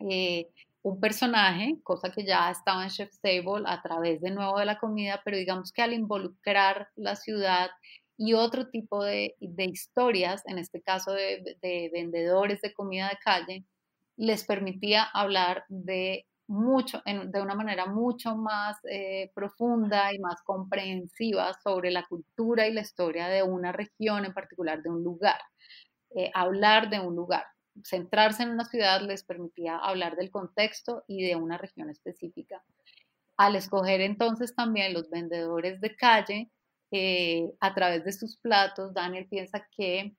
eh, 0.00 0.48
un 0.82 1.00
personaje, 1.00 1.76
cosa 1.82 2.10
que 2.10 2.24
ya 2.24 2.50
estaba 2.50 2.84
en 2.84 2.90
Chef's 2.90 3.20
Table 3.20 3.64
a 3.66 3.82
través 3.82 4.20
de 4.20 4.30
nuevo 4.30 4.58
de 4.58 4.66
la 4.66 4.78
comida, 4.78 5.20
pero 5.24 5.36
digamos 5.36 5.72
que 5.72 5.82
al 5.82 5.92
involucrar 5.92 6.88
la 6.96 7.16
ciudad 7.16 7.70
y 8.16 8.32
otro 8.34 8.68
tipo 8.68 9.04
de, 9.04 9.36
historias, 9.40 10.42
en 10.46 10.58
este 10.58 10.82
caso 10.82 11.12
de 11.12 11.90
vendedores 11.92 12.60
de 12.60 12.72
comida 12.72 13.08
de 13.08 13.18
calle, 13.24 13.64
les 14.16 14.44
permitía 14.44 15.04
hablar 15.04 15.64
de 15.68 16.26
mucho, 16.48 17.02
de 17.04 17.40
una 17.42 17.54
manera 17.54 17.86
mucho 17.86 18.34
más 18.34 18.78
eh, 18.90 19.30
profunda 19.34 20.12
y 20.12 20.18
más 20.18 20.42
comprensiva 20.42 21.52
sobre 21.62 21.90
la 21.90 22.06
cultura 22.06 22.66
y 22.66 22.72
la 22.72 22.80
historia 22.80 23.28
de 23.28 23.42
una 23.42 23.70
región 23.70 24.24
en 24.24 24.32
particular, 24.32 24.82
de 24.82 24.88
un 24.88 25.04
lugar. 25.04 25.38
Eh, 26.16 26.30
hablar 26.34 26.88
de 26.90 27.00
un 27.00 27.14
lugar. 27.14 27.44
centrarse 27.84 28.42
en 28.42 28.50
una 28.50 28.64
ciudad 28.64 29.02
les 29.02 29.22
permitía 29.22 29.76
hablar 29.76 30.16
del 30.16 30.30
contexto 30.30 31.04
y 31.06 31.24
de 31.24 31.36
una 31.36 31.58
región 31.58 31.90
específica. 31.90 32.62
Al 33.36 33.54
escoger 33.54 34.00
entonces 34.00 34.54
también 34.54 34.94
los 34.94 35.10
vendedores 35.10 35.80
de 35.80 35.94
calle, 35.94 36.50
eh, 36.90 37.52
a 37.60 37.74
través 37.74 38.04
de 38.04 38.12
sus 38.12 38.36
platos, 38.38 38.94
Daniel 38.94 39.28
piensa 39.28 39.68
que 39.76 40.16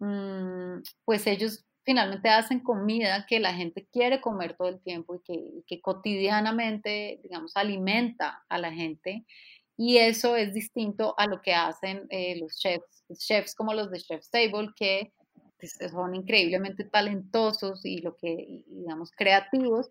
mm, 0.00 0.82
pues 1.04 1.26
ellos 1.26 1.64
finalmente 1.88 2.28
hacen 2.28 2.60
comida 2.60 3.24
que 3.26 3.40
la 3.40 3.54
gente 3.54 3.88
quiere 3.90 4.20
comer 4.20 4.54
todo 4.58 4.68
el 4.68 4.78
tiempo 4.82 5.14
y 5.14 5.64
que, 5.66 5.80
cotidianamente, 5.80 7.18
digamos, 7.22 7.56
alimenta 7.56 8.44
a 8.50 8.58
la 8.58 8.70
gente. 8.70 9.24
Y 9.74 9.96
eso 9.96 10.36
es 10.36 10.52
distinto 10.52 11.14
a 11.16 11.26
lo 11.26 11.40
que 11.40 11.54
hacen 11.54 12.06
eh, 12.10 12.38
los 12.38 12.58
chefs, 12.58 13.06
chefs 13.16 13.54
como 13.54 13.72
los 13.72 13.90
de 13.90 14.00
Chef's 14.00 14.30
Table, 14.30 14.68
que 14.76 15.14
pues, 15.58 15.78
son 15.90 16.14
increíblemente 16.14 16.84
talentosos 16.84 17.82
y 17.86 18.02
lo 18.02 18.18
que, 18.18 18.64
digamos, 18.66 19.10
creativos, 19.10 19.90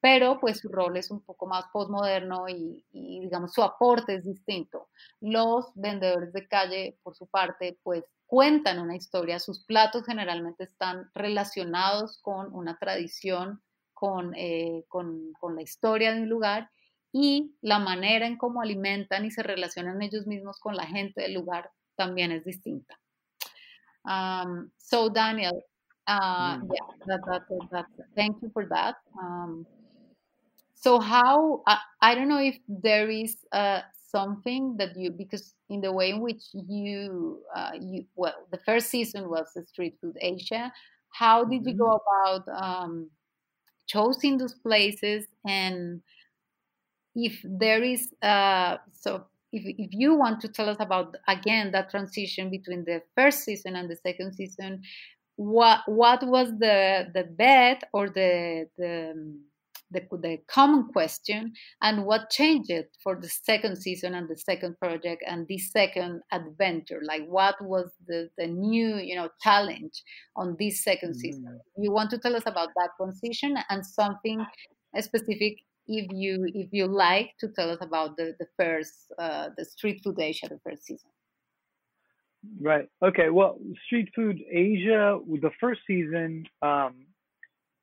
pero 0.00 0.38
pues 0.40 0.60
su 0.60 0.68
rol 0.68 0.96
es 0.96 1.10
un 1.10 1.20
poco 1.20 1.46
más 1.46 1.64
postmoderno 1.72 2.48
y, 2.48 2.84
y, 2.92 3.20
digamos 3.20 3.52
su 3.52 3.62
aporte 3.62 4.14
es 4.14 4.24
distinto. 4.24 4.88
Los 5.20 5.72
vendedores 5.74 6.32
de 6.32 6.46
calle, 6.46 6.98
por 7.02 7.16
su 7.16 7.26
parte, 7.26 7.78
pues 7.82 8.04
cuentan 8.26 8.78
una 8.78 8.96
historia, 8.96 9.38
sus 9.38 9.64
platos 9.64 10.04
generalmente 10.04 10.64
están 10.64 11.10
relacionados 11.14 12.18
con 12.22 12.52
una 12.52 12.76
tradición, 12.78 13.62
con, 13.94 14.34
eh, 14.36 14.84
con, 14.88 15.32
con 15.40 15.56
la 15.56 15.62
historia 15.62 16.12
de 16.12 16.22
un 16.22 16.28
lugar 16.28 16.70
y 17.12 17.56
la 17.62 17.78
manera 17.78 18.26
en 18.26 18.36
cómo 18.36 18.60
alimentan 18.60 19.24
y 19.24 19.30
se 19.30 19.42
relacionan 19.42 20.02
ellos 20.02 20.26
mismos 20.26 20.60
con 20.60 20.76
la 20.76 20.86
gente 20.86 21.22
del 21.22 21.34
lugar 21.34 21.70
también 21.96 22.30
es 22.30 22.44
distinta. 22.44 22.98
Um, 24.04 24.70
so 24.76 25.08
Daniel, 25.08 25.64
uh, 26.06 26.58
mm. 26.58 26.68
yeah, 26.72 27.06
that, 27.06 27.20
that, 27.26 27.42
that, 27.70 27.86
thank 28.14 28.40
you 28.42 28.50
for 28.50 28.68
that. 28.68 28.96
Um, 29.18 29.66
so 30.86 31.00
how 31.00 31.62
I, 31.66 31.78
I 32.00 32.14
don't 32.14 32.28
know 32.28 32.40
if 32.52 32.58
there 32.68 33.10
is 33.10 33.34
uh, 33.50 33.80
something 34.08 34.76
that 34.78 34.96
you 34.96 35.10
because 35.10 35.52
in 35.68 35.80
the 35.80 35.92
way 35.92 36.10
in 36.10 36.20
which 36.20 36.44
you 36.52 37.40
uh, 37.56 37.72
you 37.80 38.04
well 38.14 38.46
the 38.52 38.58
first 38.58 38.86
season 38.88 39.28
was 39.28 39.46
the 39.56 39.64
street 39.66 39.94
food 40.00 40.16
asia 40.20 40.72
how 41.10 41.42
did 41.42 41.66
you 41.66 41.74
go 41.74 41.90
mm-hmm. 41.90 42.38
about 42.38 42.64
um, 42.64 43.10
choosing 43.88 44.38
those 44.38 44.54
places 44.54 45.26
and 45.44 46.02
if 47.16 47.34
there 47.42 47.82
is 47.82 48.02
uh, 48.22 48.76
so 48.92 49.24
if, 49.52 49.62
if 49.84 49.90
you 49.90 50.14
want 50.14 50.40
to 50.40 50.48
tell 50.48 50.68
us 50.68 50.76
about 50.78 51.16
again 51.26 51.72
that 51.72 51.90
transition 51.90 52.48
between 52.48 52.84
the 52.84 53.02
first 53.16 53.42
season 53.42 53.74
and 53.74 53.90
the 53.90 53.96
second 53.96 54.34
season 54.34 54.82
what 55.34 55.80
what 55.86 56.24
was 56.24 56.48
the 56.60 57.08
the 57.12 57.24
bet 57.24 57.82
or 57.92 58.08
the 58.08 58.68
the 58.78 58.94
the, 59.90 60.00
the 60.22 60.38
common 60.48 60.88
question 60.92 61.52
and 61.82 62.04
what 62.04 62.30
changed 62.30 62.70
it 62.70 62.88
for 63.02 63.18
the 63.20 63.28
second 63.28 63.76
season 63.76 64.14
and 64.14 64.28
the 64.28 64.36
second 64.36 64.76
project 64.78 65.22
and 65.26 65.46
this 65.48 65.70
second 65.70 66.20
adventure? 66.32 67.00
Like 67.04 67.26
what 67.26 67.54
was 67.60 67.90
the, 68.06 68.28
the 68.38 68.46
new 68.46 68.96
you 68.96 69.14
know 69.14 69.28
challenge 69.42 70.02
on 70.36 70.56
this 70.58 70.84
2nd 70.86 70.96
mm-hmm. 70.96 71.12
season 71.12 71.60
you 71.76 71.90
want 71.92 72.10
to 72.10 72.18
tell 72.18 72.36
us 72.36 72.44
about 72.46 72.70
that 72.76 72.90
transition 72.98 73.56
and 73.70 73.84
something 73.84 74.44
specific 75.00 75.56
if 75.86 76.10
you 76.12 76.46
if 76.54 76.68
you 76.72 76.86
like 76.86 77.30
to 77.40 77.48
tell 77.48 77.70
us 77.70 77.78
about 77.80 78.16
the 78.16 78.34
the 78.38 78.46
first 78.58 79.12
uh, 79.18 79.48
the 79.56 79.64
street 79.64 80.00
food 80.02 80.18
asia 80.18 80.46
the 80.48 80.58
first 80.64 80.84
season. 80.84 81.10
Right. 82.60 82.88
Okay. 83.02 83.30
Well 83.30 83.58
street 83.86 84.10
food 84.14 84.40
asia 84.50 85.18
with 85.24 85.42
the 85.42 85.50
first 85.60 85.80
season 85.86 86.44
um 86.62 87.05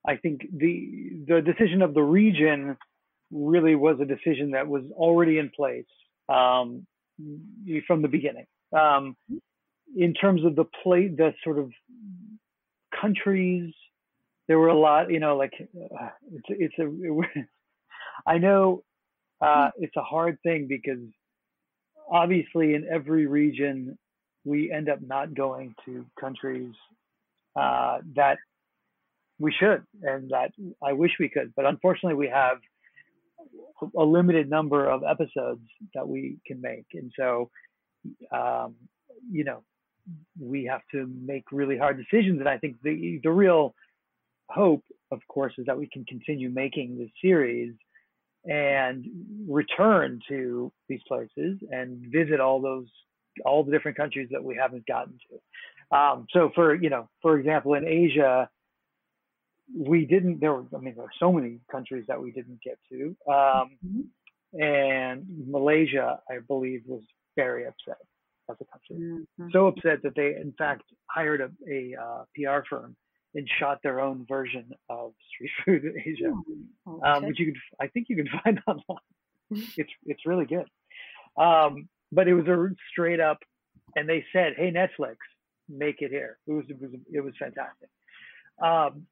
I 0.08 0.18
think 0.18 0.42
the 0.52 1.24
the 1.28 1.42
decision 1.42 1.82
of 1.82 1.94
the 1.94 2.02
region 2.02 2.78
really 3.32 3.76
was 3.76 3.98
a 4.02 4.06
decision 4.06 4.52
that 4.52 4.68
was 4.68 4.84
already 4.94 5.40
in 5.40 5.50
place 5.50 5.86
um, 6.30 6.86
from 7.88 8.02
the 8.02 8.08
beginning. 8.08 8.46
Um, 8.78 9.16
in 9.96 10.14
terms 10.14 10.44
of 10.44 10.56
the 10.56 10.66
play, 10.84 11.08
the 11.08 11.34
sort 11.44 11.60
of 11.60 11.72
countries, 13.00 13.74
there 14.48 14.60
were 14.60 14.70
a 14.70 14.78
lot. 14.78 15.10
You 15.10 15.20
know, 15.20 15.38
like 15.38 15.54
uh, 15.60 16.10
it's 16.34 16.48
it's 16.50 16.80
a. 16.80 16.88
It, 16.88 17.48
I 18.28 18.38
know 18.38 18.84
uh, 19.42 19.72
it's 19.78 19.96
a 19.98 20.04
hard 20.04 20.38
thing 20.44 20.68
because 20.68 21.00
obviously 22.10 22.76
in 22.76 22.88
every 22.92 23.26
region 23.26 23.98
we 24.46 24.72
end 24.72 24.90
up 24.90 25.00
not 25.02 25.34
going 25.34 25.74
to 25.86 26.06
countries 26.20 26.74
uh, 27.56 28.00
that 28.16 28.38
we 29.44 29.52
should, 29.60 29.84
and 30.02 30.30
that 30.30 30.52
I 30.82 30.94
wish 30.94 31.12
we 31.20 31.28
could, 31.28 31.54
but 31.56 31.66
unfortunately 31.66 32.16
we 32.16 32.30
have 32.30 32.58
a 33.98 34.04
limited 34.04 34.50
number 34.50 34.88
of 34.88 35.04
episodes 35.04 35.68
that 35.94 36.08
we 36.08 36.38
can 36.48 36.62
make, 36.62 36.86
and 36.94 37.12
so 37.20 37.50
um, 38.32 38.76
you 39.30 39.44
know 39.44 39.62
we 40.40 40.64
have 40.64 40.82
to 40.92 41.12
make 41.22 41.44
really 41.52 41.78
hard 41.78 41.98
decisions. 41.98 42.40
And 42.40 42.48
I 42.48 42.58
think 42.58 42.78
the 42.84 43.20
the 43.22 43.32
real 43.32 43.76
hope, 44.50 44.84
of 45.12 45.20
course, 45.28 45.54
is 45.58 45.66
that 45.66 45.78
we 45.78 45.90
can 45.92 46.06
continue 46.06 46.50
making 46.50 46.98
this 46.98 47.10
series 47.22 47.74
and 48.46 49.06
return 49.48 50.22
to 50.30 50.72
these 50.88 51.02
places 51.06 51.58
and 51.70 52.06
visit 52.12 52.40
all 52.40 52.62
those 52.62 52.88
all 53.46 53.66
the 53.66 53.72
different 53.74 53.98
countries 53.98 54.30
that 54.32 54.44
we 54.44 54.56
haven't 54.56 54.86
gotten 54.86 55.18
to. 55.30 55.98
Um, 55.98 56.28
so 56.32 56.50
for 56.56 56.76
you 56.76 56.90
know, 56.90 57.10
for 57.22 57.38
example, 57.38 57.74
in 57.74 57.86
Asia, 57.86 58.50
we 59.76 60.06
didn't 60.06 60.40
there 60.40 60.54
were 60.54 60.66
i 60.76 60.80
mean 60.80 60.94
there 60.96 61.04
were 61.04 61.20
so 61.20 61.32
many 61.32 61.60
countries 61.72 62.06
that 62.08 62.22
we 62.22 62.32
didn't 62.32 62.60
get 62.64 62.78
to 62.90 63.16
um, 63.28 63.72
mm-hmm. 63.86 64.62
and 64.62 65.26
malaysia 65.48 66.20
i 66.30 66.40
believe 66.48 66.82
was 66.86 67.02
very 67.36 67.66
upset 67.66 67.98
as 68.50 68.58
a 68.62 68.66
country. 68.66 69.06
Mm-hmm. 69.06 69.48
so 69.52 69.68
upset 69.68 70.04
that 70.04 70.16
they 70.16 70.36
in 70.36 70.54
fact 70.58 70.84
hired 71.08 71.42
a, 71.42 71.50
a 71.70 71.96
uh, 72.00 72.24
pr 72.36 72.66
firm 72.70 72.96
and 73.36 73.50
shot 73.60 73.80
their 73.82 74.00
own 74.00 74.26
version 74.28 74.70
of 74.90 75.14
street 75.34 75.52
food 75.66 75.86
in 75.86 76.00
asia. 76.00 76.34
Okay. 76.88 77.10
um, 77.10 77.26
which 77.26 77.40
you 77.40 77.48
could 77.48 77.58
i 77.82 77.88
think 77.88 78.08
you 78.10 78.16
can 78.16 78.28
find 78.44 78.60
online. 78.68 79.00
It's 79.78 79.92
it's 80.06 80.26
really 80.26 80.46
good. 80.46 80.66
Um, 81.38 81.88
but 82.12 82.28
it 82.28 82.34
was 82.34 82.48
a 82.48 82.70
straight 82.92 83.20
up 83.20 83.40
and 83.96 84.08
they 84.08 84.26
said 84.34 84.54
hey 84.56 84.72
netflix 84.72 85.18
make 85.70 86.02
it 86.02 86.12
here. 86.12 86.38
It 86.48 86.54
was 86.54 86.66
it 86.70 86.80
was, 86.80 86.92
it 87.12 87.22
was 87.22 87.34
fantastic. 87.40 87.90
Um, 88.62 89.08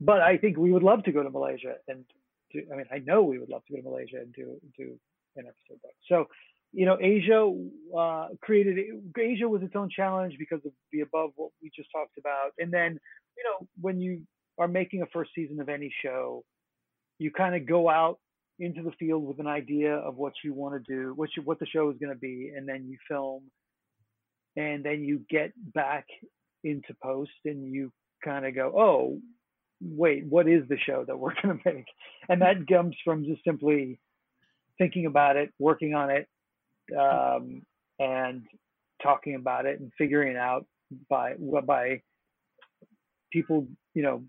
but 0.00 0.20
I 0.20 0.36
think 0.38 0.56
we 0.56 0.72
would 0.72 0.82
love 0.82 1.04
to 1.04 1.12
go 1.12 1.22
to 1.22 1.30
Malaysia 1.30 1.74
and 1.88 2.04
do, 2.52 2.62
I 2.72 2.76
mean, 2.76 2.86
I 2.92 2.98
know 2.98 3.22
we 3.22 3.38
would 3.38 3.50
love 3.50 3.64
to 3.66 3.74
go 3.74 3.82
to 3.82 3.88
Malaysia 3.88 4.16
and 4.18 4.32
do, 4.32 4.56
do 4.76 4.98
an 5.36 5.44
episode 5.46 5.80
there. 5.82 5.92
So, 6.08 6.26
you 6.72 6.86
know, 6.86 6.96
Asia 7.00 7.52
uh, 7.96 8.28
created, 8.42 8.78
Asia 9.18 9.48
was 9.48 9.62
its 9.62 9.76
own 9.76 9.90
challenge 9.90 10.36
because 10.38 10.60
of 10.64 10.72
the 10.92 11.00
above 11.00 11.30
what 11.36 11.50
we 11.62 11.70
just 11.74 11.90
talked 11.92 12.16
about. 12.18 12.52
And 12.58 12.72
then, 12.72 12.98
you 13.36 13.44
know, 13.44 13.66
when 13.80 14.00
you 14.00 14.22
are 14.58 14.68
making 14.68 15.02
a 15.02 15.06
first 15.12 15.30
season 15.34 15.60
of 15.60 15.68
any 15.68 15.92
show, 16.02 16.44
you 17.18 17.30
kind 17.30 17.54
of 17.54 17.66
go 17.66 17.88
out 17.88 18.18
into 18.58 18.82
the 18.82 18.92
field 18.98 19.26
with 19.26 19.40
an 19.40 19.46
idea 19.46 19.94
of 19.94 20.16
what 20.16 20.32
you 20.44 20.52
want 20.54 20.74
to 20.74 20.92
do, 20.92 21.12
what 21.14 21.30
you, 21.36 21.42
what 21.42 21.58
the 21.58 21.66
show 21.66 21.90
is 21.90 21.96
going 21.98 22.12
to 22.12 22.18
be, 22.18 22.52
and 22.56 22.68
then 22.68 22.86
you 22.88 22.96
film, 23.08 23.42
and 24.56 24.84
then 24.84 25.02
you 25.02 25.22
get 25.30 25.52
back 25.74 26.06
into 26.62 26.94
post 27.02 27.30
and 27.44 27.72
you 27.72 27.90
kind 28.24 28.44
of 28.44 28.54
go, 28.54 28.72
oh, 28.76 29.18
wait, 29.80 30.26
what 30.26 30.48
is 30.48 30.68
the 30.68 30.78
show 30.78 31.04
that 31.06 31.18
we're 31.18 31.34
going 31.42 31.58
to 31.58 31.72
make? 31.72 31.86
And 32.28 32.42
that 32.42 32.66
comes 32.68 32.96
from 33.04 33.24
just 33.24 33.42
simply 33.44 33.98
thinking 34.78 35.06
about 35.06 35.36
it, 35.36 35.52
working 35.58 35.94
on 35.94 36.10
it, 36.10 36.28
um, 36.98 37.62
and 37.98 38.46
talking 39.02 39.34
about 39.34 39.66
it 39.66 39.80
and 39.80 39.92
figuring 39.96 40.32
it 40.32 40.36
out 40.36 40.66
by 41.08 41.34
by 41.64 42.02
people, 43.32 43.66
you 43.94 44.02
know, 44.02 44.22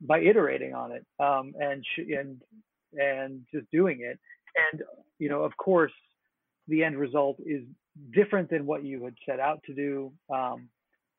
by 0.00 0.20
iterating 0.20 0.74
on 0.74 0.92
it 0.92 1.06
um, 1.18 1.54
and 1.58 1.84
and 1.96 2.42
and 2.92 3.46
just 3.52 3.70
doing 3.70 4.00
it. 4.00 4.18
And 4.72 4.82
you 5.18 5.28
know, 5.28 5.42
of 5.42 5.56
course, 5.56 5.92
the 6.68 6.84
end 6.84 6.98
result 6.98 7.38
is 7.44 7.62
different 8.14 8.50
than 8.50 8.66
what 8.66 8.84
you 8.84 9.04
had 9.04 9.14
set 9.24 9.40
out 9.40 9.62
to 9.66 9.74
do. 9.74 10.12
Um, 10.32 10.68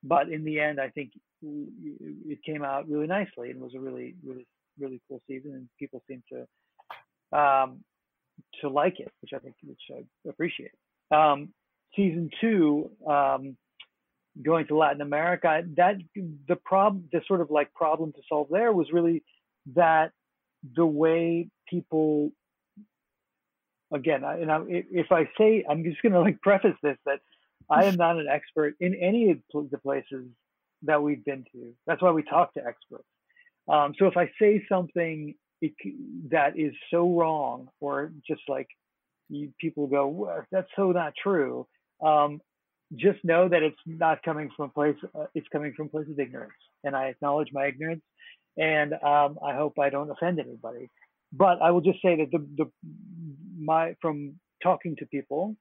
but 0.02 0.28
in 0.28 0.44
the 0.44 0.60
end, 0.60 0.80
I 0.80 0.88
think 0.90 1.12
it 1.42 2.38
came 2.44 2.64
out 2.64 2.88
really 2.88 3.06
nicely 3.06 3.50
and 3.50 3.60
was 3.60 3.74
a 3.74 3.80
really, 3.80 4.14
really, 4.24 4.46
really 4.78 5.00
cool 5.08 5.20
season, 5.28 5.52
and 5.54 5.68
people 5.78 6.02
seem 6.08 6.22
to 6.32 7.38
um, 7.38 7.84
to 8.60 8.68
like 8.68 9.00
it, 9.00 9.10
which 9.20 9.32
I 9.34 9.38
think, 9.38 9.54
which 9.64 9.80
I 9.90 10.28
appreciate. 10.28 10.70
Um, 11.10 11.50
season 11.96 12.30
two, 12.40 12.90
um, 13.06 13.56
going 14.42 14.66
to 14.68 14.76
Latin 14.76 15.00
America, 15.00 15.62
that 15.76 15.96
the 16.48 16.56
problem, 16.56 17.08
the 17.12 17.20
sort 17.26 17.40
of 17.40 17.50
like 17.50 17.72
problem 17.74 18.12
to 18.12 18.20
solve 18.28 18.48
there 18.50 18.72
was 18.72 18.86
really 18.92 19.22
that 19.74 20.12
the 20.76 20.86
way 20.86 21.48
people, 21.68 22.30
again, 23.92 24.24
I, 24.24 24.38
and 24.38 24.50
I, 24.50 24.60
if 24.68 25.10
I 25.10 25.28
say, 25.36 25.64
I'm 25.68 25.84
just 25.84 26.02
going 26.02 26.12
to 26.12 26.20
like 26.20 26.40
preface 26.40 26.76
this 26.82 26.96
that 27.06 27.20
I 27.70 27.84
am 27.84 27.96
not 27.96 28.16
an 28.16 28.26
expert 28.30 28.74
in 28.80 28.94
any 28.94 29.30
of 29.30 29.38
the 29.70 29.78
places 29.78 30.26
that 30.82 31.02
we've 31.02 31.24
been 31.24 31.44
to. 31.52 31.74
That's 31.86 32.00
why 32.00 32.10
we 32.12 32.22
talk 32.22 32.54
to 32.54 32.64
experts. 32.64 33.04
Um, 33.68 33.94
so 33.98 34.06
if 34.06 34.16
I 34.16 34.30
say 34.40 34.64
something 34.68 35.34
that 36.30 36.58
is 36.58 36.72
so 36.90 37.12
wrong, 37.12 37.68
or 37.80 38.12
just 38.26 38.42
like 38.48 38.68
you, 39.28 39.52
people 39.60 39.86
go, 39.86 40.42
that's 40.50 40.68
so 40.76 40.92
not 40.92 41.12
true. 41.22 41.66
Um, 42.04 42.40
just 42.96 43.18
know 43.22 43.48
that 43.48 43.62
it's 43.62 43.76
not 43.86 44.22
coming 44.22 44.50
from 44.56 44.66
a 44.66 44.72
place. 44.72 44.96
Uh, 45.14 45.26
it's 45.34 45.48
coming 45.52 45.74
from 45.76 45.86
a 45.86 45.88
place 45.90 46.06
of 46.10 46.18
ignorance, 46.18 46.52
and 46.84 46.96
I 46.96 47.08
acknowledge 47.08 47.48
my 47.52 47.66
ignorance, 47.66 48.02
and 48.56 48.94
um, 48.94 49.38
I 49.46 49.54
hope 49.54 49.78
I 49.78 49.90
don't 49.90 50.10
offend 50.10 50.40
anybody. 50.40 50.88
But 51.32 51.60
I 51.60 51.70
will 51.70 51.82
just 51.82 52.00
say 52.00 52.16
that 52.16 52.30
the 52.30 52.46
the 52.56 52.70
my 53.58 53.94
from 54.00 54.36
talking 54.62 54.96
to 54.96 55.06
people, 55.06 55.54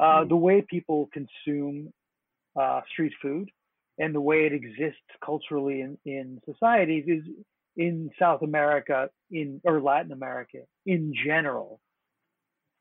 uh, 0.00 0.20
mm-hmm. 0.20 0.28
the 0.28 0.36
way 0.36 0.64
people 0.68 1.08
consume 1.12 1.92
uh, 2.60 2.80
street 2.90 3.12
food 3.20 3.50
and 3.98 4.14
the 4.14 4.20
way 4.20 4.46
it 4.46 4.52
exists 4.52 4.98
culturally 5.24 5.82
in, 5.82 5.98
in 6.06 6.40
societies 6.50 7.04
is 7.06 7.24
in 7.76 8.10
South 8.18 8.42
America 8.42 9.10
in 9.30 9.60
or 9.64 9.80
Latin 9.80 10.12
America 10.12 10.58
in 10.86 11.12
general 11.24 11.80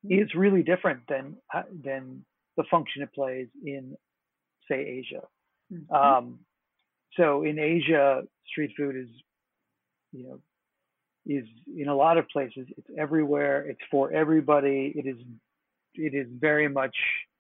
mm-hmm. 0.06 0.24
is 0.24 0.34
really 0.34 0.64
different 0.64 1.02
than 1.08 1.36
than 1.84 2.26
the 2.58 2.64
function 2.72 3.04
it 3.04 3.14
plays 3.14 3.48
in 3.64 3.96
say 4.70 4.80
Asia. 4.80 5.22
Mm-hmm. 5.74 5.94
Um, 5.94 6.40
so 7.18 7.44
in 7.44 7.60
Asia, 7.60 8.24
street 8.48 8.72
food 8.78 8.96
is 8.96 9.10
you 10.12 10.24
know 10.24 10.40
is 11.26 11.46
in 11.78 11.90
a 11.90 11.96
lot 11.96 12.18
of 12.18 12.28
places 12.30 12.66
it's 12.78 12.88
everywhere 12.98 13.66
it's 13.70 13.82
for 13.92 14.12
everybody 14.12 14.94
it 14.96 15.06
is 15.06 15.18
it 15.96 16.14
is 16.14 16.28
very 16.40 16.68
much 16.68 16.96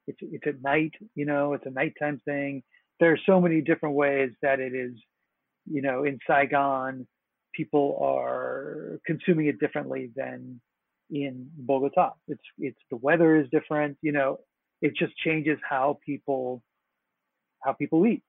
it's 0.07 0.19
it's 0.21 0.47
at 0.47 0.61
night 0.61 0.93
you 1.15 1.25
know 1.25 1.53
it's 1.53 1.65
a 1.65 1.71
nighttime 1.71 2.19
thing 2.25 2.63
there 2.99 3.11
are 3.13 3.19
so 3.25 3.39
many 3.39 3.61
different 3.61 3.95
ways 3.95 4.31
that 4.41 4.59
it 4.59 4.75
is, 4.75 4.93
you 5.65 5.81
know, 5.81 6.03
in 6.03 6.19
Saigon, 6.27 7.07
people 7.53 7.97
are 8.01 8.99
consuming 9.05 9.47
it 9.47 9.59
differently 9.59 10.11
than 10.15 10.59
in 11.09 11.49
Bogota. 11.57 12.11
It's 12.27 12.43
it's 12.57 12.79
the 12.91 12.97
weather 12.97 13.35
is 13.35 13.47
different, 13.51 13.97
you 14.01 14.11
know, 14.11 14.39
it 14.81 14.93
just 14.95 15.15
changes 15.17 15.57
how 15.67 15.99
people 16.05 16.61
how 17.63 17.73
people 17.73 18.05
eat 18.05 18.23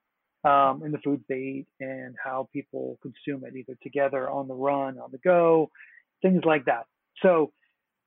um, 0.45 0.83
and 0.83 0.95
the 0.95 0.99
foods 0.99 1.23
they 1.29 1.37
eat 1.37 1.67
and 1.81 2.15
how 2.23 2.49
people 2.53 2.99
consume 3.03 3.45
it, 3.45 3.55
either 3.57 3.77
together, 3.83 4.31
on 4.31 4.49
the 4.49 4.55
run, 4.55 4.99
on 4.99 5.11
the 5.11 5.19
go, 5.19 5.71
things 6.23 6.43
like 6.45 6.65
that. 6.65 6.87
So 7.23 7.53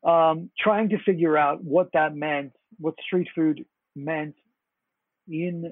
um, 0.04 0.49
trying 0.60 0.89
to 0.89 0.97
figure 1.04 1.38
out 1.38 1.64
what 1.64 1.89
that 1.93 2.16
meant, 2.16 2.54
what 2.78 2.95
street 3.06 3.28
food 3.36 3.66
meant 3.95 4.36
in 5.28 5.72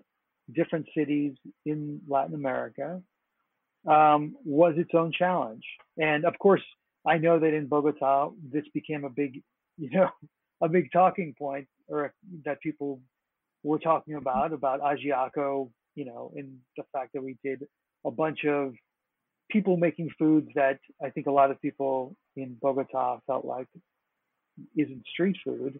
different 0.53 0.87
cities 0.95 1.33
in 1.65 2.01
Latin 2.07 2.35
America 2.35 3.01
um, 3.87 4.35
was 4.45 4.75
its 4.77 4.91
own 4.93 5.11
challenge. 5.11 5.63
And 5.97 6.25
of 6.25 6.37
course, 6.39 6.61
I 7.05 7.17
know 7.17 7.39
that 7.39 7.53
in 7.53 7.67
Bogota, 7.67 8.31
this 8.51 8.63
became 8.73 9.03
a 9.03 9.09
big, 9.09 9.41
you 9.77 9.89
know, 9.89 10.09
a 10.61 10.69
big 10.69 10.91
talking 10.91 11.33
point, 11.37 11.67
or 11.87 12.13
that 12.45 12.61
people 12.61 13.01
were 13.63 13.79
talking 13.79 14.15
about 14.15 14.53
about 14.53 14.81
Ajiaco, 14.81 15.69
you 15.95 16.05
know, 16.05 16.31
and 16.35 16.57
the 16.77 16.83
fact 16.93 17.13
that 17.13 17.23
we 17.23 17.37
did 17.43 17.63
a 18.05 18.11
bunch 18.11 18.45
of 18.45 18.73
people 19.49 19.75
making 19.77 20.09
foods 20.17 20.47
that 20.55 20.79
I 21.03 21.09
think 21.09 21.27
a 21.27 21.31
lot 21.31 21.51
of 21.51 21.61
people 21.61 22.15
in 22.35 22.55
Bogota 22.61 23.19
felt 23.27 23.43
like 23.43 23.67
isn't 24.75 25.05
street 25.07 25.37
food. 25.43 25.79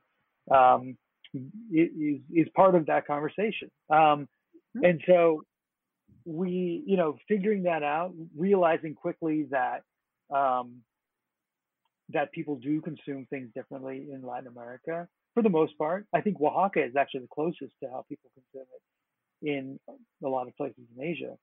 Um, 0.50 0.98
is 1.72 2.20
is 2.34 2.48
part 2.56 2.76
of 2.76 2.88
that 2.88 3.08
conversation. 3.08 3.72
Um, 3.90 4.28
Mm-hmm. 4.76 4.86
And 4.86 5.02
so 5.08 5.44
we, 6.26 6.84
you 6.86 6.98
know, 6.98 7.18
figuring 7.28 7.64
that 7.64 7.84
out, 7.84 8.14
realizing 8.38 8.96
quickly 8.96 9.48
that 9.52 9.84
um, 10.34 10.78
that 12.10 12.32
people 12.32 12.56
do 12.56 12.82
consume 12.82 13.26
things 13.30 13.50
differently 13.56 14.08
in 14.12 14.22
Latin 14.26 14.48
America 14.48 15.08
for 15.34 15.44
the 15.44 15.50
most 15.50 15.78
part. 15.78 16.06
I 16.14 16.22
think 16.22 16.38
Oaxaca 16.42 16.86
is 16.86 16.96
actually 16.96 17.22
the 17.22 17.28
closest 17.34 17.74
to 17.82 17.90
how 17.90 18.06
people 18.08 18.30
consume 18.34 18.68
it 18.74 19.50
in 19.50 19.80
a 20.24 20.28
lot 20.28 20.48
of 20.48 20.56
places 20.56 20.84
in 20.96 21.04
Asia. 21.04 21.36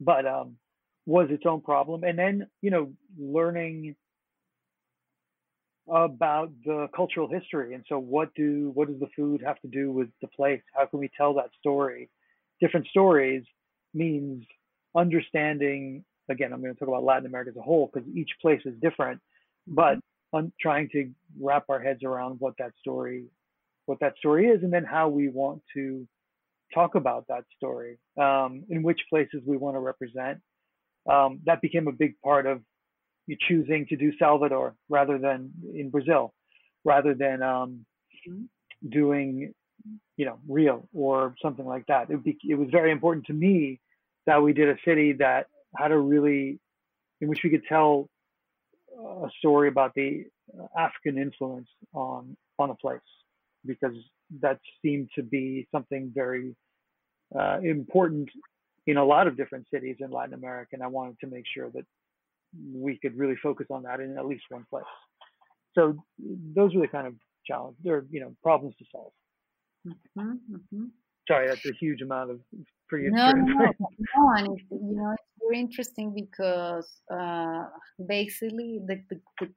But 0.00 0.26
um, 0.26 0.56
was 1.04 1.28
its 1.30 1.44
own 1.46 1.60
problem. 1.60 2.04
And 2.04 2.18
then, 2.18 2.48
you 2.62 2.70
know, 2.70 2.92
learning 3.18 3.96
about 5.88 6.50
the 6.64 6.88
cultural 6.94 7.28
history. 7.28 7.74
And 7.74 7.84
so 7.88 7.98
what 7.98 8.34
do 8.34 8.70
what 8.74 8.88
does 8.88 8.98
the 9.00 9.08
food 9.14 9.42
have 9.44 9.60
to 9.60 9.68
do 9.68 9.92
with 9.92 10.08
the 10.20 10.28
place? 10.28 10.60
How 10.74 10.86
can 10.86 10.98
we 10.98 11.10
tell 11.16 11.34
that 11.34 11.50
story? 11.58 12.10
Different 12.60 12.86
stories 12.88 13.44
means 13.94 14.44
understanding 14.94 16.04
again 16.28 16.52
i'm 16.52 16.60
going 16.60 16.72
to 16.72 16.78
talk 16.78 16.88
about 16.88 17.04
latin 17.04 17.26
america 17.26 17.50
as 17.50 17.56
a 17.56 17.62
whole 17.62 17.90
because 17.92 18.08
each 18.14 18.30
place 18.42 18.60
is 18.64 18.74
different 18.82 19.20
but 19.66 19.98
on 20.32 20.52
trying 20.60 20.88
to 20.90 21.10
wrap 21.40 21.64
our 21.68 21.80
heads 21.80 22.02
around 22.02 22.36
what 22.40 22.54
that 22.58 22.72
story 22.80 23.26
what 23.86 23.98
that 24.00 24.16
story 24.18 24.46
is 24.46 24.62
and 24.62 24.72
then 24.72 24.84
how 24.84 25.08
we 25.08 25.28
want 25.28 25.62
to 25.72 26.06
talk 26.74 26.94
about 26.94 27.26
that 27.28 27.44
story 27.56 27.98
um, 28.20 28.64
in 28.68 28.82
which 28.82 29.00
places 29.08 29.40
we 29.46 29.56
want 29.56 29.76
to 29.76 29.80
represent. 29.80 30.40
Um, 31.10 31.40
that 31.46 31.62
became 31.62 31.86
a 31.86 31.92
big 31.92 32.20
part 32.22 32.46
of 32.46 32.60
you 33.26 33.36
choosing 33.48 33.86
to 33.86 33.96
do 33.96 34.12
salvador 34.18 34.74
rather 34.88 35.18
than 35.18 35.50
in 35.74 35.90
brazil 35.90 36.32
rather 36.84 37.14
than 37.14 37.42
um, 37.42 37.84
mm-hmm. 38.28 38.44
doing 38.88 39.52
you 40.16 40.24
know, 40.24 40.38
Rio 40.48 40.88
or 40.94 41.34
something 41.42 41.66
like 41.66 41.86
that. 41.86 42.10
It, 42.10 42.24
be, 42.24 42.38
it 42.44 42.54
was 42.54 42.68
very 42.70 42.90
important 42.90 43.26
to 43.26 43.32
me 43.32 43.80
that 44.26 44.42
we 44.42 44.52
did 44.52 44.68
a 44.68 44.76
city 44.84 45.12
that 45.14 45.46
had 45.76 45.92
a 45.92 45.98
really, 45.98 46.58
in 47.20 47.28
which 47.28 47.40
we 47.44 47.50
could 47.50 47.64
tell 47.68 48.08
a 48.98 49.28
story 49.38 49.68
about 49.68 49.92
the 49.94 50.24
African 50.76 51.18
influence 51.18 51.68
on 51.92 52.36
on 52.58 52.70
a 52.70 52.74
place, 52.74 53.00
because 53.66 53.94
that 54.40 54.58
seemed 54.80 55.10
to 55.14 55.22
be 55.22 55.68
something 55.70 56.10
very 56.14 56.56
uh, 57.38 57.58
important 57.62 58.30
in 58.86 58.96
a 58.96 59.04
lot 59.04 59.26
of 59.26 59.36
different 59.36 59.66
cities 59.70 59.96
in 60.00 60.10
Latin 60.10 60.32
America, 60.32 60.70
and 60.72 60.82
I 60.82 60.86
wanted 60.86 61.20
to 61.20 61.26
make 61.26 61.44
sure 61.52 61.68
that 61.70 61.84
we 62.74 62.98
could 62.98 63.16
really 63.16 63.36
focus 63.42 63.66
on 63.70 63.82
that 63.84 64.00
in 64.00 64.16
at 64.18 64.26
least 64.26 64.44
one 64.48 64.66
place. 64.70 64.84
So 65.74 65.94
those 66.18 66.74
are 66.74 66.80
the 66.80 66.88
kind 66.88 67.06
of 67.06 67.14
challenges, 67.46 67.84
or 67.86 68.06
you 68.10 68.20
know, 68.20 68.34
problems 68.42 68.74
to 68.78 68.84
solve. 68.90 69.12
Mm-hmm, 69.86 70.30
mm-hmm. 70.54 70.84
Sorry, 71.28 71.48
that's 71.48 71.66
a 71.66 71.72
huge 71.72 72.02
amount 72.02 72.30
of 72.30 72.40
pretty 72.88 73.08
no, 73.10 73.32
no, 73.32 73.42
no, 73.42 73.72
no, 73.80 74.32
and 74.36 74.60
you 74.70 74.96
know 74.96 75.10
it's 75.12 75.22
very 75.42 75.60
interesting 75.60 76.14
because 76.14 76.88
uh, 77.12 77.64
basically 78.06 78.80
the, 78.86 79.02
the, 79.10 79.20
the 79.40 79.48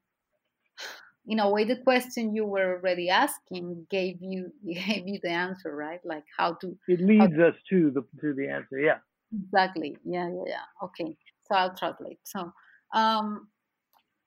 in 1.28 1.39
a 1.39 1.50
way 1.50 1.64
the 1.64 1.76
question 1.78 2.36
you 2.36 2.45
were 2.45 2.78
already 2.78 3.10
asking 3.10 3.86
gave 3.89 4.18
you 4.20 4.52
gave 4.66 5.08
you 5.08 5.20
the 5.22 5.30
answer 5.30 5.76
right 5.76 6.00
like 6.04 6.24
how 6.38 6.54
to 6.54 6.76
it 6.88 7.00
leads 7.02 7.36
to, 7.36 7.47
us 7.47 7.56
to 7.70 7.91
the 7.91 8.02
to 8.20 8.34
the 8.34 8.50
answer 8.50 8.80
yeah 8.80 8.97
exactly 9.45 9.95
yeah 10.04 10.28
yeah 10.28 10.43
yeah 10.47 10.84
okay 10.84 11.16
so 11.47 11.56
I'll 11.56 11.76
translate 11.76 12.20
so 12.24 12.52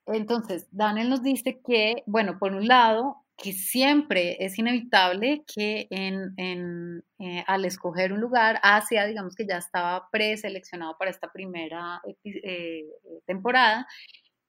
entonces 0.07 0.69
Daniel 0.71 1.11
nos 1.11 1.23
dice 1.23 1.61
que 1.67 2.03
bueno 2.07 2.39
por 2.39 2.53
un 2.53 2.67
lado 2.67 3.23
que 3.37 3.53
siempre 3.53 4.37
es 4.45 4.59
inevitable 4.59 5.45
que 5.53 5.89
en, 5.91 6.33
en, 6.37 7.05
eh, 7.19 7.45
al 7.47 7.65
escoger 7.65 8.13
un 8.13 8.21
lugar, 8.21 8.61
Asia, 8.63 9.07
digamos 9.07 9.35
que 9.35 9.47
ya 9.47 9.59
estaba 9.59 10.09
preseleccionado 10.11 10.97
para 10.97 11.11
esta 11.11 11.33
primera 11.33 12.01
eh, 12.25 12.85
temporada, 13.27 13.87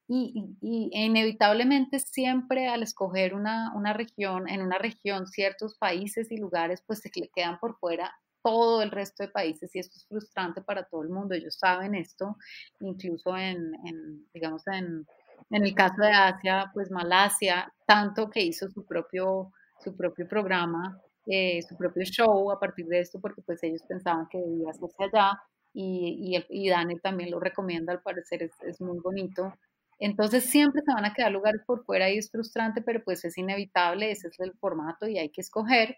y, 0.08 0.34
y, 0.62 0.90
inevitablemente 0.92 2.00
siempre 2.00 2.68
al 2.68 2.84
escoger 2.84 3.34
una, 3.34 3.74
una, 3.74 3.94
región, 3.94 4.50
en 4.50 4.62
una 4.62 4.78
región 4.78 5.28
ciertos 5.28 5.76
países 5.78 6.32
y 6.32 6.38
lugares, 6.38 6.84
pues 6.86 7.00
se 7.00 7.10
quedan 7.10 7.58
por 7.60 7.78
fuera 7.80 8.14
todo 8.44 8.82
el 8.82 8.92
resto 8.92 9.24
de 9.24 9.30
países 9.30 9.76
y 9.76 9.80
esto 9.80 9.98
es 9.98 10.06
frustrante 10.06 10.62
para 10.62 10.84
todo 10.84 11.04
el 11.04 11.10
mundo. 11.10 11.34
Ellos 11.34 11.56
saben 11.56 11.96
esto, 11.96 12.38
incluso 12.82 13.38
en, 13.38 13.74
en 13.86 14.28
digamos, 14.34 14.68
en 14.68 15.08
en 15.50 15.66
el 15.66 15.76
caso 15.76 16.02
de 16.02 16.12
Asia, 16.12 16.72
pues 16.74 16.90
Malasia, 16.92 17.72
tanto 17.86 18.30
que 18.30 18.42
hizo 18.42 18.70
su 18.70 18.86
propio, 18.86 19.52
su 19.84 19.96
propio 19.96 20.28
programa, 20.28 21.00
eh, 21.26 21.62
su 21.62 21.76
propio 21.78 22.04
show 22.06 22.52
a 22.52 22.60
partir 22.60 22.86
de 22.88 23.00
esto, 23.00 23.20
porque 23.20 23.42
pues 23.42 23.62
ellos 23.64 23.84
pensaban 23.88 24.28
que 24.30 24.40
debía 24.40 24.72
hacerse 24.72 25.04
allá 25.04 25.40
y, 25.74 26.36
y, 26.36 26.66
y 26.66 26.70
Daniel 26.70 27.02
también 27.02 27.32
lo 27.32 27.40
recomienda, 27.40 27.94
al 27.94 28.02
parecer 28.02 28.44
es, 28.44 28.52
es, 28.64 28.82
muy 28.82 29.00
bonito. 29.00 29.54
Entonces 30.00 30.46
siempre 30.46 30.82
se 30.86 30.94
van 30.94 31.06
a 31.06 31.14
quedar 31.14 31.32
lugares 31.32 31.62
por 31.66 31.86
fuera 31.86 32.10
y 32.10 32.18
es 32.18 32.32
frustrante, 32.32 32.82
pero 32.82 33.04
pues 33.04 33.24
es 33.26 33.38
inevitable, 33.38 34.12
ese 34.12 34.28
es 34.30 34.40
el 34.40 34.54
formato 34.54 35.08
y 35.08 35.18
hay 35.18 35.30
que 35.30 35.42
escoger. 35.42 35.98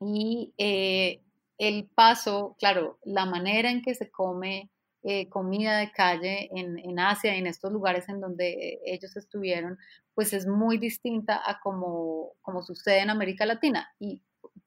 Y 0.00 0.54
eh, 0.58 1.22
el 1.60 1.90
paso, 1.94 2.56
claro, 2.58 2.98
la 3.04 3.26
manera 3.26 3.70
en 3.70 3.82
que 3.82 3.94
se 3.94 4.10
come 4.10 4.70
eh, 5.02 5.28
comida 5.28 5.76
de 5.78 5.92
calle 5.92 6.48
en, 6.54 6.98
Asia, 6.98 7.34
en 7.34 7.46
estos 7.46 7.70
lugares 7.70 8.08
en 8.08 8.18
donde 8.18 8.80
ellos 8.86 9.14
estuvieron, 9.14 9.76
pues 10.14 10.32
es 10.32 10.46
muy 10.46 10.78
distinta 10.78 11.38
a 11.44 11.60
como, 11.60 12.32
sucede 12.62 13.00
en 13.00 13.10
América 13.10 13.44
Latina. 13.44 13.90
Y 13.98 14.22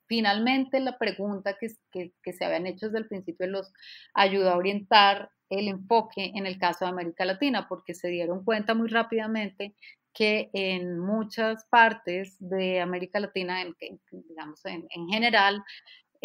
finalmente 0.05 0.79
la 0.79 0.99
pregunta 0.99 1.57
que, 1.59 1.69
se 2.31 2.45
habían 2.45 2.67
hecho 2.67 2.87
desde 2.87 2.99
el 2.99 3.07
principio 3.07 3.47
los 3.47 3.73
ayudó 4.13 4.51
a 4.51 4.57
orientar 4.57 5.31
el 5.49 5.69
enfoque 5.69 6.31
en 6.35 6.45
el 6.45 6.59
caso 6.59 6.85
de 6.85 6.91
América 6.91 7.25
Latina, 7.25 7.67
porque 7.67 7.95
se 7.95 8.09
dieron 8.09 8.43
cuenta 8.43 8.75
muy 8.75 8.87
rápidamente 8.87 9.73
que 10.13 10.51
en 10.53 10.99
muchas 10.99 11.65
partes 11.71 12.37
de 12.39 12.81
América 12.81 13.19
Latina, 13.19 13.65
digamos 14.11 14.61
en 14.65 15.07
general, 15.09 15.63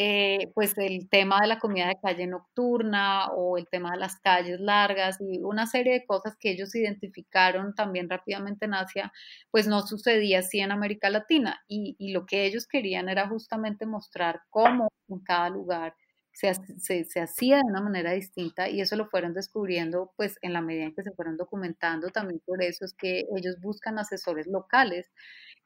eh, 0.00 0.52
pues 0.54 0.78
el 0.78 1.08
tema 1.08 1.40
de 1.40 1.48
la 1.48 1.58
comida 1.58 1.88
de 1.88 1.98
calle 2.00 2.28
nocturna 2.28 3.26
o 3.32 3.58
el 3.58 3.66
tema 3.68 3.90
de 3.90 3.96
las 3.98 4.20
calles 4.20 4.60
largas 4.60 5.18
y 5.20 5.40
una 5.42 5.66
serie 5.66 5.92
de 5.94 6.06
cosas 6.06 6.36
que 6.38 6.52
ellos 6.52 6.72
identificaron 6.76 7.74
también 7.74 8.08
rápidamente 8.08 8.66
en 8.66 8.74
Asia, 8.74 9.12
pues 9.50 9.66
no 9.66 9.82
sucedía 9.82 10.38
así 10.38 10.60
en 10.60 10.70
América 10.70 11.10
Latina. 11.10 11.60
Y, 11.66 11.96
lo 12.12 12.26
que 12.26 12.44
ellos 12.46 12.68
querían 12.68 13.08
era 13.08 13.28
justamente 13.28 13.86
mostrar 13.86 14.42
cómo 14.50 14.88
en 15.08 15.18
cada 15.18 15.50
lugar 15.50 15.94
se, 16.32 16.54
se, 16.78 17.04
se, 17.04 17.20
hacía 17.20 17.56
de 17.56 17.64
una 17.64 17.80
manera 17.80 18.12
distinta 18.12 18.68
y 18.68 18.80
eso 18.80 18.94
lo 18.94 19.08
fueron 19.08 19.34
descubriendo 19.34 20.12
pues 20.16 20.38
en 20.42 20.52
la 20.52 20.60
medida 20.60 20.84
en 20.84 20.94
que 20.94 21.02
se 21.02 21.10
fueron 21.12 21.36
documentando. 21.36 22.10
También 22.10 22.40
por 22.46 22.62
eso 22.62 22.84
es 22.84 22.94
que 22.94 23.24
ellos 23.36 23.56
buscan 23.60 23.98
asesores 23.98 24.46
locales 24.46 25.10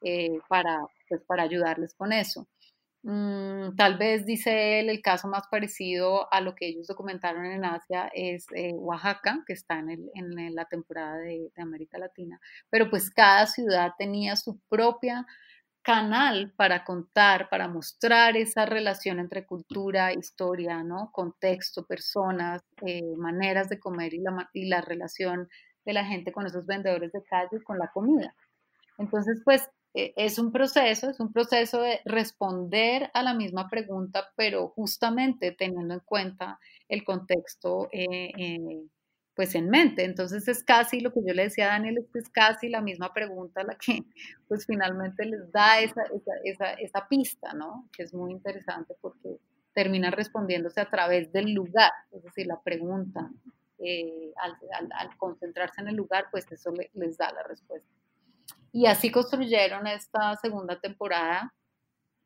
eh, 0.01 0.39
para, 0.49 0.79
pues, 1.07 1.21
para 1.27 1.43
ayudarles 1.43 1.93
con 1.93 2.11
eso. 2.13 2.47
Mm, 3.05 3.75
tal 3.75 3.97
vez, 3.97 4.25
dice 4.25 4.79
él, 4.79 4.89
el 4.89 5.01
caso 5.01 5.27
más 5.27 5.47
parecido 5.49 6.31
a 6.33 6.39
lo 6.39 6.55
que 6.55 6.67
ellos 6.67 6.87
documentaron 6.87 7.45
en 7.45 7.65
Asia 7.65 8.09
es 8.13 8.45
eh, 8.55 8.71
Oaxaca, 8.75 9.43
que 9.45 9.51
está 9.51 9.79
en, 9.79 9.89
el, 9.89 10.09
en 10.15 10.55
la 10.55 10.65
temporada 10.65 11.17
de, 11.17 11.51
América 11.57 11.97
Latina, 11.97 12.39
pero 12.69 12.89
pues 12.89 13.09
cada 13.11 13.45
ciudad 13.47 13.91
tenía 13.97 14.37
su 14.37 14.57
propia 14.69 15.25
canal 15.81 16.53
para 16.55 16.85
contar, 16.85 17.49
para 17.49 17.67
mostrar 17.67 18.37
esa 18.37 18.65
relación 18.65 19.19
entre 19.19 19.45
cultura, 19.45 20.13
historia, 20.13 20.81
¿no? 20.81 21.11
contexto, 21.11 21.85
personas, 21.85 22.63
eh, 22.85 23.01
maneras 23.17 23.67
de 23.67 23.79
comer 23.81 24.13
y 24.13 24.19
la, 24.19 24.49
y 24.53 24.69
la 24.69 24.79
relación 24.79 25.49
de 25.83 25.93
la 25.93 26.05
gente 26.05 26.31
con 26.31 26.45
esos 26.45 26.65
vendedores 26.65 27.11
de 27.11 27.23
calle 27.23 27.57
y 27.57 27.63
con 27.63 27.77
la 27.79 27.91
comida. 27.91 28.33
Entonces, 28.97 29.41
pues 29.43 29.69
es 29.93 30.39
un 30.39 30.51
proceso, 30.51 31.09
es 31.09 31.19
un 31.19 31.31
proceso 31.31 31.81
de 31.81 32.01
responder 32.05 33.11
a 33.13 33.21
la 33.21 33.33
misma 33.33 33.69
pregunta, 33.69 34.31
pero 34.35 34.69
justamente 34.69 35.51
teniendo 35.51 35.93
en 35.93 35.99
cuenta 35.99 36.59
el 36.89 37.03
contexto 37.03 37.89
eh, 37.91 38.31
eh, 38.37 38.87
pues 39.35 39.53
en 39.55 39.69
mente. 39.69 40.03
Entonces 40.03 40.47
es 40.47 40.63
casi 40.63 40.99
lo 40.99 41.11
que 41.11 41.21
yo 41.25 41.33
le 41.33 41.43
decía 41.43 41.65
a 41.65 41.73
Daniel, 41.73 41.99
es 41.99 42.09
que 42.11 42.19
es 42.19 42.29
casi 42.29 42.69
la 42.69 42.81
misma 42.81 43.13
pregunta 43.13 43.63
la 43.63 43.75
que 43.75 44.03
pues 44.47 44.65
finalmente 44.65 45.25
les 45.25 45.51
da 45.51 45.79
esa, 45.79 46.03
esa, 46.03 46.33
esa, 46.43 46.73
esa 46.73 47.07
pista, 47.07 47.53
¿no? 47.53 47.87
Que 47.95 48.03
es 48.03 48.13
muy 48.13 48.31
interesante 48.31 48.95
porque 48.99 49.37
termina 49.73 50.11
respondiéndose 50.11 50.81
a 50.81 50.89
través 50.89 51.31
del 51.31 51.53
lugar, 51.53 51.91
es 52.11 52.23
decir, 52.23 52.45
la 52.47 52.61
pregunta, 52.61 53.31
al, 54.37 54.57
al, 54.79 54.89
al, 54.91 55.17
concentrarse 55.17 55.81
en 55.81 55.89
el 55.89 55.95
lugar, 55.95 56.27
pues 56.31 56.49
eso 56.51 56.71
le, 56.71 56.89
les 56.93 57.17
da 57.17 57.31
la 57.33 57.43
respuesta. 57.43 57.89
Y 58.73 58.87
así 58.87 59.11
construyeron 59.11 59.87
esta 59.87 60.35
segunda 60.37 60.79
temporada. 60.79 61.53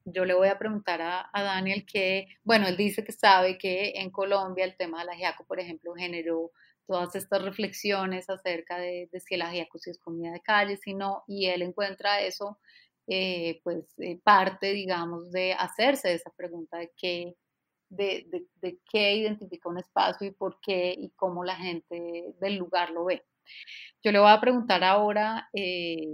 Yo 0.06 0.24
le 0.24 0.34
voy 0.34 0.48
a 0.48 0.58
preguntar 0.58 1.02
a, 1.02 1.30
a, 1.34 1.44
Daniel 1.44 1.86
que, 1.86 2.28
bueno, 2.44 2.68
él 2.68 2.78
dice 2.78 3.04
que 3.04 3.12
sabe 3.12 3.58
que 3.58 3.92
en 3.98 4.10
Colombia 4.10 4.64
el 4.64 4.78
tema 4.78 5.00
del 5.00 5.10
ajiaco, 5.10 5.46
por 5.46 5.60
ejemplo, 5.60 5.94
generó 5.96 6.52
todas 6.88 7.14
estas 7.16 7.42
reflexiones 7.44 8.30
acerca 8.30 8.80
de, 8.80 9.10
de 9.12 9.20
si 9.20 9.36
el 9.36 9.42
ajiaco 9.42 9.78
si 9.78 9.90
es 9.90 10.00
comida 10.00 10.32
de 10.32 10.42
calle, 10.42 10.78
si 10.78 10.94
no, 10.94 11.24
y 11.28 11.48
él 11.48 11.62
encuentra 11.62 12.22
eso, 12.22 12.58
eh, 13.08 13.60
pues 13.64 13.94
eh, 14.00 14.20
parte, 14.24 14.72
digamos, 14.72 15.32
de 15.32 15.54
hacerse 15.54 16.14
esa 16.14 16.32
pregunta 16.32 16.78
de 16.78 16.92
qué, 16.98 17.36
de, 17.90 18.26
de, 18.30 18.46
de, 18.62 18.80
qué 18.90 19.16
identifica 19.16 19.70
un 19.70 19.80
espacio 19.80 20.28
y 20.28 20.32
por 20.32 20.60
qué 20.62 20.96
y 20.98 21.10
cómo 21.12 21.44
la 21.44 21.58
gente 21.58 22.34
del 22.40 22.56
lugar 22.56 22.92
lo 22.92 23.06
ve. 23.06 23.26
Yo 24.04 24.12
le 24.12 24.20
voy 24.20 24.30
a 24.32 24.42
preguntar 24.42 24.84
ahora 24.84 25.50
eh, 25.54 26.08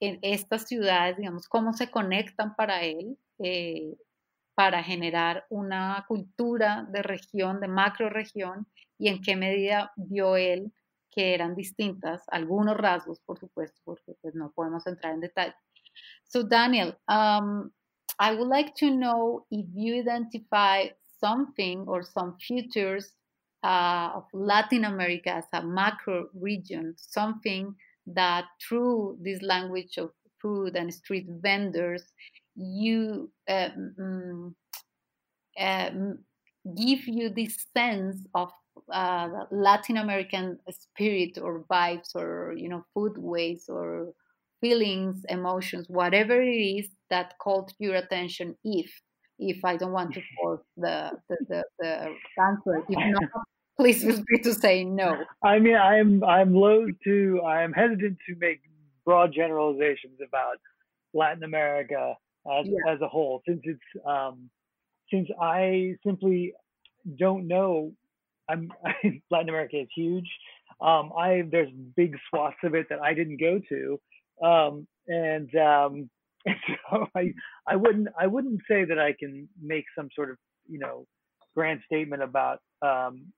en 0.00 0.18
estas 0.22 0.66
ciudades, 0.66 1.16
digamos, 1.16 1.48
cómo 1.48 1.72
se 1.72 1.90
conectan 1.90 2.54
para 2.54 2.82
él 2.82 3.18
eh, 3.38 3.96
para 4.54 4.82
generar 4.82 5.44
una 5.50 6.04
cultura 6.08 6.86
de 6.90 7.02
región, 7.02 7.60
de 7.60 7.68
macro 7.68 8.08
región, 8.08 8.66
y 8.98 9.08
en 9.08 9.20
qué 9.20 9.36
medida 9.36 9.92
vio 9.96 10.36
él 10.36 10.72
que 11.10 11.34
eran 11.34 11.54
distintas, 11.54 12.24
algunos 12.28 12.76
rasgos, 12.76 13.20
por 13.20 13.38
supuesto, 13.38 13.80
porque 13.84 14.14
pues 14.22 14.34
no 14.34 14.50
podemos 14.52 14.86
entrar 14.86 15.12
en 15.12 15.20
detalle. 15.20 15.54
So, 16.24 16.42
Daniel, 16.42 16.96
um, 17.08 17.70
I 18.18 18.34
would 18.34 18.48
like 18.48 18.72
to 18.80 18.90
know 18.90 19.46
if 19.50 19.66
you 19.74 19.94
identify 19.94 20.88
something 21.20 21.84
or 21.86 22.02
some 22.02 22.36
features 22.38 23.14
uh, 23.62 24.10
of 24.14 24.24
Latin 24.32 24.84
America 24.84 25.36
as 25.36 25.46
a 25.52 25.62
macro 25.62 26.28
region, 26.34 26.94
something 26.96 27.74
that 28.06 28.44
through 28.66 29.18
this 29.20 29.42
language 29.42 29.98
of 29.98 30.10
food 30.40 30.76
and 30.76 30.92
street 30.92 31.26
vendors, 31.28 32.04
you 32.54 33.30
um, 33.48 34.54
um, 35.58 36.18
give 36.76 37.06
you 37.06 37.28
this 37.30 37.66
sense 37.76 38.26
of 38.34 38.50
uh, 38.92 39.28
Latin 39.50 39.96
American 39.96 40.58
spirit 40.70 41.38
or 41.40 41.64
vibes 41.70 42.14
or 42.14 42.54
you 42.56 42.68
know 42.68 42.84
food 42.94 43.16
ways 43.16 43.64
or 43.68 44.12
feelings, 44.60 45.24
emotions, 45.28 45.86
whatever 45.88 46.40
it 46.40 46.46
is 46.48 46.88
that 47.10 47.34
caught 47.38 47.72
your 47.78 47.96
attention. 47.96 48.56
If 48.64 48.90
if 49.38 49.64
I 49.64 49.76
don't 49.76 49.92
want 49.92 50.14
to 50.14 50.22
force 50.40 50.62
the 50.76 51.12
the, 51.28 51.36
the, 51.48 51.64
the 51.78 52.14
answer, 52.42 52.84
if 52.88 52.98
not, 52.98 53.46
please 53.76 54.02
feel 54.02 54.22
free 54.28 54.40
to 54.42 54.54
say 54.54 54.84
no. 54.84 55.24
I 55.42 55.58
mean, 55.58 55.76
I'm 55.76 56.24
I'm 56.24 56.54
loath 56.54 56.90
to 57.04 57.42
I'm 57.42 57.72
hesitant 57.72 58.18
to 58.28 58.36
make 58.38 58.60
broad 59.04 59.32
generalizations 59.32 60.18
about 60.26 60.56
Latin 61.14 61.44
America 61.44 62.14
as 62.46 62.66
yeah. 62.66 62.92
as 62.92 63.00
a 63.00 63.08
whole, 63.08 63.42
since 63.46 63.60
it's 63.64 64.06
um, 64.06 64.50
since 65.12 65.28
I 65.40 65.96
simply 66.04 66.54
don't 67.18 67.46
know. 67.46 67.92
I'm 68.48 68.70
Latin 69.30 69.48
America 69.48 69.80
is 69.80 69.88
huge. 69.94 70.28
Um, 70.80 71.12
I 71.16 71.42
there's 71.50 71.70
big 71.96 72.16
swaths 72.28 72.56
of 72.62 72.74
it 72.74 72.88
that 72.90 73.00
I 73.00 73.14
didn't 73.14 73.38
go 73.38 73.60
to, 73.68 74.00
um, 74.46 74.86
and 75.08 75.54
um, 75.56 76.10
so 76.46 77.08
I 77.14 77.32
I 77.66 77.76
wouldn't 77.76 78.08
I 78.18 78.26
wouldn't 78.26 78.60
say 78.68 78.84
that 78.84 78.98
I 78.98 79.12
can 79.12 79.48
make 79.60 79.84
some 79.96 80.08
sort 80.14 80.30
of 80.30 80.36
you 80.68 80.78
know 80.78 81.06
grand 81.54 81.80
statement 81.86 82.22
about 82.22 82.60
um, 82.82 83.32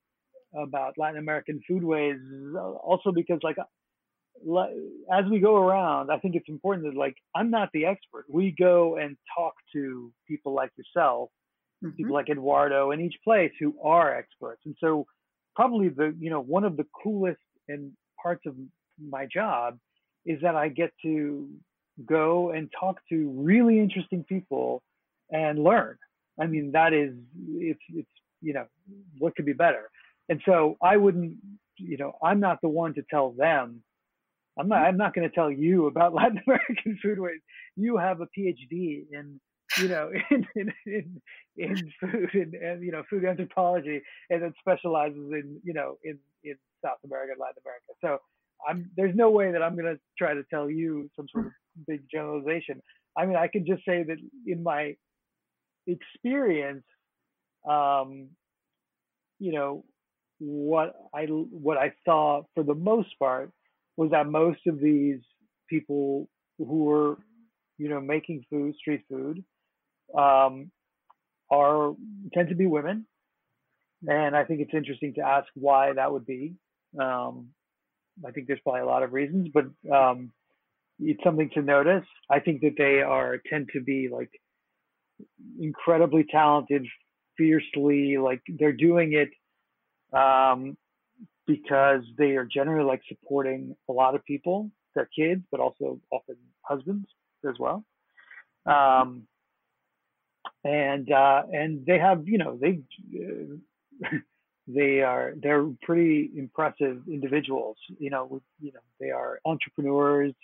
about 0.55 0.95
Latin 0.97 1.19
American 1.19 1.61
foodways, 1.71 2.19
also 2.83 3.13
because 3.13 3.39
like 3.43 3.57
as 5.13 5.25
we 5.31 5.41
go 5.41 5.57
around, 5.57 6.11
I 6.11 6.19
think 6.19 6.35
it's 6.35 6.49
important 6.49 6.87
that 6.87 6.99
like 6.99 7.15
I'm 7.35 7.51
not 7.51 7.71
the 7.73 7.87
expert. 7.87 8.25
We 8.29 8.55
go 8.59 8.97
and 8.97 9.17
talk 9.37 9.55
to 9.75 10.13
people 10.27 10.55
like 10.55 10.71
yourself, 10.77 11.31
mm-hmm. 11.85 11.97
people 11.97 12.15
like 12.15 12.29
Eduardo 12.31 12.91
in 12.91 13.01
each 13.01 13.17
place 13.25 13.53
who 13.59 13.75
are 13.83 14.15
experts. 14.15 14.63
And 14.65 14.77
so 14.81 15.07
probably 15.57 15.89
the 15.89 16.15
you 16.19 16.31
know 16.31 16.41
one 16.41 16.65
of 16.65 16.77
the 16.77 16.87
coolest 17.03 17.41
and 17.69 17.93
parts 18.23 18.43
of 18.47 18.55
my 19.01 19.27
job 19.27 19.79
is 20.25 20.41
that 20.43 20.55
I 20.55 20.69
get 20.69 20.93
to 21.03 21.49
go 22.07 22.51
and 22.51 22.71
talk 22.79 22.97
to 23.11 23.31
really 23.35 23.79
interesting 23.79 24.25
people 24.29 24.83
and 25.31 25.63
learn. 25.63 25.97
I 26.41 26.47
mean 26.47 26.73
that 26.73 26.93
is 26.93 27.15
it's 27.57 27.81
it's 27.91 28.09
you 28.41 28.53
know 28.53 28.67
what 29.19 29.35
could 29.35 29.47
be 29.47 29.53
better. 29.53 29.91
And 30.29 30.41
so 30.45 30.77
I 30.83 30.97
wouldn't, 30.97 31.37
you 31.79 31.97
know, 31.97 32.13
I'm 32.23 32.41
not 32.41 32.61
the 32.63 32.69
one 32.69 32.95
to 32.95 33.03
tell 33.11 33.31
them. 33.31 33.83
I'm 34.59 34.69
not. 34.69 34.83
I'm 34.83 34.97
not 34.97 35.15
going 35.15 35.29
to 35.29 35.35
tell 35.35 35.51
you 35.51 35.87
about 35.87 36.15
Latin 36.15 36.41
American 36.47 36.99
foodways. 37.05 37.41
You 37.77 37.97
have 37.97 38.21
a 38.21 38.27
PhD 38.37 39.05
in, 39.13 39.41
you 39.79 39.89
know, 39.89 40.11
in 40.31 40.47
in 40.57 40.73
in, 40.87 41.21
in 41.57 41.93
food 42.01 42.31
and, 42.35 42.55
and 42.55 42.83
you 42.83 42.91
know 42.91 43.05
food 43.09 43.25
anthropology, 43.25 44.03
and 44.31 44.43
then 44.43 44.53
specializes 44.59 45.31
in 45.33 45.61
you 45.63 45.75
know 45.75 45.97
in 46.03 46.19
in 46.43 46.57
South 46.85 46.99
America 47.05 47.33
and 47.33 47.41
Latin 47.41 47.63
America. 47.65 47.93
So 48.01 48.19
I'm 48.69 48.91
there's 48.97 49.15
no 49.15 49.31
way 49.31 49.53
that 49.53 49.63
I'm 49.63 49.77
going 49.77 49.95
to 49.95 50.01
try 50.19 50.35
to 50.35 50.43
tell 50.51 50.69
you 50.69 51.09
some 51.15 51.27
sort 51.33 51.47
of 51.47 51.53
big 51.87 52.03
generalization. 52.11 52.83
I 53.17 53.27
mean, 53.27 53.37
I 53.37 53.49
can 53.49 53.65
just 53.67 53.85
say 53.85 54.03
that 54.03 54.17
in 54.47 54.63
my 54.63 54.95
experience, 55.87 56.85
um, 57.69 58.29
you 59.39 59.53
know, 59.53 59.85
what 60.39 60.95
I 61.15 61.25
what 61.25 61.77
I 61.77 61.93
saw 62.05 62.43
for 62.55 62.63
the 62.63 62.75
most 62.75 63.09
part 63.19 63.51
was 63.97 64.11
that 64.13 64.27
most 64.27 64.61
of 64.67 64.81
these 64.81 65.21
people 65.69 66.29
who 66.59 66.85
were 66.85 67.17
you 67.77 67.89
know 67.89 68.01
making 68.01 68.45
food 68.51 68.75
street 68.77 69.03
food 69.11 69.45
um, 70.17 70.71
are 71.51 71.95
tend 72.33 72.49
to 72.49 72.55
be 72.55 72.67
women. 72.67 73.07
And 74.07 74.37
I 74.37 74.45
think 74.45 74.61
it's 74.61 74.75
interesting 74.75 75.15
to 75.15 75.23
ask 75.23 75.49
why 75.55 75.93
that 75.93 76.13
would 76.13 76.25
be. 76.25 76.55
Um, 77.01 77.49
I 78.27 78.31
think 78.31 78.47
there's 78.47 78.61
probably 78.63 78.83
a 78.83 78.87
lot 78.87 79.03
of 79.03 79.13
reasons 79.13 79.49
but 79.53 79.65
um, 79.93 80.33
it's 81.01 81.23
something 81.23 81.51
to 81.55 81.63
notice. 81.63 82.05
I 82.31 82.41
think 82.41 82.61
that 82.63 82.75
they 82.77 83.01
are 83.03 83.39
tend 83.51 83.71
to 83.73 83.81
be 83.81 84.09
like 84.11 84.31
incredibly 85.61 86.25
talented, 86.25 86.87
fiercely 87.37 88.17
like 88.19 88.41
they're 88.59 88.73
doing 88.73 89.13
it 89.13 89.31
um, 90.13 90.77
because 91.47 92.03
they 92.17 92.37
are 92.37 92.45
generally 92.45 92.85
like 92.85 93.03
supporting 93.09 93.75
a 93.89 93.93
lot 93.93 94.15
of 94.15 94.25
people, 94.25 94.71
their 94.95 95.09
kids, 95.15 95.43
but 95.51 95.61
also 95.61 96.01
often 96.11 96.37
husbands 96.63 97.09
as 97.49 97.55
well. 97.59 97.85
Um, 98.67 99.27
and 100.65 101.11
uh, 101.11 101.43
and 101.53 101.85
they 101.87 101.99
have 101.99 102.27
you 102.27 102.39
know 102.39 102.59
they 102.61 102.81
they 104.67 105.01
are 105.01 105.35
they're 105.41 105.67
pretty 105.83 106.31
impressive 106.37 107.03
individuals. 107.09 107.77
You 107.99 108.11
know 108.11 108.41
you 108.61 108.73
know 108.73 108.81
they 109.01 109.11
are 109.11 109.41
entrepreneurs. 109.45 110.35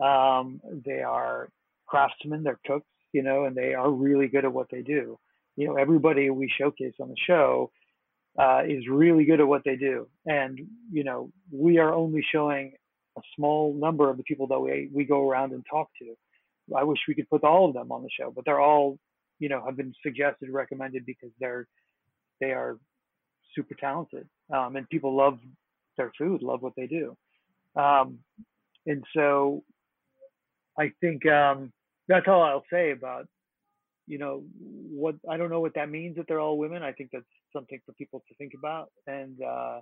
Um, 0.00 0.60
they 0.84 1.02
are 1.02 1.48
craftsmen. 1.86 2.42
They're 2.42 2.60
cooks. 2.66 2.86
You 3.12 3.22
know, 3.22 3.44
and 3.44 3.54
they 3.54 3.74
are 3.74 3.90
really 3.90 4.28
good 4.28 4.46
at 4.46 4.52
what 4.52 4.68
they 4.70 4.80
do. 4.80 5.18
You 5.56 5.66
know, 5.66 5.76
everybody 5.76 6.30
we 6.30 6.50
showcase 6.56 6.94
on 6.98 7.10
the 7.10 7.16
show 7.26 7.70
uh, 8.38 8.62
is 8.66 8.88
really 8.88 9.24
good 9.24 9.40
at 9.40 9.48
what 9.48 9.62
they 9.64 9.76
do, 9.76 10.08
and 10.26 10.58
you 10.90 11.04
know 11.04 11.30
we 11.50 11.78
are 11.78 11.92
only 11.92 12.24
showing 12.32 12.72
a 13.18 13.20
small 13.36 13.74
number 13.74 14.08
of 14.08 14.16
the 14.16 14.22
people 14.22 14.46
that 14.46 14.60
we 14.60 14.88
we 14.92 15.04
go 15.04 15.28
around 15.28 15.52
and 15.52 15.64
talk 15.70 15.88
to. 16.00 16.14
I 16.74 16.84
wish 16.84 16.98
we 17.06 17.14
could 17.14 17.28
put 17.28 17.44
all 17.44 17.68
of 17.68 17.74
them 17.74 17.92
on 17.92 18.02
the 18.02 18.08
show, 18.18 18.32
but 18.34 18.44
they're 18.44 18.60
all 18.60 18.98
you 19.38 19.48
know 19.48 19.64
have 19.64 19.76
been 19.76 19.94
suggested 20.02 20.50
recommended 20.50 21.04
because 21.04 21.30
they're 21.40 21.66
they 22.40 22.52
are 22.52 22.78
super 23.54 23.74
talented 23.74 24.26
um, 24.54 24.76
and 24.76 24.88
people 24.88 25.14
love 25.14 25.38
their 25.98 26.10
food 26.16 26.42
love 26.42 26.62
what 26.62 26.72
they 26.76 26.86
do. 26.86 27.16
Um, 27.76 28.18
and 28.86 29.04
so 29.14 29.62
i 30.78 30.90
think 31.00 31.26
um, 31.26 31.72
that's 32.08 32.26
all 32.28 32.42
i'll 32.42 32.64
say 32.72 32.90
about 32.90 33.26
you 34.06 34.18
know 34.18 34.42
what 34.60 35.14
i 35.30 35.36
don't 35.36 35.50
know 35.50 35.60
what 35.60 35.74
that 35.74 35.90
means 35.90 36.16
that 36.16 36.26
they're 36.26 36.40
all 36.40 36.58
women. 36.58 36.82
I 36.82 36.92
think 36.92 37.10
that's 37.12 37.24
something 37.52 37.80
for 37.84 37.92
people 37.92 38.22
to 38.28 38.34
think 38.36 38.52
about 38.58 38.90
and 39.06 39.42
uh 39.42 39.80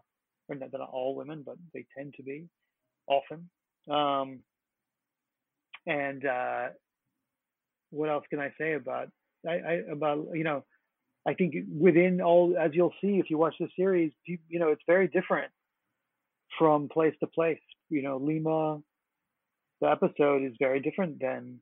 not, 0.48 0.70
they're 0.70 0.80
not 0.80 0.90
all 0.92 1.14
women 1.14 1.42
but 1.44 1.56
they 1.72 1.84
tend 1.96 2.14
to 2.16 2.22
be 2.22 2.46
often. 3.06 3.48
Um 3.88 4.40
and 5.86 6.24
uh 6.26 6.68
what 7.90 8.10
else 8.10 8.24
can 8.28 8.38
i 8.38 8.52
say 8.58 8.74
about 8.74 9.08
I, 9.48 9.52
I 9.52 9.72
about 9.90 10.26
you 10.34 10.44
know 10.44 10.64
I 11.26 11.34
think 11.34 11.54
within 11.78 12.20
all 12.20 12.56
as 12.58 12.70
you'll 12.74 12.94
see 13.00 13.18
if 13.18 13.28
you 13.30 13.38
watch 13.38 13.54
the 13.60 13.68
series 13.76 14.12
you, 14.26 14.38
you 14.48 14.58
know 14.58 14.68
it's 14.68 14.82
very 14.86 15.08
different 15.08 15.50
from 16.58 16.88
place 16.88 17.14
to 17.20 17.26
place. 17.26 17.60
You 17.88 18.02
know 18.02 18.16
Lima 18.18 18.80
the 19.80 19.90
episode 19.90 20.42
is 20.42 20.52
very 20.58 20.80
different 20.80 21.20
than 21.20 21.60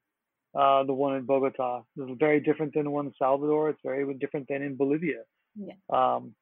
uh, 0.59 0.83
the 0.85 0.93
one 0.93 1.17
in 1.17 1.25
Bogota. 1.25 1.83
It's 1.97 2.19
very 2.19 2.41
different 2.41 2.75
than 2.75 2.85
the 2.85 2.91
one 2.91 3.07
in 3.07 3.13
Salvador. 3.19 3.71
It's 3.71 3.81
very 3.85 4.13
different 4.15 4.47
than 4.49 4.63
in 4.63 4.77
Bolivia 4.77 5.23
yeah 5.57 5.75
um, 5.93 6.35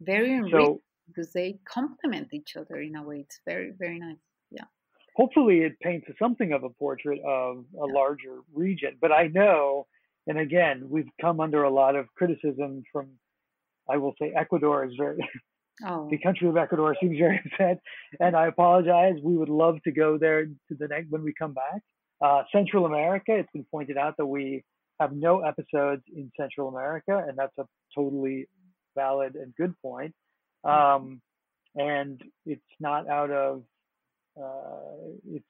very 0.00 0.34
enriched 0.34 0.54
so, 0.54 0.80
because 1.08 1.32
they 1.32 1.58
complement 1.68 2.28
each 2.32 2.56
other 2.56 2.76
in 2.76 2.96
a 2.96 3.02
way 3.02 3.20
it's 3.20 3.40
very 3.46 3.72
very 3.78 3.98
nice 3.98 4.16
yeah 4.50 4.64
hopefully 5.16 5.60
it 5.60 5.78
paints 5.80 6.06
something 6.18 6.52
of 6.52 6.64
a 6.64 6.70
portrait 6.70 7.20
of 7.26 7.64
a 7.74 7.86
yeah. 7.86 7.94
larger 7.94 8.40
region 8.54 8.96
but 9.00 9.12
I 9.12 9.26
know 9.28 9.86
and 10.26 10.38
again, 10.38 10.86
we've 10.88 11.08
come 11.20 11.40
under 11.40 11.64
a 11.64 11.70
lot 11.70 11.96
of 11.96 12.06
criticism 12.14 12.82
from, 12.92 13.08
I 13.88 13.96
will 13.96 14.14
say, 14.20 14.32
Ecuador 14.36 14.84
is 14.84 14.92
very, 14.96 15.18
oh. 15.84 16.08
the 16.10 16.18
country 16.18 16.48
of 16.48 16.56
Ecuador 16.56 16.94
seems 17.00 17.18
very 17.18 17.40
upset, 17.52 17.80
and 18.20 18.36
I 18.36 18.46
apologize. 18.46 19.14
We 19.22 19.36
would 19.36 19.48
love 19.48 19.78
to 19.84 19.92
go 19.92 20.18
there 20.18 20.44
to 20.46 20.74
the 20.78 20.88
next 20.88 21.10
when 21.10 21.22
we 21.22 21.32
come 21.36 21.54
back. 21.54 21.80
Uh, 22.22 22.42
Central 22.52 22.86
America, 22.86 23.34
it's 23.34 23.50
been 23.52 23.66
pointed 23.70 23.96
out 23.96 24.16
that 24.18 24.26
we 24.26 24.62
have 25.00 25.12
no 25.12 25.40
episodes 25.40 26.02
in 26.14 26.30
Central 26.38 26.68
America, 26.68 27.24
and 27.26 27.36
that's 27.36 27.56
a 27.58 27.64
totally 27.94 28.46
valid 28.94 29.34
and 29.34 29.54
good 29.56 29.74
point. 29.82 30.14
Um, 30.64 31.20
and 31.74 32.20
it's 32.44 32.62
not 32.80 33.08
out 33.08 33.30
of 33.30 33.62
uh, 34.36 35.10
it's 35.28 35.44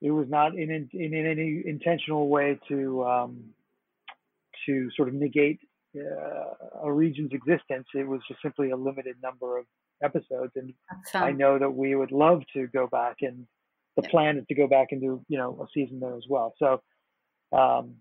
it 0.00 0.10
was 0.10 0.26
not 0.28 0.54
in 0.54 0.70
in, 0.70 0.88
in 0.92 1.26
any 1.26 1.62
intentional 1.64 2.28
way 2.28 2.58
to 2.68 3.04
um, 3.04 3.44
to 4.66 4.90
sort 4.96 5.08
of 5.08 5.14
negate 5.14 5.60
uh, 5.96 6.82
a 6.82 6.92
region's 6.92 7.32
existence. 7.32 7.86
It 7.94 8.06
was 8.06 8.20
just 8.28 8.42
simply 8.42 8.70
a 8.70 8.76
limited 8.76 9.16
number 9.22 9.58
of 9.58 9.64
episodes, 10.02 10.52
and 10.56 10.72
I 11.14 11.32
know 11.32 11.58
that 11.58 11.70
we 11.70 11.94
would 11.94 12.12
love 12.12 12.42
to 12.54 12.66
go 12.68 12.86
back, 12.86 13.16
and 13.22 13.46
the 13.96 14.02
plan 14.02 14.38
is 14.38 14.44
to 14.48 14.54
go 14.54 14.66
back 14.66 14.88
and 14.90 15.00
do 15.00 15.24
you 15.28 15.38
know 15.38 15.58
a 15.62 15.66
season 15.74 16.00
there 16.00 16.16
as 16.16 16.24
well. 16.28 16.54
So, 16.58 16.80
um, 17.56 17.96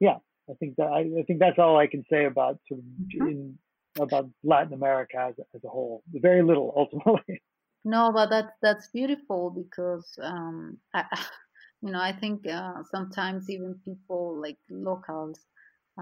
yeah, 0.00 0.16
I 0.48 0.54
think 0.54 0.76
that 0.76 0.88
I, 0.88 1.00
I, 1.20 1.22
think 1.26 1.38
that's 1.38 1.58
all 1.58 1.78
I 1.78 1.86
can 1.86 2.04
say 2.10 2.24
about 2.24 2.58
sort 2.68 2.80
of 2.80 2.86
mm-hmm. 2.86 3.28
in 3.28 3.58
about 3.98 4.28
Latin 4.42 4.72
America 4.72 5.18
as, 5.28 5.34
as 5.54 5.64
a 5.64 5.68
whole. 5.68 6.02
Very 6.12 6.42
little 6.42 6.72
ultimately. 6.76 7.42
No, 7.84 8.12
but 8.12 8.30
that's 8.30 8.52
that's 8.62 8.88
beautiful 8.88 9.50
because 9.50 10.18
um, 10.22 10.78
I, 10.94 11.04
you 11.82 11.92
know 11.92 12.00
I 12.00 12.12
think 12.12 12.46
uh, 12.46 12.82
sometimes 12.90 13.48
even 13.48 13.80
people 13.84 14.40
like 14.40 14.58
locals 14.70 15.40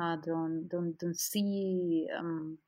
uh, 0.01 0.17
don't 0.17 0.69
don't 0.69 0.99
don't 0.99 1.19
see 1.19 2.07
um, 2.17 2.59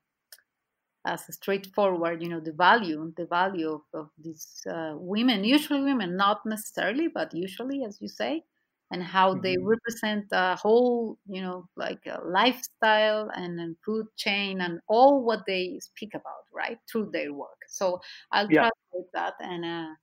as 1.05 1.23
straightforward 1.33 2.21
you 2.21 2.29
know 2.29 2.39
the 2.39 2.51
value 2.51 3.11
the 3.17 3.25
value 3.25 3.71
of, 3.71 3.81
of 3.93 4.09
these 4.23 4.61
uh, 4.69 4.93
women 4.95 5.43
usually 5.43 5.81
women 5.81 6.15
not 6.15 6.45
necessarily 6.45 7.07
but 7.07 7.33
usually 7.33 7.83
as 7.83 7.97
you 8.01 8.07
say 8.07 8.43
and 8.91 9.03
how 9.03 9.33
mm-hmm. 9.33 9.41
they 9.41 9.57
represent 9.57 10.25
a 10.31 10.55
whole, 10.55 11.17
you 11.25 11.41
know, 11.41 11.65
like 11.75 12.01
a 12.05 12.19
lifestyle 12.25 13.29
and, 13.35 13.59
and 13.59 13.75
food 13.85 14.05
chain 14.17 14.61
and 14.61 14.79
all 14.87 15.23
what 15.23 15.41
they 15.47 15.79
speak 15.81 16.11
about, 16.13 16.45
right, 16.53 16.77
through 16.91 17.09
their 17.11 17.33
work. 17.33 17.57
So 17.67 18.01
I'll 18.31 18.51
yeah. 18.51 18.69
translate 18.91 19.11
that 19.13 19.33
and. 19.39 19.65
Uh, 19.65 19.93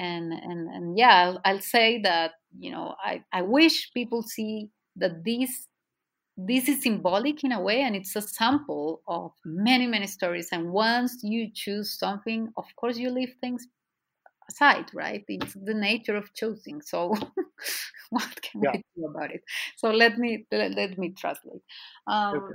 and 0.00 0.32
and 0.32 0.68
and 0.68 0.96
yeah, 0.96 1.24
I'll, 1.24 1.40
I'll 1.44 1.60
say 1.60 2.00
that 2.02 2.34
you 2.56 2.70
know 2.70 2.94
I, 3.04 3.24
I 3.32 3.42
wish 3.42 3.92
people 3.92 4.22
see 4.22 4.70
that 4.94 5.24
this 5.24 5.66
this 6.36 6.68
is 6.68 6.82
symbolic 6.82 7.42
in 7.42 7.50
a 7.50 7.60
way 7.60 7.82
and 7.82 7.96
it's 7.96 8.14
a 8.14 8.22
sample 8.22 9.02
of 9.08 9.32
many 9.44 9.88
many 9.88 10.06
stories 10.06 10.50
and 10.52 10.70
once 10.70 11.18
you 11.24 11.48
choose 11.52 11.98
something 11.98 12.48
of 12.56 12.64
course 12.76 12.96
you 12.96 13.10
leave 13.10 13.34
things 13.40 13.66
aside 14.48 14.86
right 14.94 15.24
it's 15.28 15.54
the 15.64 15.74
nature 15.74 16.16
of 16.16 16.32
choosing 16.34 16.80
so 16.80 17.14
what 18.10 18.42
can 18.42 18.62
yeah. 18.62 18.72
we 18.72 18.82
do 18.96 19.06
about 19.06 19.32
it? 19.32 19.42
So 19.76 19.90
let 19.90 20.18
me, 20.18 20.46
let, 20.50 20.72
let 20.74 20.98
me 20.98 21.14
translate. 21.16 21.62
Um, 22.06 22.36
okay. 22.36 22.54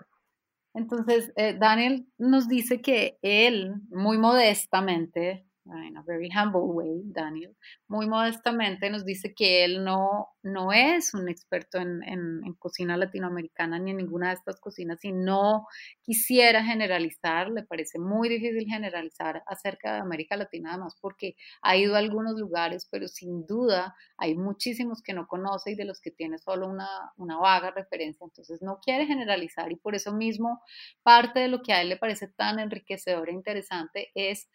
Entonces, 0.76 1.32
eh, 1.36 1.56
Daniel 1.60 2.08
nos 2.18 2.48
dice 2.48 2.82
que 2.82 3.18
él, 3.22 3.76
muy 3.92 4.18
modestamente, 4.18 5.46
in 5.66 5.98
a 5.98 6.04
very 6.04 6.30
humble 6.30 6.68
way, 6.74 7.02
Daniel, 7.06 7.56
muy 7.88 8.08
modestamente 8.08 8.90
nos 8.90 9.06
dice 9.06 9.34
que 9.34 9.64
él 9.64 9.84
no, 9.84 10.30
no 10.44 10.74
es 10.74 11.14
un 11.14 11.30
experto 11.30 11.78
en, 11.78 12.04
en, 12.04 12.54
cocina 12.60 12.98
latinoamericana 12.98 13.80
ni 13.80 13.92
en 13.92 13.98
ninguna 13.98 14.30
de 14.30 14.36
estas 14.36 14.60
cocinas 14.60 15.04
y 15.04 15.12
no 15.12 15.68
quisiera 16.02 16.64
generalizar, 16.64 17.50
le 17.50 17.64
parece 17.64 18.00
muy 18.00 18.30
difícil 18.30 18.66
generalizar 18.70 19.44
acerca 19.48 19.94
de 19.94 20.00
América 20.00 20.38
Latina, 20.38 20.72
además 20.72 20.96
porque 21.02 21.36
ha 21.62 21.76
ido 21.76 21.96
a 21.96 22.00
algunos 22.00 22.38
lugares, 22.38 22.88
pero 22.90 23.08
sin 23.08 23.46
duda 23.46 23.96
hay 24.18 24.36
muchísimos 24.36 25.02
que 25.02 25.14
no 25.14 25.28
conoce 25.28 25.72
y 25.72 25.76
de 25.76 25.86
los 25.86 26.00
que 26.00 26.12
tiene 26.12 26.38
solo 26.38 26.68
una, 26.68 26.88
una 27.18 27.38
vaga 27.38 27.72
referencia, 27.72 28.26
entonces 28.26 28.62
no 28.62 28.80
quiere 28.80 29.06
generalizar 29.06 29.72
y 29.72 29.76
por 29.76 29.96
eso 29.96 30.14
mismo 30.14 30.62
parte 31.04 31.40
de 31.40 31.48
lo 31.48 31.62
que 31.62 31.74
a 31.74 31.82
él 31.82 31.90
le 31.90 31.98
parece 31.98 32.28
tan 32.28 32.60
enriquecedor 32.60 33.30
e 33.30 33.34
interesante 33.34 34.12
es 34.16 34.50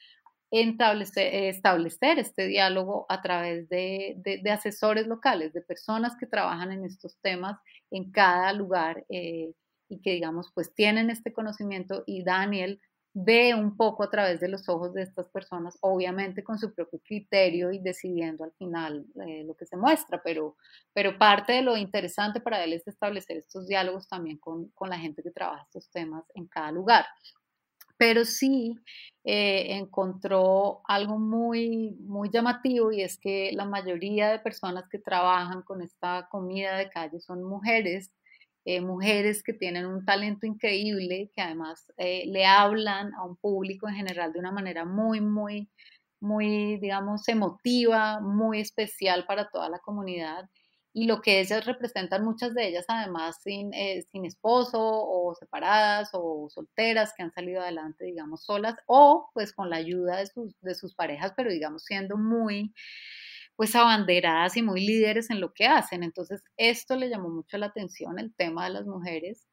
establecer, 0.50 2.18
este 2.18 2.46
diálogo 2.46 3.06
a 3.08 3.20
través 3.22 3.68
de, 3.68 4.42
asesores 4.50 5.06
locales, 5.06 5.52
de 5.52 5.60
personas 5.60 6.16
que 6.18 6.26
trabajan 6.26 6.72
en 6.72 6.84
estos 6.84 7.18
temas 7.20 7.58
en 7.90 8.10
cada 8.10 8.52
lugar 8.52 9.04
eh, 9.08 9.52
y 9.88 10.00
que, 10.00 10.12
digamos, 10.12 10.50
pues 10.54 10.74
tienen 10.74 11.10
este 11.10 11.32
conocimiento 11.32 12.04
y 12.06 12.22
Daniel 12.24 12.80
ve 13.14 13.54
un 13.54 13.76
poco 13.76 14.04
a 14.04 14.10
través 14.10 14.38
de 14.38 14.48
los 14.48 14.68
ojos 14.68 14.92
de 14.94 15.02
estas 15.02 15.28
personas, 15.28 15.76
obviamente 15.80 16.44
con 16.44 16.58
su 16.58 16.72
propio 16.72 17.00
criterio 17.00 17.72
y 17.72 17.80
decidiendo 17.80 18.44
al 18.44 18.52
final 18.52 19.06
eh, 19.26 19.44
lo 19.44 19.54
que 19.54 19.66
se 19.66 19.76
muestra, 19.76 20.22
pero, 20.22 20.56
pero 20.92 21.18
parte 21.18 21.54
de 21.54 21.62
lo 21.62 21.76
interesante 21.76 22.40
para 22.40 22.62
él 22.62 22.74
es 22.74 22.86
establecer 22.86 23.38
estos 23.38 23.66
diálogos 23.66 24.08
también 24.08 24.38
con, 24.38 24.68
con 24.68 24.90
la 24.90 24.98
gente 24.98 25.22
que 25.22 25.30
trabaja 25.30 25.62
estos 25.62 25.90
temas 25.90 26.24
en 26.34 26.46
cada 26.46 26.70
lugar 26.70 27.06
pero 27.98 28.24
sí 28.24 28.76
eh, 29.24 29.76
encontró 29.76 30.80
algo 30.86 31.18
muy, 31.18 31.96
muy 32.00 32.30
llamativo 32.30 32.92
y 32.92 33.02
es 33.02 33.18
que 33.18 33.50
la 33.52 33.66
mayoría 33.66 34.30
de 34.30 34.38
personas 34.38 34.84
que 34.88 34.98
trabajan 34.98 35.62
con 35.62 35.82
esta 35.82 36.28
comida 36.30 36.78
de 36.78 36.88
calle 36.88 37.20
son 37.20 37.42
mujeres, 37.44 38.10
eh, 38.64 38.80
mujeres 38.80 39.42
que 39.42 39.52
tienen 39.52 39.86
un 39.86 40.04
talento 40.04 40.46
increíble, 40.46 41.30
que 41.34 41.42
además 41.42 41.92
eh, 41.98 42.24
le 42.26 42.46
hablan 42.46 43.12
a 43.14 43.24
un 43.24 43.36
público 43.36 43.88
en 43.88 43.96
general 43.96 44.32
de 44.32 44.38
una 44.38 44.52
manera 44.52 44.84
muy, 44.84 45.20
muy, 45.20 45.68
muy, 46.20 46.78
digamos, 46.78 47.28
emotiva, 47.28 48.20
muy 48.20 48.60
especial 48.60 49.26
para 49.26 49.48
toda 49.50 49.68
la 49.68 49.78
comunidad 49.80 50.48
y 50.98 51.04
lo 51.06 51.22
que 51.22 51.38
ellas 51.38 51.64
representan, 51.64 52.24
muchas 52.24 52.54
de 52.54 52.66
ellas 52.66 52.84
además 52.88 53.40
sin, 53.40 53.72
eh, 53.72 54.02
sin 54.10 54.24
esposo 54.24 54.80
o 54.82 55.32
separadas 55.36 56.10
o 56.12 56.48
solteras 56.50 57.12
que 57.16 57.22
han 57.22 57.32
salido 57.32 57.60
adelante, 57.62 58.04
digamos, 58.04 58.42
solas 58.44 58.74
o 58.86 59.30
pues 59.32 59.52
con 59.52 59.70
la 59.70 59.76
ayuda 59.76 60.16
de 60.16 60.26
sus, 60.26 60.58
de 60.60 60.74
sus 60.74 60.96
parejas, 60.96 61.34
pero 61.36 61.50
digamos 61.50 61.84
siendo 61.84 62.16
muy 62.16 62.74
pues 63.54 63.76
abanderadas 63.76 64.56
y 64.56 64.62
muy 64.62 64.84
líderes 64.84 65.30
en 65.30 65.40
lo 65.40 65.52
que 65.54 65.66
hacen. 65.66 66.02
Entonces, 66.02 66.42
esto 66.56 66.96
le 66.96 67.08
llamó 67.08 67.28
mucho 67.28 67.58
la 67.58 67.66
atención, 67.66 68.18
el 68.18 68.34
tema 68.34 68.64
de 68.64 68.70
las 68.70 68.86
mujeres, 68.86 69.46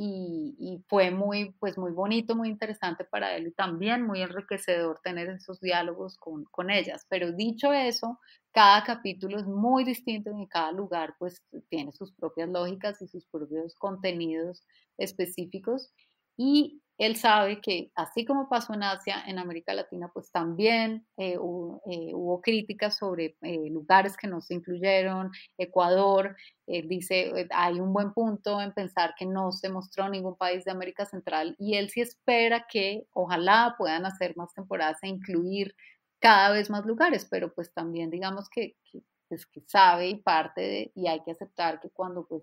y, 0.00 0.84
fue 0.88 1.10
muy, 1.10 1.50
pues 1.58 1.76
muy 1.76 1.90
bonito, 1.90 2.36
muy 2.36 2.48
interesante 2.48 3.04
para 3.04 3.36
él 3.36 3.48
y 3.48 3.50
también 3.50 4.06
muy 4.06 4.22
enriquecedor 4.22 5.00
tener 5.02 5.28
esos 5.28 5.60
diálogos 5.60 6.16
con, 6.16 6.44
con 6.44 6.70
ellas. 6.70 7.04
Pero 7.08 7.32
dicho 7.32 7.72
eso, 7.72 8.20
cada 8.52 8.84
capítulo 8.84 9.38
es 9.38 9.46
muy 9.46 9.82
distinto 9.82 10.30
y 10.40 10.46
cada 10.46 10.70
lugar 10.70 11.16
pues 11.18 11.42
tiene 11.68 11.90
sus 11.90 12.12
propias 12.12 12.48
lógicas 12.48 13.02
y 13.02 13.08
sus 13.08 13.26
propios 13.26 13.74
contenidos 13.74 14.64
específicos 14.98 15.92
y 16.36 16.80
él 16.98 17.16
sabe 17.16 17.60
que 17.60 17.92
así 17.94 18.24
como 18.24 18.48
pasó 18.48 18.74
en 18.74 18.82
Asia, 18.82 19.22
en 19.26 19.38
América 19.38 19.72
Latina, 19.72 20.10
pues 20.12 20.32
también 20.32 21.06
eh, 21.16 21.34
eh, 21.34 21.36
hubo, 21.38 22.40
críticas 22.40 22.96
sobre 22.96 23.36
eh, 23.42 23.70
lugares 23.70 24.16
que 24.16 24.26
no 24.26 24.40
se 24.40 24.54
incluyeron, 24.54 25.30
Ecuador, 25.56 26.36
dice, 26.66 27.48
hay 27.50 27.80
un 27.80 27.94
buen 27.94 28.12
punto 28.12 28.60
en 28.60 28.74
pensar 28.74 29.14
que 29.16 29.24
no 29.24 29.52
se 29.52 29.70
mostró 29.70 30.08
ningún 30.10 30.36
país 30.36 30.64
de 30.64 30.70
América 30.70 31.06
Central 31.06 31.56
y 31.58 31.76
él 31.76 31.88
sí 31.88 32.02
espera 32.02 32.66
que 32.70 33.06
ojalá 33.14 33.74
puedan 33.78 34.04
hacer 34.04 34.36
más 34.36 34.52
temporadas 34.52 34.98
e 35.02 35.08
incluir 35.08 35.74
cada 36.20 36.50
vez 36.50 36.68
más 36.68 36.84
lugares, 36.84 37.26
pero 37.30 37.54
pues 37.54 37.72
también 37.72 38.10
digamos 38.10 38.50
que, 38.50 38.76
que, 38.90 39.00
pues, 39.28 39.46
que 39.46 39.62
sabe 39.66 40.08
y 40.08 40.16
parte 40.16 40.60
de, 40.60 40.92
y 40.94 41.06
hay 41.06 41.22
que 41.22 41.30
aceptar 41.30 41.80
que 41.80 41.88
cuando 41.90 42.26
pues 42.26 42.42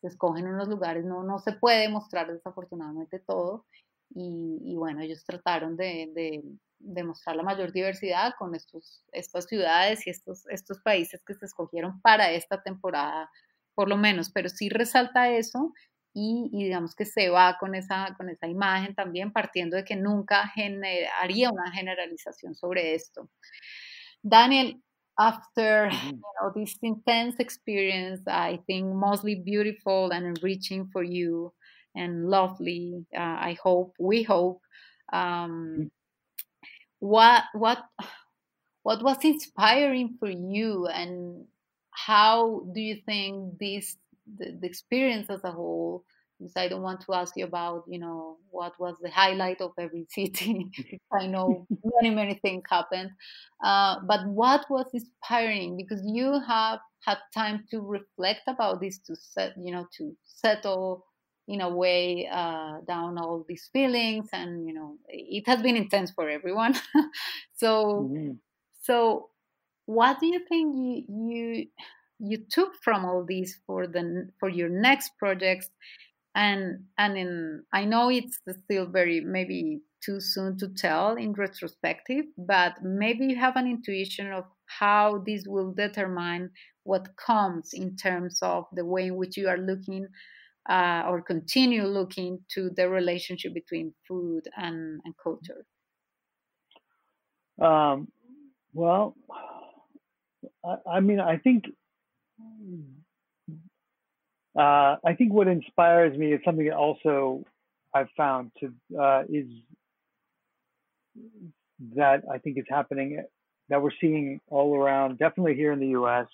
se 0.00 0.08
escogen 0.08 0.46
unos 0.46 0.68
lugares, 0.68 1.04
no, 1.04 1.22
no 1.22 1.38
se 1.38 1.52
puede 1.52 1.88
mostrar 1.88 2.32
desafortunadamente 2.32 3.18
todo. 3.18 3.66
Y, 4.10 4.74
bueno, 4.76 5.00
ellos 5.02 5.24
trataron 5.24 5.76
de, 5.76 6.10
de, 6.78 7.04
mostrar 7.04 7.36
la 7.36 7.42
mayor 7.42 7.72
diversidad 7.72 8.32
con 8.38 8.54
estos, 8.54 9.02
estas 9.12 9.46
ciudades 9.46 10.06
y 10.06 10.10
estos, 10.10 10.46
estos 10.48 10.80
países 10.80 11.22
que 11.26 11.34
se 11.34 11.46
escogieron 11.46 12.00
para 12.00 12.30
esta 12.30 12.62
temporada, 12.62 13.30
por 13.74 13.88
lo 13.88 13.96
menos, 13.96 14.30
pero 14.30 14.48
sí 14.48 14.68
resalta 14.68 15.30
eso 15.30 15.72
y, 16.14 16.48
digamos 16.50 16.94
que 16.94 17.04
se 17.04 17.28
va 17.28 17.58
con 17.58 17.74
esa, 17.74 18.14
con 18.16 18.30
esa 18.30 18.46
imagen 18.46 18.94
también, 18.94 19.32
partiendo 19.32 19.76
de 19.76 19.84
que 19.84 19.96
nunca 19.96 20.50
haría 21.20 21.50
una 21.50 21.70
generalización 21.72 22.54
sobre 22.54 22.94
esto. 22.94 23.28
Daniel, 24.22 24.82
after 25.18 25.90
you 25.90 26.20
know 26.40 26.52
this 26.54 26.76
intense 26.82 27.36
experience 27.40 28.22
i 28.26 28.58
think 28.66 28.94
mostly 28.94 29.34
beautiful 29.34 30.10
and 30.12 30.26
enriching 30.26 30.88
for 30.90 31.02
you 31.02 31.52
and 31.96 32.28
lovely 32.28 33.04
uh, 33.16 33.38
i 33.40 33.56
hope 33.62 33.94
we 33.98 34.22
hope 34.22 34.60
um, 35.12 35.50
mm-hmm. 35.50 35.86
what 37.00 37.44
what 37.54 37.78
what 38.82 39.02
was 39.02 39.24
inspiring 39.24 40.16
for 40.18 40.30
you 40.30 40.86
and 40.86 41.44
how 41.90 42.62
do 42.72 42.80
you 42.80 42.96
think 43.06 43.58
this 43.58 43.96
the, 44.38 44.56
the 44.60 44.66
experience 44.66 45.30
as 45.30 45.42
a 45.44 45.50
whole 45.50 46.04
because 46.38 46.56
I 46.56 46.68
don't 46.68 46.82
want 46.82 47.00
to 47.02 47.14
ask 47.14 47.36
you 47.36 47.44
about, 47.44 47.84
you 47.88 47.98
know, 47.98 48.36
what 48.50 48.78
was 48.78 48.96
the 49.00 49.10
highlight 49.10 49.60
of 49.60 49.72
every 49.78 50.06
city. 50.10 50.70
I 51.12 51.26
know 51.26 51.66
many, 52.00 52.14
many 52.14 52.34
things 52.34 52.64
happened. 52.70 53.10
Uh, 53.64 53.96
but 54.06 54.26
what 54.26 54.66
was 54.68 54.86
inspiring? 54.92 55.76
Because 55.76 56.02
you 56.04 56.40
have 56.46 56.80
had 57.04 57.18
time 57.32 57.64
to 57.70 57.80
reflect 57.80 58.42
about 58.46 58.80
this, 58.80 58.98
to 59.06 59.16
set, 59.16 59.54
you 59.56 59.72
know, 59.72 59.86
to 59.96 60.14
settle 60.24 61.04
in 61.48 61.60
a 61.60 61.68
way 61.68 62.28
uh, 62.32 62.78
down 62.86 63.18
all 63.18 63.44
these 63.48 63.68
feelings, 63.72 64.28
and 64.32 64.66
you 64.66 64.74
know, 64.74 64.96
it 65.08 65.46
has 65.46 65.62
been 65.62 65.76
intense 65.76 66.10
for 66.10 66.28
everyone. 66.28 66.74
so, 67.56 68.08
mm-hmm. 68.10 68.32
so 68.82 69.30
what 69.86 70.18
do 70.20 70.26
you 70.26 70.40
think 70.48 70.76
you 70.76 71.04
you 71.08 71.66
you 72.18 72.38
took 72.50 72.74
from 72.82 73.04
all 73.04 73.24
these 73.24 73.58
for 73.66 73.86
the 73.86 74.28
for 74.38 74.48
your 74.48 74.68
next 74.68 75.12
projects 75.18 75.70
and 76.34 76.80
and 76.98 77.16
in 77.16 77.62
i 77.72 77.84
know 77.84 78.10
it's 78.10 78.38
still 78.64 78.86
very 78.86 79.20
maybe 79.20 79.80
too 80.04 80.20
soon 80.20 80.58
to 80.58 80.68
tell 80.68 81.14
in 81.14 81.32
retrospective 81.32 82.24
but 82.36 82.74
maybe 82.82 83.26
you 83.26 83.36
have 83.36 83.56
an 83.56 83.66
intuition 83.66 84.32
of 84.32 84.44
how 84.66 85.22
this 85.26 85.44
will 85.46 85.72
determine 85.72 86.50
what 86.82 87.16
comes 87.16 87.70
in 87.72 87.96
terms 87.96 88.38
of 88.42 88.64
the 88.72 88.84
way 88.84 89.06
in 89.06 89.16
which 89.16 89.36
you 89.36 89.48
are 89.48 89.58
looking 89.58 90.06
uh, 90.68 91.04
or 91.06 91.22
continue 91.22 91.84
looking 91.84 92.38
to 92.48 92.70
the 92.76 92.88
relationship 92.88 93.54
between 93.54 93.92
food 94.06 94.42
and, 94.56 95.00
and 95.04 95.14
culture 95.22 95.64
um, 97.60 98.08
well 98.72 99.14
I, 100.64 100.96
I 100.96 101.00
mean 101.00 101.20
i 101.20 101.36
think 101.36 101.64
uh, 104.56 104.96
I 105.04 105.14
think 105.16 105.34
what 105.34 105.48
inspires 105.48 106.16
me 106.16 106.32
is 106.32 106.40
something 106.44 106.66
that 106.66 106.76
also 106.76 107.44
I've 107.92 108.08
found 108.16 108.52
to 108.60 108.72
uh, 108.98 109.22
is 109.28 109.46
that 111.94 112.22
I 112.32 112.38
think 112.38 112.58
is 112.58 112.64
happening 112.68 113.22
that 113.68 113.82
we're 113.82 113.90
seeing 114.00 114.40
all 114.48 114.74
around, 114.74 115.18
definitely 115.18 115.54
here 115.54 115.72
in 115.72 115.80
the 115.80 115.88
U.S. 115.88 116.26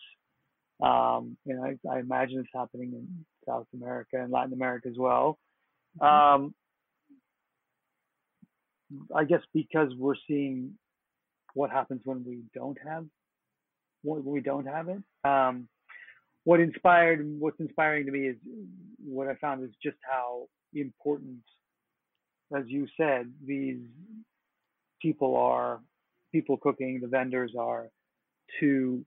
Um, 0.81 1.37
and 1.47 1.65
I, 1.65 1.79
I, 1.91 1.99
imagine 2.01 2.41
it's 2.41 2.49
happening 2.55 2.93
in 2.93 3.25
South 3.47 3.67
America 3.75 4.17
and 4.21 4.33
Latin 4.33 4.53
America 4.53 4.89
as 4.89 4.97
well. 4.99 5.39
Mm-hmm. 6.01 6.45
Um, 6.45 6.55
I 9.15 9.25
guess 9.25 9.41
because 9.55 9.93
we're 9.97 10.15
seeing 10.29 10.73
what 11.55 11.71
happens 11.71 12.03
when 12.05 12.25
we 12.25 12.43
don't 12.55 12.79
have 12.87 13.05
when 14.03 14.25
we 14.25 14.41
don't 14.41 14.67
have 14.67 14.89
it. 14.89 15.03
Um, 15.25 15.69
what 16.45 16.61
inspired 16.61 17.25
what's 17.39 17.61
inspiring 17.61 18.07
to 18.07 18.13
me 18.13 18.27
is 18.27 18.37
what 19.03 19.29
I 19.29 19.35
found 19.37 19.63
is 19.63 19.71
just 19.83 19.97
how 20.03 20.49
important, 20.75 21.39
as 22.57 22.65
you 22.67 22.87
said, 22.97 23.31
these 23.47 23.79
people 25.01 25.37
are, 25.37 25.81
people 26.33 26.57
cooking, 26.57 27.01
the 27.01 27.07
vendors 27.07 27.53
are 27.59 27.89
to 28.61 29.05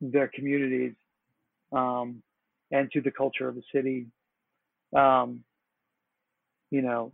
their 0.00 0.28
communities 0.28 0.94
um, 1.72 2.22
and 2.72 2.90
to 2.92 3.00
the 3.00 3.10
culture 3.10 3.48
of 3.48 3.54
the 3.54 3.62
city. 3.72 4.06
Um, 4.96 5.44
you 6.70 6.82
know, 6.82 7.12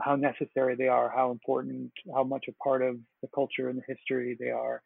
how 0.00 0.16
necessary 0.16 0.74
they 0.76 0.88
are, 0.88 1.12
how 1.14 1.30
important, 1.30 1.92
how 2.14 2.24
much 2.24 2.46
a 2.48 2.52
part 2.62 2.82
of 2.82 2.96
the 3.22 3.28
culture 3.34 3.68
and 3.68 3.78
the 3.78 3.94
history 3.94 4.36
they 4.40 4.50
are. 4.50 4.82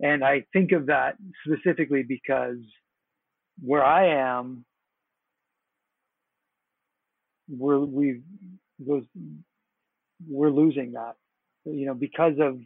And 0.00 0.24
I 0.24 0.44
think 0.52 0.72
of 0.72 0.86
that 0.86 1.16
specifically 1.44 2.02
because 2.02 2.58
where 3.62 3.84
I 3.84 4.06
am, 4.08 4.64
we're 7.48 7.78
we 7.78 8.20
those 8.78 9.04
we're 10.28 10.50
losing 10.50 10.92
that. 10.92 11.14
You 11.64 11.86
know, 11.86 11.94
because 11.94 12.34
of 12.40 12.58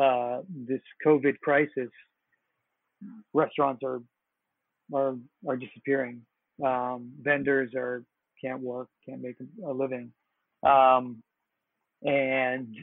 uh, 0.00 0.42
this 0.48 0.80
COVID 1.04 1.40
crisis, 1.40 1.90
restaurants 3.32 3.82
are 3.84 4.00
are 4.94 5.16
are 5.46 5.56
disappearing. 5.56 6.22
Um, 6.64 7.12
vendors 7.20 7.72
are 7.74 8.02
can't 8.42 8.60
work, 8.60 8.88
can't 9.08 9.20
make 9.20 9.36
a 9.66 9.72
living, 9.72 10.12
um, 10.62 11.22
and 12.02 12.74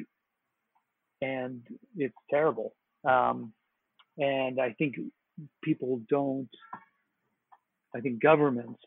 and 1.21 1.61
it's 1.97 2.15
terrible. 2.29 2.73
Um, 3.07 3.53
and 4.17 4.59
I 4.59 4.73
think 4.77 4.95
people 5.63 6.01
don't. 6.09 6.49
I 7.95 8.01
think 8.01 8.21
governments 8.21 8.81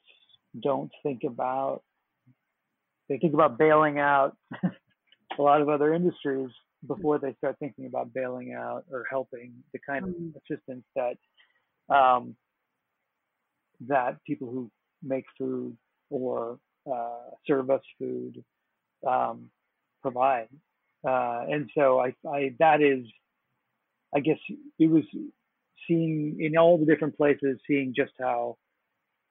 don't 0.62 0.90
think 1.02 1.22
about. 1.24 1.82
They 3.08 3.18
think 3.18 3.32
about 3.32 3.58
bailing 3.58 3.98
out 3.98 4.36
a 4.62 5.42
lot 5.42 5.62
of 5.62 5.68
other 5.68 5.94
industries 5.94 6.50
before 6.86 7.18
they 7.18 7.34
start 7.38 7.56
thinking 7.58 7.86
about 7.86 8.12
bailing 8.12 8.52
out 8.52 8.84
or 8.92 9.04
helping 9.10 9.52
the 9.72 9.78
kind 9.78 10.04
of 10.04 10.10
mm. 10.10 10.32
assistance 10.36 10.84
that 10.94 11.16
um, 11.94 12.36
that 13.86 14.16
people 14.26 14.50
who 14.50 14.70
make 15.02 15.24
food 15.38 15.76
or 16.10 16.58
uh, 16.90 17.30
serve 17.46 17.70
us 17.70 17.82
food 17.98 18.42
um, 19.06 19.50
provide. 20.02 20.48
Uh, 21.06 21.44
and 21.48 21.70
so 21.76 22.00
I, 22.00 22.14
I, 22.28 22.54
that 22.58 22.82
is 22.82 23.06
I 24.14 24.20
guess 24.20 24.38
it 24.78 24.90
was 24.90 25.04
seeing 25.86 26.36
in 26.40 26.56
all 26.56 26.78
the 26.78 26.86
different 26.86 27.16
places, 27.16 27.58
seeing 27.66 27.92
just 27.94 28.12
how 28.18 28.56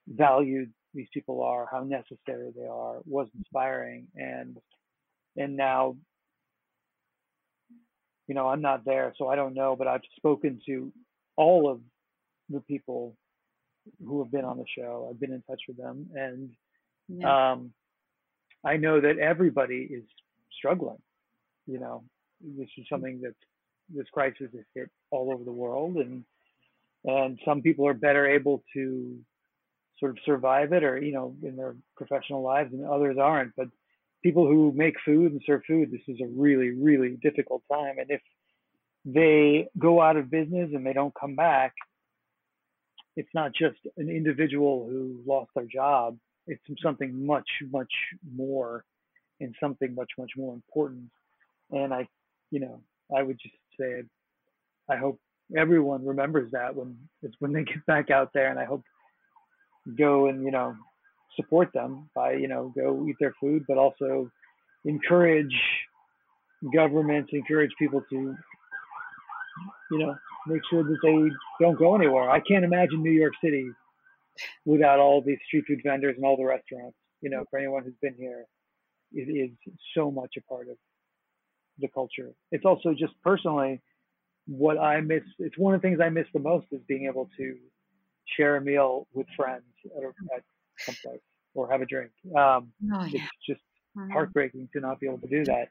valued 0.07 0.71
these 0.93 1.07
people 1.13 1.43
are, 1.43 1.67
how 1.71 1.83
necessary 1.83 2.51
they 2.55 2.67
are, 2.67 2.99
was 3.05 3.27
inspiring. 3.37 4.07
And 4.15 4.57
and 5.35 5.55
now, 5.55 5.95
you 8.27 8.35
know, 8.35 8.47
I'm 8.47 8.61
not 8.61 8.85
there, 8.85 9.13
so 9.17 9.27
I 9.27 9.35
don't 9.35 9.53
know, 9.53 9.75
but 9.75 9.87
I've 9.87 10.01
spoken 10.15 10.59
to 10.67 10.91
all 11.35 11.69
of 11.69 11.79
the 12.49 12.61
people 12.61 13.15
who 14.05 14.21
have 14.23 14.31
been 14.31 14.45
on 14.45 14.57
the 14.57 14.65
show. 14.77 15.07
I've 15.09 15.19
been 15.19 15.33
in 15.33 15.43
touch 15.43 15.61
with 15.67 15.77
them, 15.77 16.09
and 16.15 16.49
yeah. 17.07 17.51
um, 17.51 17.71
I 18.63 18.77
know 18.77 18.99
that 19.01 19.17
everybody 19.17 19.87
is 19.89 20.03
struggling. 20.57 21.01
You 21.65 21.79
know, 21.79 22.03
this 22.41 22.69
is 22.77 22.85
something 22.89 23.21
that 23.21 23.35
this 23.89 24.07
crisis 24.11 24.49
has 24.53 24.65
hit 24.75 24.89
all 25.11 25.31
over 25.31 25.43
the 25.43 25.51
world, 25.51 25.97
and 25.97 26.23
and 27.05 27.39
some 27.45 27.61
people 27.61 27.87
are 27.87 27.93
better 27.93 28.27
able 28.27 28.63
to 28.73 29.17
sort 29.99 30.11
of 30.11 30.17
survive 30.25 30.73
it, 30.73 30.83
or 30.83 31.01
you 31.01 31.13
know, 31.13 31.35
in 31.43 31.55
their 31.55 31.75
professional 31.95 32.41
lives, 32.41 32.73
and 32.73 32.85
others 32.85 33.17
aren't. 33.19 33.55
But 33.55 33.67
people 34.23 34.47
who 34.47 34.71
make 34.75 34.95
food 35.05 35.31
and 35.31 35.41
serve 35.45 35.61
food, 35.67 35.91
this 35.91 36.01
is 36.07 36.21
a 36.21 36.27
really, 36.27 36.69
really 36.69 37.17
difficult 37.21 37.63
time. 37.71 37.97
And 37.99 38.09
if 38.09 38.21
they 39.05 39.69
go 39.77 40.01
out 40.01 40.17
of 40.17 40.29
business 40.29 40.69
and 40.73 40.85
they 40.85 40.93
don't 40.93 41.13
come 41.19 41.35
back, 41.35 41.73
it's 43.17 43.29
not 43.33 43.51
just 43.51 43.79
an 43.97 44.09
individual 44.09 44.87
who 44.87 45.19
lost 45.25 45.49
their 45.55 45.65
job. 45.65 46.17
It's 46.45 46.61
something 46.81 47.25
much, 47.25 47.49
much 47.71 47.91
more 48.35 48.85
and 49.41 49.53
something 49.61 49.93
much, 49.95 50.11
much 50.19 50.31
more 50.37 50.53
important. 50.53 51.09
And 51.71 51.93
I, 51.93 52.07
you 52.51 52.59
know, 52.59 52.79
I 53.15 53.23
would 53.23 53.39
just 53.41 53.55
say, 53.77 54.03
I 54.89 54.97
hope 54.97 55.19
everyone 55.57 56.05
remembers 56.05 56.51
that 56.51 56.75
when 56.75 56.95
it's 57.23 57.33
when 57.39 57.53
they 57.53 57.63
get 57.63 57.83
back 57.87 58.11
out 58.11 58.29
there. 58.35 58.49
And 58.51 58.59
I 58.59 58.65
hope 58.65 58.83
go 59.97 60.27
and, 60.27 60.43
you 60.43 60.51
know, 60.51 60.75
support 61.35 61.73
them 61.73 62.09
by, 62.15 62.33
you 62.33 62.47
know, 62.47 62.71
go 62.75 63.03
eat 63.09 63.15
their 63.19 63.33
food, 63.41 63.63
but 63.67 63.79
also 63.79 64.29
encourage 64.85 65.55
governments, 66.71 67.31
encourage 67.33 67.71
people 67.79 68.03
to, 68.11 68.35
you 69.91 69.97
know, 69.97 70.15
make 70.47 70.61
sure 70.69 70.83
that 70.83 70.97
they 71.03 71.65
don't 71.65 71.77
go 71.77 71.95
anywhere. 71.95 72.29
I 72.29 72.39
can't 72.39 72.65
imagine 72.65 73.01
New 73.01 73.11
York 73.11 73.33
City 73.43 73.69
without 74.65 74.99
all 74.99 75.21
these 75.21 75.39
street 75.47 75.65
food 75.67 75.79
vendors 75.83 76.15
and 76.15 76.25
all 76.25 76.37
the 76.37 76.45
restaurants. 76.45 76.97
You 77.21 77.29
know, 77.29 77.45
for 77.49 77.59
anyone 77.59 77.83
who's 77.83 77.95
been 78.01 78.15
here, 78.17 78.45
it 79.13 79.29
is 79.29 79.51
so 79.95 80.11
much 80.11 80.33
a 80.37 80.41
part 80.41 80.67
of 80.69 80.77
the 81.79 81.87
culture. 81.87 82.31
It's 82.51 82.65
also 82.65 82.93
just 82.93 83.13
personally 83.23 83.81
what 84.47 84.77
I 84.77 85.01
miss. 85.01 85.23
It's 85.39 85.57
one 85.57 85.73
of 85.73 85.81
the 85.81 85.87
things 85.87 85.99
I 86.01 86.09
miss 86.09 86.27
the 86.33 86.39
most 86.39 86.67
is 86.71 86.81
being 86.87 87.05
able 87.05 87.29
to 87.37 87.55
share 88.35 88.57
a 88.57 88.61
meal 88.61 89.07
with 89.13 89.27
friends 89.35 89.63
at, 89.95 90.03
a, 90.03 90.07
at 90.35 90.43
someplace 90.79 91.21
or 91.53 91.71
have 91.71 91.81
a 91.81 91.85
drink. 91.85 92.11
Um, 92.27 92.71
oh, 92.93 93.05
yeah. 93.05 93.21
It's 93.21 93.23
just 93.47 93.61
mm-hmm. 93.97 94.11
heartbreaking 94.11 94.69
to 94.73 94.79
not 94.79 94.99
be 94.99 95.07
able 95.07 95.19
to 95.19 95.27
do 95.27 95.43
that. 95.45 95.69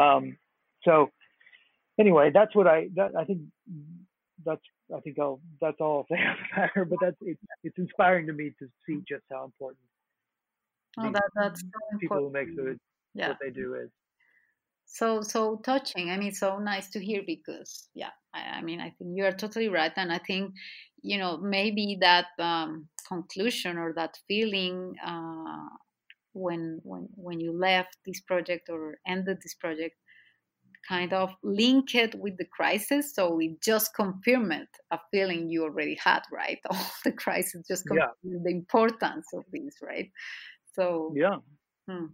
Um, 0.00 0.36
so 0.84 1.10
anyway, 1.98 2.30
that's 2.32 2.54
what 2.54 2.66
I 2.66 2.88
that, 2.96 3.12
I 3.18 3.24
think 3.24 3.40
that's 4.44 4.62
I 4.94 5.00
think 5.00 5.18
I'll 5.18 5.40
that's 5.60 5.80
all 5.80 6.06
I'll 6.10 6.16
say 6.16 6.22
on 6.26 6.36
the 6.36 6.60
matter. 6.60 6.84
But 6.84 6.98
that's 7.00 7.16
it's 7.22 7.40
it's 7.64 7.78
inspiring 7.78 8.26
to 8.26 8.32
me 8.32 8.52
to 8.58 8.66
see 8.86 9.02
just 9.08 9.24
how 9.30 9.44
important 9.44 9.78
oh, 10.98 11.10
that, 11.12 11.30
that's 11.34 11.60
so 11.60 11.98
people 11.98 12.18
who 12.18 12.30
make 12.30 12.48
food 12.56 12.78
yeah. 13.14 13.28
what 13.28 13.38
they 13.40 13.50
do 13.50 13.74
is. 13.74 13.90
So 14.86 15.22
so 15.22 15.56
touching. 15.64 16.10
I 16.10 16.18
mean, 16.18 16.32
so 16.32 16.58
nice 16.58 16.90
to 16.90 17.00
hear 17.00 17.22
because 17.26 17.88
yeah, 17.94 18.10
I, 18.34 18.58
I 18.58 18.62
mean, 18.62 18.80
I 18.80 18.90
think 18.90 19.16
you 19.16 19.24
are 19.24 19.32
totally 19.32 19.68
right, 19.68 19.92
and 19.96 20.12
I 20.12 20.18
think 20.18 20.52
you 21.02 21.18
know 21.18 21.38
maybe 21.38 21.98
that 22.00 22.26
um, 22.38 22.88
conclusion 23.08 23.78
or 23.78 23.92
that 23.94 24.18
feeling 24.28 24.94
uh, 25.06 25.68
when 26.34 26.80
when 26.82 27.08
when 27.14 27.40
you 27.40 27.56
left 27.56 27.96
this 28.06 28.20
project 28.20 28.68
or 28.68 28.96
ended 29.06 29.38
this 29.42 29.54
project 29.54 29.96
kind 30.86 31.12
of 31.12 31.30
link 31.42 31.94
it 31.94 32.14
with 32.16 32.36
the 32.38 32.44
crisis 32.44 33.14
so 33.14 33.38
it 33.40 33.60
just 33.62 33.94
confirmed 33.94 34.68
a 34.90 34.98
feeling 35.10 35.48
you 35.48 35.64
already 35.64 35.96
had 36.02 36.22
right 36.32 36.58
all 36.70 36.86
the 37.04 37.12
crisis 37.12 37.66
just 37.66 37.86
confirmed 37.86 38.12
yeah. 38.22 38.38
the 38.44 38.50
importance 38.50 39.26
of 39.34 39.44
this 39.52 39.76
right 39.82 40.10
so 40.74 41.12
yeah. 41.14 41.36
hmm. 41.88 42.06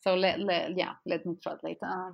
so 0.00 0.14
let, 0.14 0.40
let 0.40 0.76
yeah 0.76 0.92
let 1.06 1.24
me 1.24 1.34
translate 1.42 1.78
uh, 1.82 2.10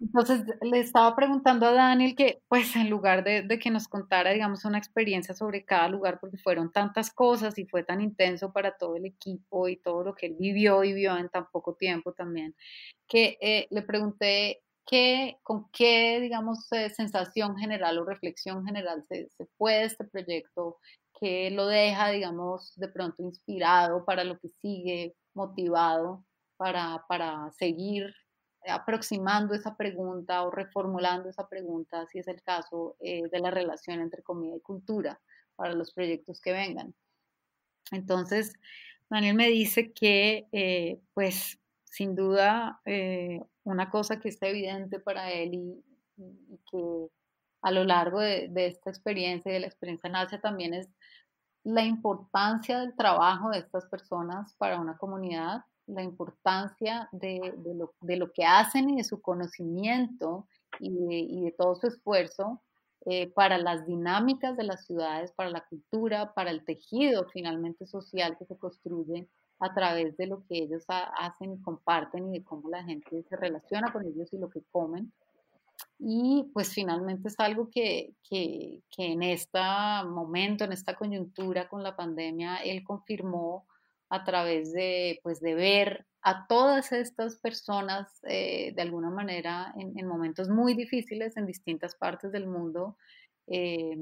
Entonces 0.00 0.44
le 0.62 0.80
estaba 0.80 1.16
preguntando 1.16 1.66
a 1.66 1.72
Daniel 1.72 2.14
que, 2.14 2.42
pues, 2.48 2.76
en 2.76 2.88
lugar 2.88 3.24
de, 3.24 3.42
de, 3.42 3.58
que 3.58 3.70
nos 3.70 3.88
contara, 3.88 4.30
digamos, 4.30 4.64
una 4.64 4.78
experiencia 4.78 5.34
sobre 5.34 5.64
cada 5.64 5.88
lugar, 5.88 6.20
porque 6.20 6.38
fueron 6.38 6.70
tantas 6.70 7.12
cosas 7.12 7.58
y 7.58 7.66
fue 7.66 7.82
tan 7.82 8.00
intenso 8.00 8.52
para 8.52 8.76
todo 8.76 8.96
el 8.96 9.04
equipo 9.04 9.68
y 9.68 9.76
todo 9.76 10.04
lo 10.04 10.14
que 10.14 10.26
él 10.26 10.36
vivió 10.38 10.84
y 10.84 10.92
vio 10.92 11.16
en 11.16 11.28
tan 11.28 11.46
poco 11.50 11.74
tiempo 11.74 12.12
también, 12.12 12.54
que 13.08 13.36
eh, 13.40 13.66
le 13.70 13.82
pregunté 13.82 14.62
qué, 14.86 15.38
con 15.42 15.68
qué, 15.70 16.20
digamos, 16.20 16.70
eh, 16.72 16.90
sensación 16.90 17.56
general 17.56 17.98
o 17.98 18.04
reflexión 18.04 18.64
general 18.64 19.04
se, 19.04 19.28
se 19.30 19.46
fue 19.58 19.84
este 19.84 20.04
proyecto, 20.04 20.78
que 21.20 21.50
lo 21.50 21.66
deja, 21.66 22.10
digamos, 22.10 22.74
de 22.76 22.88
pronto 22.88 23.22
inspirado 23.22 24.04
para 24.04 24.24
lo 24.24 24.38
que 24.38 24.48
sigue, 24.60 25.14
motivado 25.34 26.24
para, 26.56 27.04
para 27.08 27.50
seguir 27.52 28.14
aproximando 28.66 29.54
esa 29.54 29.76
pregunta 29.76 30.42
o 30.42 30.50
reformulando 30.50 31.28
esa 31.28 31.48
pregunta, 31.48 32.06
si 32.06 32.18
es 32.18 32.28
el 32.28 32.42
caso, 32.42 32.96
eh, 33.00 33.22
de 33.30 33.40
la 33.40 33.50
relación 33.50 34.00
entre 34.00 34.22
comida 34.22 34.56
y 34.56 34.60
cultura 34.60 35.20
para 35.56 35.74
los 35.74 35.92
proyectos 35.92 36.40
que 36.40 36.52
vengan. 36.52 36.94
Entonces, 37.90 38.54
Daniel 39.10 39.36
me 39.36 39.48
dice 39.48 39.92
que, 39.92 40.46
eh, 40.52 41.00
pues, 41.12 41.58
sin 41.84 42.14
duda, 42.14 42.80
una 43.64 43.90
cosa 43.90 44.20
que 44.20 44.28
está 44.28 44.48
evidente 44.48 45.00
para 45.00 45.32
él 45.32 45.54
y, 45.54 45.84
que 46.70 47.08
a 47.62 47.72
lo 47.72 47.84
largo 47.84 48.20
de, 48.20 48.48
de, 48.48 48.66
esta 48.66 48.90
experiencia 48.90 49.50
y 49.50 49.54
de 49.54 49.60
la 49.60 49.66
experiencia 49.66 50.08
en 50.08 50.16
Asia 50.16 50.40
también 50.40 50.74
es 50.74 50.88
la 51.64 51.82
importancia 51.82 52.78
del 52.78 52.94
trabajo 52.94 53.50
de 53.50 53.58
estas 53.58 53.86
personas 53.86 54.54
para 54.58 54.80
una 54.80 54.96
comunidad 54.96 55.64
la 55.86 56.02
importancia 56.02 57.08
de, 57.12 57.54
lo, 58.16 58.32
que 58.32 58.44
hacen 58.44 58.90
y 58.90 58.96
de 58.96 59.04
su 59.04 59.20
conocimiento 59.20 60.46
y 60.80 61.42
de, 61.42 61.54
todo 61.56 61.76
su 61.76 61.86
esfuerzo 61.86 62.62
eh, 63.06 63.30
para 63.32 63.58
las 63.58 63.86
dinámicas 63.86 64.56
de 64.56 64.64
las 64.64 64.86
ciudades, 64.86 65.32
para 65.32 65.50
la 65.50 65.64
cultura, 65.66 66.32
para 66.32 66.50
el 66.50 66.64
tejido 66.64 67.28
finalmente 67.28 67.86
social 67.86 68.36
que 68.38 68.46
se 68.46 68.58
construye 68.58 69.28
a 69.64 69.72
través 69.72 70.16
de 70.16 70.26
lo 70.26 70.44
que 70.46 70.58
ellos 70.58 70.84
hacen 70.88 71.54
y 71.54 71.62
comparten 71.62 72.28
y 72.28 72.38
de 72.38 72.44
cómo 72.44 72.68
la 72.68 72.84
gente 72.84 73.22
se 73.22 73.36
relaciona 73.36 73.92
con 73.92 74.04
ellos 74.04 74.32
y 74.32 74.38
lo 74.38 74.50
que 74.50 74.62
comen. 74.70 75.12
Y 75.98 76.50
pues 76.52 76.72
finalmente 76.72 77.28
es 77.28 77.38
algo 77.38 77.70
que, 77.70 78.14
que, 78.28 78.82
que 78.90 79.12
en 79.12 79.22
este 79.22 79.58
momento, 80.06 80.64
en 80.64 80.72
esta 80.72 80.94
coyuntura 80.94 81.68
con 81.68 81.82
la 81.82 81.96
pandemia, 81.96 82.56
él 82.58 82.84
confirmó 82.84 83.66
a 84.10 84.22
través 84.22 84.72
de, 84.72 85.18
pues, 85.22 85.40
de 85.40 85.54
ver 85.54 86.06
a 86.22 86.46
todas 86.46 86.92
estas 86.92 87.38
personas 87.38 88.06
eh, 88.24 88.72
de 88.74 88.82
alguna 88.82 89.10
manera 89.10 89.74
en, 89.76 90.06
momentos 90.06 90.48
muy 90.48 90.74
difíciles 90.74 91.36
en 91.36 91.46
distintas 91.46 91.94
partes 91.94 92.32
del 92.32 92.46
mundo 92.46 92.96
eh, 93.46 93.96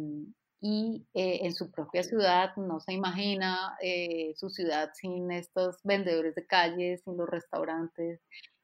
y 0.62 1.04
eh, 1.12 1.40
en 1.42 1.52
su 1.52 1.70
propia 1.70 2.02
ciudad 2.04 2.56
no 2.56 2.80
se 2.80 2.92
imagina 2.94 3.76
su 4.36 4.48
ciudad 4.48 4.90
sin 4.94 5.30
estos 5.32 5.76
vendedores 5.82 6.34
de 6.36 6.46
calles, 6.46 7.02
sin 7.04 7.16
los 7.16 7.28
restaurantes 7.28 8.20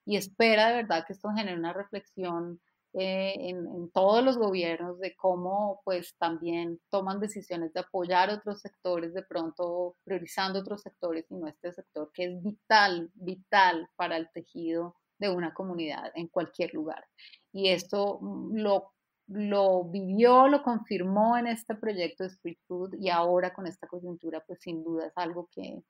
y 0.09 0.17
espera 0.17 0.69
de 0.69 0.77
verdad 0.77 1.05
que 1.07 1.13
esto 1.13 1.29
genere 1.37 1.59
una 1.59 1.75
reflexión 1.75 2.59
eh, 2.95 3.35
en, 3.51 3.91
todos 3.93 4.25
los 4.25 4.39
gobiernos 4.39 4.99
de 5.01 5.15
cómo 5.15 5.83
pues 5.85 6.17
también 6.17 6.81
toman 6.89 7.21
decisiones 7.21 7.75
de 7.75 7.81
apoyar 7.81 8.31
otros 8.31 8.63
sectores, 8.63 9.13
de 9.13 9.23
pronto 9.23 9.97
priorizando 10.05 10.61
otros 10.61 10.81
sectores 10.81 11.27
y 11.31 11.35
no 11.35 11.47
este 11.47 11.75
sector 11.75 12.11
que 12.15 12.25
es 12.25 12.43
vital, 12.43 13.11
vital 13.13 13.87
para 13.97 14.17
el 14.17 14.31
tejido 14.33 14.97
de 15.19 15.29
una 15.29 15.53
comunidad 15.53 16.11
en 16.15 16.29
cualquier 16.29 16.73
lugar. 16.73 17.05
Y 17.53 17.69
esto 17.69 18.19
mm, 18.23 18.57
lo, 18.57 18.93
lo 19.29 19.85
vivió, 19.85 20.49
lo 20.49 20.63
confirmó 20.63 21.37
en 21.37 21.47
este 21.47 21.75
proyecto 21.75 22.25
de 22.25 22.31
Street 22.31 22.59
Food 22.67 22.95
y 22.99 23.11
ahora 23.11 23.53
con 23.53 23.67
esta 23.67 23.87
coyuntura 23.87 24.43
pues 24.47 24.61
sin 24.61 24.83
duda 24.83 25.07
es 25.07 25.13
algo 25.17 25.49
que, 25.53 25.83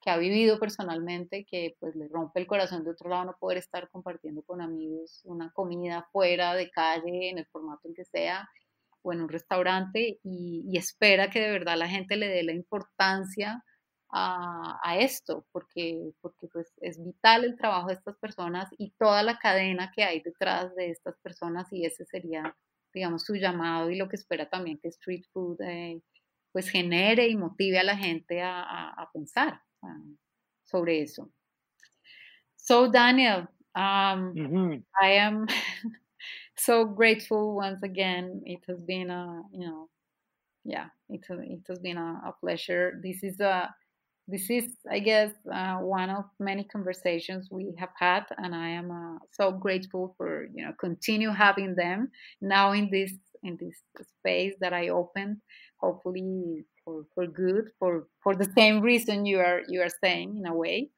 que 0.00 0.10
ha 0.10 0.16
vivido 0.16 0.58
personalmente, 0.58 1.44
que 1.44 1.76
pues 1.80 1.94
le 1.96 2.08
rompe 2.08 2.40
el 2.40 2.46
corazón 2.46 2.84
de 2.84 2.90
otro 2.90 3.10
lado 3.10 3.26
no 3.26 3.36
poder 3.38 3.58
estar 3.58 3.88
compartiendo 3.90 4.42
con 4.42 4.60
amigos 4.60 5.20
una 5.24 5.50
comida 5.52 6.08
fuera 6.12 6.54
de 6.54 6.70
calle, 6.70 7.30
en 7.30 7.38
el 7.38 7.46
formato 7.46 7.88
en 7.88 7.94
que 7.94 8.04
sea, 8.04 8.48
o 9.02 9.12
en 9.12 9.22
un 9.22 9.28
restaurante, 9.28 10.18
y, 10.22 10.76
espera 10.76 11.30
que 11.30 11.40
de 11.40 11.50
verdad 11.50 11.76
la 11.76 11.88
gente 11.88 12.16
le 12.16 12.28
dé 12.28 12.42
la 12.42 12.52
importancia 12.52 13.64
a, 14.10 14.78
a, 14.82 14.98
esto, 14.98 15.46
porque, 15.52 16.12
porque 16.20 16.48
pues 16.52 16.72
es 16.80 17.02
vital 17.02 17.44
el 17.44 17.56
trabajo 17.56 17.88
de 17.88 17.94
estas 17.94 18.16
personas 18.18 18.68
y 18.78 18.92
toda 18.98 19.22
la 19.22 19.38
cadena 19.38 19.92
que 19.94 20.04
hay 20.04 20.20
detrás 20.20 20.74
de 20.74 20.90
estas 20.90 21.16
personas, 21.22 21.68
y 21.72 21.84
ese 21.84 22.04
sería, 22.06 22.56
digamos, 22.98 23.24
su 23.24 23.36
llamado 23.36 23.90
y 23.90 23.96
lo 23.96 24.08
que 24.08 24.16
espera 24.16 24.48
también 24.48 24.78
que 24.78 24.88
Street 24.88 25.24
Food 25.32 25.60
eh, 25.62 26.02
pues 26.52 26.68
genere 26.68 27.28
y 27.28 27.36
motive 27.36 27.78
a 27.78 27.84
la 27.84 27.96
gente 27.96 28.42
a, 28.42 28.90
a 28.90 29.08
pensar. 29.12 29.60
Sobre 30.64 31.00
eso. 31.02 31.30
So, 32.56 32.88
Daniel, 32.88 33.46
um. 33.76 34.82
I 35.00 35.12
am 35.12 35.46
so 36.56 36.84
grateful 36.84 37.54
once 37.54 37.82
again. 37.84 38.42
It 38.44 38.64
has 38.66 38.82
been 38.82 39.10
a, 39.10 39.42
you 39.52 39.60
know, 39.60 39.88
yeah, 40.64 40.88
it, 41.08 41.24
it 41.30 41.62
has 41.68 41.78
been 41.78 41.96
a, 41.96 42.20
a 42.26 42.34
pleasure. 42.40 43.00
This 43.02 43.22
is 43.22 43.38
a 43.40 43.72
this 44.28 44.50
is, 44.50 44.66
I 44.90 44.98
guess, 44.98 45.32
uh, 45.52 45.76
one 45.76 46.10
of 46.10 46.24
many 46.38 46.64
conversations 46.64 47.48
we 47.50 47.74
have 47.78 47.94
had, 47.98 48.24
and 48.36 48.54
I 48.54 48.68
am 48.68 48.90
uh, 48.90 49.18
so 49.32 49.50
grateful 49.50 50.14
for 50.18 50.46
you 50.54 50.64
know 50.64 50.72
continue 50.78 51.30
having 51.30 51.74
them 51.74 52.10
now 52.42 52.72
in 52.72 52.90
this 52.90 53.12
in 53.42 53.56
this 53.58 53.76
space 54.18 54.54
that 54.60 54.74
I 54.74 54.90
opened. 54.90 55.38
Hopefully 55.80 56.64
for, 56.84 57.04
for 57.14 57.26
good, 57.26 57.70
for 57.78 58.08
for 58.22 58.34
the 58.34 58.50
same 58.56 58.80
reason 58.80 59.24
you 59.24 59.38
are 59.38 59.62
you 59.68 59.80
are 59.80 59.94
saying 60.04 60.36
in 60.36 60.46
a 60.46 60.54
way. 60.54 60.90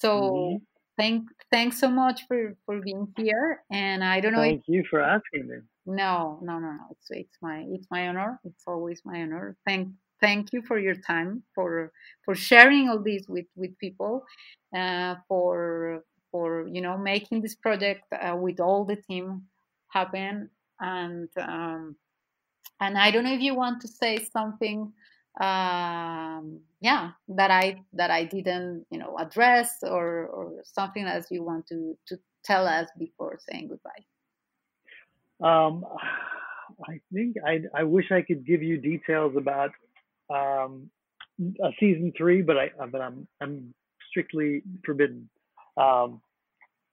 So 0.00 0.08
mm-hmm. 0.20 0.56
thank 0.96 1.24
thanks 1.50 1.80
so 1.80 1.90
much 1.90 2.22
for 2.28 2.56
for 2.66 2.80
being 2.80 3.08
here, 3.16 3.62
and 3.72 4.04
I 4.04 4.20
don't 4.20 4.32
know. 4.32 4.42
Thank 4.42 4.60
if, 4.60 4.68
you 4.68 4.84
for 4.88 5.00
asking 5.00 5.48
me. 5.48 5.56
No, 5.86 6.38
no, 6.42 6.60
no, 6.60 6.70
no. 6.70 6.84
It's 6.92 7.08
it's 7.10 7.38
my 7.42 7.64
it's 7.68 7.88
my 7.90 8.08
honor. 8.08 8.38
It's 8.44 8.62
always 8.66 9.02
my 9.04 9.22
honor. 9.22 9.56
Thank 9.66 9.88
thank 10.20 10.52
you 10.52 10.62
for 10.62 10.78
your 10.78 10.94
time 10.94 11.42
for 11.54 11.92
for 12.24 12.34
sharing 12.34 12.88
all 12.88 12.98
this 12.98 13.26
with 13.28 13.46
with 13.56 13.76
people 13.78 14.24
uh, 14.76 15.16
for 15.28 16.04
for 16.30 16.66
you 16.68 16.80
know 16.80 16.96
making 16.96 17.42
this 17.42 17.54
project 17.54 18.04
uh, 18.12 18.36
with 18.36 18.60
all 18.60 18.84
the 18.84 18.96
team 18.96 19.42
happen. 19.88 20.50
And 20.80 21.28
um, 21.38 21.96
and 22.80 22.96
I 22.96 23.10
don't 23.10 23.24
know 23.24 23.34
if 23.34 23.40
you 23.40 23.54
want 23.54 23.82
to 23.82 23.88
say 23.88 24.18
something 24.32 24.92
um, 25.40 26.60
yeah 26.80 27.10
that 27.28 27.50
I 27.50 27.82
that 27.92 28.10
I 28.10 28.24
didn't 28.24 28.86
you 28.90 28.98
know 28.98 29.16
address 29.18 29.78
or 29.82 30.26
or 30.26 30.52
something 30.64 31.04
else 31.04 31.26
you 31.30 31.42
want 31.42 31.66
to 31.68 31.96
to 32.08 32.18
tell 32.44 32.66
us 32.66 32.88
before 32.98 33.38
saying 33.48 33.68
goodbye. 33.68 34.04
Um, 35.46 35.84
I 36.88 37.00
think 37.12 37.36
I 37.46 37.60
I 37.74 37.82
wish 37.82 38.10
I 38.10 38.22
could 38.22 38.46
give 38.46 38.62
you 38.62 38.78
details 38.78 39.36
about 39.36 39.70
um, 40.30 40.90
a 41.62 41.70
season 41.78 42.12
three, 42.16 42.42
but 42.42 42.56
I 42.56 42.70
but 42.90 43.00
I'm 43.00 43.26
I'm 43.40 43.74
strictly 44.10 44.62
forbidden. 44.84 45.28
Um, 45.76 46.20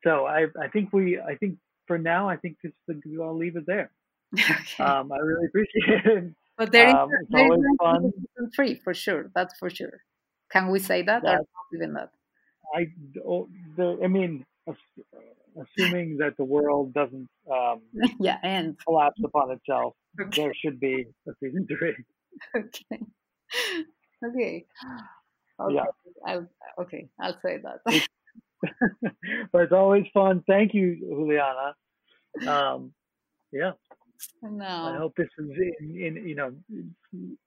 so 0.03 0.25
I 0.25 0.45
I 0.61 0.67
think 0.69 0.93
we 0.93 1.19
I 1.19 1.35
think 1.35 1.57
for 1.87 1.97
now 1.97 2.29
I 2.29 2.37
think 2.37 2.57
this 2.63 2.73
I'll 3.21 3.37
leave 3.37 3.55
it 3.55 3.65
there. 3.65 3.91
Okay. 4.39 4.83
Um, 4.83 5.11
I 5.11 5.17
really 5.17 5.47
appreciate 5.47 6.05
it. 6.05 6.33
But 6.57 6.71
there 6.71 6.89
is, 6.89 6.95
um, 6.95 7.09
there 7.29 7.53
is 7.53 7.59
fun. 7.79 8.11
season 8.11 8.51
three 8.53 8.75
for 8.83 8.93
sure. 8.93 9.31
That's 9.33 9.57
for 9.57 9.69
sure. 9.69 10.01
Can 10.51 10.69
we 10.69 10.79
say 10.79 11.03
that, 11.03 11.21
that 11.23 11.39
or 11.39 11.45
even 11.73 11.93
that? 11.93 12.09
I 12.75 12.87
oh, 13.25 13.47
the 13.77 13.99
I 14.03 14.07
mean 14.07 14.45
assuming 15.55 16.17
that 16.17 16.35
the 16.37 16.43
world 16.43 16.93
doesn't 16.93 17.27
um, 17.51 17.81
yeah 18.19 18.37
and 18.43 18.75
collapse 18.85 19.21
upon 19.23 19.51
itself, 19.51 19.93
okay. 20.21 20.41
there 20.41 20.53
should 20.53 20.79
be 20.79 21.05
a 21.27 21.31
season 21.39 21.67
three. 21.67 21.95
Okay. 22.55 23.03
Okay. 24.25 24.65
Okay. 25.59 25.73
Yeah. 25.73 25.85
I'll, 26.23 26.47
okay, 26.81 27.09
I'll 27.19 27.39
say 27.43 27.59
that. 27.63 27.79
but 29.51 29.61
it's 29.63 29.73
always 29.73 30.05
fun. 30.13 30.43
Thank 30.45 30.75
you, 30.75 30.97
Juliana. 30.99 31.73
Um, 32.47 32.93
yeah. 33.51 33.71
No. 34.43 34.65
I 34.65 34.97
hope 34.97 35.13
this 35.17 35.29
is 35.37 35.49
in, 35.79 35.97
in, 35.99 36.27
you 36.27 36.35
know 36.35 36.53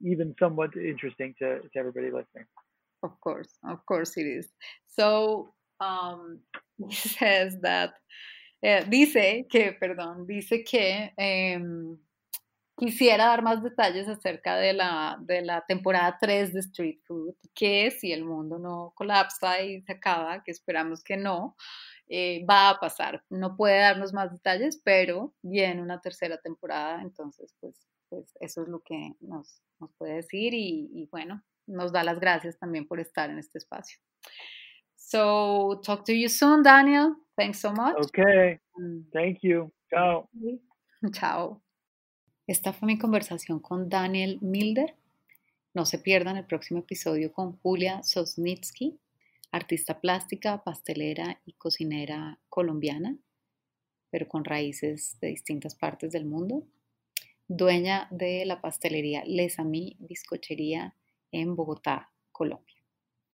even 0.02 0.34
somewhat 0.38 0.76
interesting 0.76 1.34
to, 1.38 1.60
to 1.60 1.78
everybody 1.78 2.06
listening. 2.06 2.46
Of 3.02 3.18
course, 3.20 3.58
of 3.68 3.84
course 3.86 4.16
it 4.16 4.26
is. 4.26 4.48
So 4.88 5.52
um, 5.80 6.40
he 6.88 6.94
says 6.94 7.56
that 7.62 7.94
eh, 8.62 8.84
dice 8.84 9.46
que, 9.50 9.76
perdón, 9.80 10.26
dice 10.26 10.64
que 10.64 11.10
um, 11.18 11.98
Quisiera 12.80 13.26
dar 13.26 13.42
más 13.42 13.62
detalles 13.62 14.08
acerca 14.08 14.56
de 14.56 14.72
la, 14.72 15.18
de 15.20 15.42
la 15.42 15.66
temporada 15.66 16.16
3 16.18 16.54
de 16.54 16.60
Street 16.60 16.98
Food, 17.04 17.34
que 17.54 17.90
si 17.90 18.10
el 18.10 18.24
mundo 18.24 18.58
no 18.58 18.94
colapsa 18.96 19.60
y 19.60 19.82
se 19.82 19.92
acaba, 19.92 20.42
que 20.42 20.50
esperamos 20.50 21.04
que 21.04 21.18
no, 21.18 21.56
eh, 22.08 22.42
va 22.48 22.70
a 22.70 22.80
pasar. 22.80 23.22
No 23.28 23.54
puede 23.54 23.80
darnos 23.80 24.14
más 24.14 24.32
detalles, 24.32 24.80
pero 24.82 25.34
viene 25.42 25.82
una 25.82 26.00
tercera 26.00 26.38
temporada, 26.38 27.02
entonces 27.02 27.54
pues, 27.60 27.86
pues 28.08 28.34
eso 28.40 28.62
es 28.62 28.68
lo 28.68 28.80
que 28.80 29.12
nos, 29.20 29.62
nos 29.78 29.92
puede 29.98 30.14
decir 30.14 30.54
y, 30.54 30.88
y, 30.90 31.06
bueno, 31.12 31.44
nos 31.66 31.92
da 31.92 32.02
las 32.02 32.18
gracias 32.18 32.58
también 32.58 32.88
por 32.88 32.98
estar 32.98 33.28
en 33.28 33.38
este 33.38 33.58
espacio. 33.58 33.98
So, 34.96 35.82
talk 35.84 36.04
to 36.04 36.12
you 36.12 36.30
soon, 36.30 36.62
Daniel. 36.62 37.14
Thanks 37.36 37.60
so 37.60 37.72
much. 37.72 37.96
Okay. 38.06 38.58
Thank 39.12 39.40
you. 39.42 39.70
Ciao. 39.90 40.30
Chao. 41.12 41.60
Esta 42.50 42.72
fue 42.72 42.88
mi 42.88 42.98
conversación 42.98 43.60
con 43.60 43.88
Daniel 43.88 44.38
Milder. 44.40 44.96
No 45.72 45.86
se 45.86 46.00
pierdan 46.00 46.36
el 46.36 46.44
próximo 46.46 46.80
episodio 46.80 47.32
con 47.32 47.56
Julia 47.60 48.02
Sosnitsky, 48.02 48.98
artista 49.52 50.00
plástica, 50.00 50.64
pastelera 50.64 51.40
y 51.46 51.52
cocinera 51.52 52.40
colombiana, 52.48 53.16
pero 54.10 54.26
con 54.26 54.44
raíces 54.44 55.16
de 55.20 55.28
distintas 55.28 55.76
partes 55.76 56.10
del 56.10 56.24
mundo. 56.24 56.64
Dueña 57.46 58.08
de 58.10 58.44
la 58.44 58.60
pastelería 58.60 59.22
Les 59.26 59.60
Amis 59.60 59.94
Bizcochería 60.00 60.96
en 61.30 61.54
Bogotá, 61.54 62.10
Colombia. 62.32 62.69